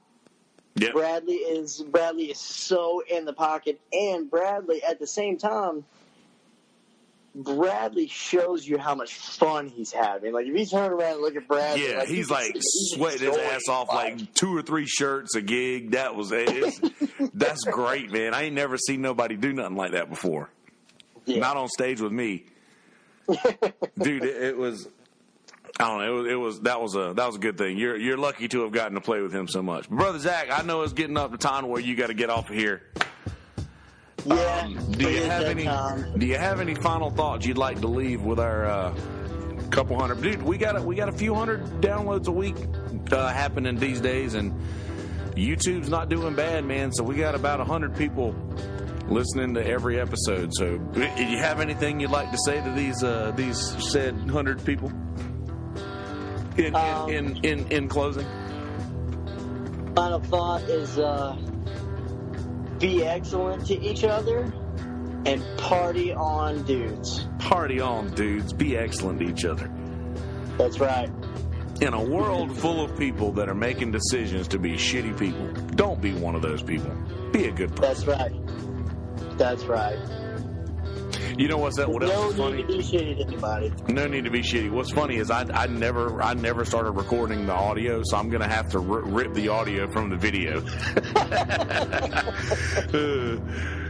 [0.79, 5.85] Yeah, Bradley is Bradley is so in the pocket, and Bradley at the same time.
[7.35, 10.33] Bradley shows you how much fun he's having.
[10.33, 11.99] Like if you turn around and look at Bradley, yeah.
[11.99, 12.63] like, you He's like he's
[12.95, 14.19] sweating his ass off, life.
[14.19, 15.91] like two or three shirts a gig.
[15.91, 16.29] That was
[17.33, 18.33] that's great, man.
[18.33, 20.49] I ain't never seen nobody do nothing like that before.
[21.25, 21.39] Yeah.
[21.39, 22.45] not on stage with me,
[23.27, 24.23] dude.
[24.23, 24.87] It, it was.
[25.81, 26.05] I don't know.
[26.05, 27.77] It was, it was that was a that was a good thing.
[27.77, 30.47] You're you're lucky to have gotten to play with him so much, brother Zach.
[30.51, 32.81] I know it's getting up to time where you got to get off of here.
[34.25, 34.61] yeah.
[34.65, 36.19] Um, Do you have any time.
[36.19, 38.93] Do you have any final thoughts you'd like to leave with our uh,
[39.69, 40.21] couple hundred?
[40.21, 42.57] Dude, we got a, we got a few hundred downloads a week
[43.13, 44.53] uh, happening these days, and
[45.35, 46.91] YouTube's not doing bad, man.
[46.91, 48.35] So we got about a hundred people
[49.07, 50.53] listening to every episode.
[50.53, 53.57] So, do you have anything you'd like to say to these uh, these
[53.91, 54.91] said hundred people?
[56.59, 58.25] In, Um, in, in in in closing,
[59.95, 61.35] Final thought is uh,
[62.79, 64.51] be excellent to each other
[65.25, 67.27] and party on, dudes.
[67.39, 68.53] party on, dudes.
[68.53, 69.69] Be excellent to each other.
[70.57, 71.09] That's right.
[71.81, 76.01] in a world full of people that are making decisions to be shitty people, don't
[76.01, 76.91] be one of those people.
[77.31, 77.81] Be a good person.
[77.81, 79.37] That's right.
[79.37, 79.97] That's right.
[81.39, 81.89] You know what's that?
[81.89, 82.57] What else no is funny?
[82.57, 83.71] need to be shitty to anybody.
[83.87, 84.69] No need to be shitty.
[84.69, 88.49] What's funny is I, I never I never started recording the audio, so I'm gonna
[88.49, 90.61] have to r- rip the audio from the video.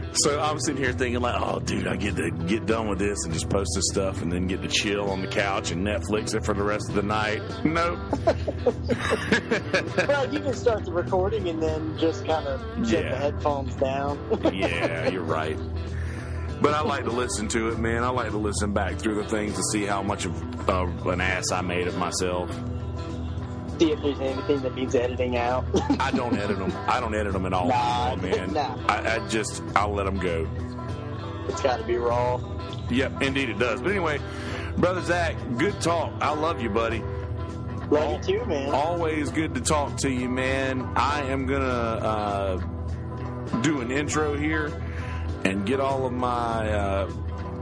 [0.12, 3.24] So I'm sitting here thinking like, oh, dude, I get to get done with this
[3.24, 6.34] and just post this stuff, and then get to chill on the couch and Netflix
[6.34, 7.40] it for the rest of the night.
[7.64, 7.96] Nope.
[10.08, 12.60] well, you can start the recording and then just kind of
[12.90, 13.08] Yeah.
[13.10, 14.18] the headphones down.
[14.52, 15.56] yeah, you're right.
[16.60, 18.04] But I like to listen to it, man.
[18.04, 21.20] I like to listen back through the things to see how much of uh, an
[21.20, 22.50] ass I made of myself.
[23.78, 25.64] See if there's anything that needs editing out.
[25.98, 26.70] I don't edit them.
[26.86, 28.52] I don't edit them at all, Nah, man.
[28.52, 28.76] nah.
[28.88, 30.46] I, I just I'll let them go.
[31.48, 32.38] it's got to be raw.
[32.90, 33.80] Yep, indeed it does.
[33.80, 34.20] But anyway,
[34.76, 36.12] brother Zach, good talk.
[36.20, 37.02] I love you, buddy.
[37.90, 38.74] Love you too, man.
[38.74, 40.92] Always good to talk to you, man.
[40.94, 42.56] I am gonna uh,
[43.62, 44.68] do an intro here
[45.44, 47.10] and get all of my uh,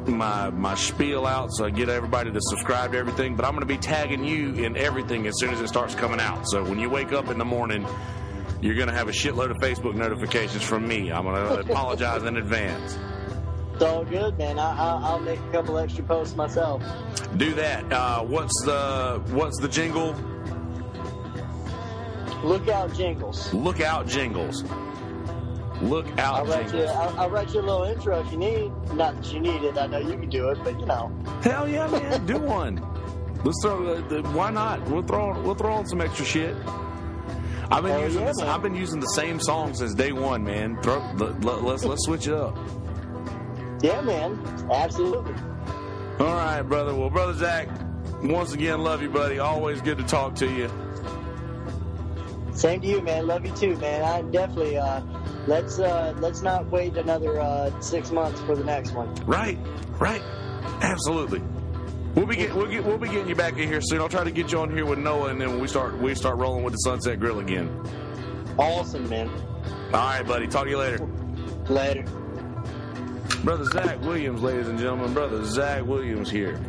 [0.06, 3.36] my my spiel out, so I get everybody to subscribe to everything.
[3.36, 6.48] But I'm gonna be tagging you in everything as soon as it starts coming out.
[6.48, 7.86] So when you wake up in the morning,
[8.60, 11.12] you're gonna have a shitload of Facebook notifications from me.
[11.12, 12.98] I'm gonna apologize in advance.
[13.74, 14.58] It's all good, man.
[14.58, 16.82] I, I, I'll make a couple extra posts myself.
[17.36, 17.92] Do that.
[17.92, 20.16] Uh, what's the what's the jingle?
[22.42, 23.52] Look out, jingles.
[23.52, 24.64] Look out, jingles.
[25.80, 26.82] Look out, I'll write you.
[26.82, 28.72] I'll, I'll write you a little intro if you need.
[28.94, 29.78] Not that you need it.
[29.78, 31.12] I know you can do it, but you know.
[31.42, 32.26] Hell yeah, man!
[32.26, 32.76] Do one.
[33.44, 33.86] Let's throw.
[33.86, 34.82] Uh, the, why not?
[34.88, 35.40] We'll throw.
[35.40, 36.56] We'll throw on some extra shit.
[37.70, 38.20] I've been Hell using.
[38.22, 38.48] yeah, this, man.
[38.48, 40.80] I've been using the same song since day one, man.
[40.82, 42.56] Throw, let, let, let's let's switch it up.
[43.80, 44.38] Yeah, man.
[44.72, 45.34] Absolutely.
[46.18, 46.94] All right, brother.
[46.94, 47.68] Well, brother Zach,
[48.22, 49.38] once again, love you, buddy.
[49.38, 50.68] Always good to talk to you.
[52.58, 53.28] Same to you, man.
[53.28, 54.02] Love you too, man.
[54.02, 54.76] I definitely.
[54.78, 55.00] Uh,
[55.46, 59.14] let's uh, let's not wait another uh, six months for the next one.
[59.26, 59.56] Right,
[60.00, 60.20] right,
[60.80, 61.40] absolutely.
[62.16, 64.00] We'll be get, we'll get we'll be getting you back in here soon.
[64.00, 66.36] I'll try to get you on here with Noah, and then we start we start
[66.38, 67.70] rolling with the Sunset Grill again.
[68.58, 69.30] Awesome, man.
[69.94, 70.48] All right, buddy.
[70.48, 70.98] Talk to you later.
[71.68, 72.02] Later.
[73.44, 75.14] Brother Zach Williams, ladies and gentlemen.
[75.14, 76.60] Brother Zach Williams here.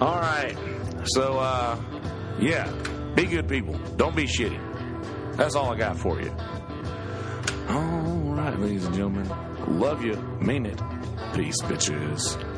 [0.00, 0.56] All right.
[1.04, 1.78] So, uh,
[2.40, 2.72] yeah,
[3.14, 3.74] be good people.
[3.96, 4.75] Don't be shitty.
[5.36, 6.34] That's all I got for you.
[7.68, 9.28] All right, ladies and gentlemen.
[9.78, 10.16] Love you.
[10.40, 10.80] Mean it.
[11.34, 12.55] Peace, bitches.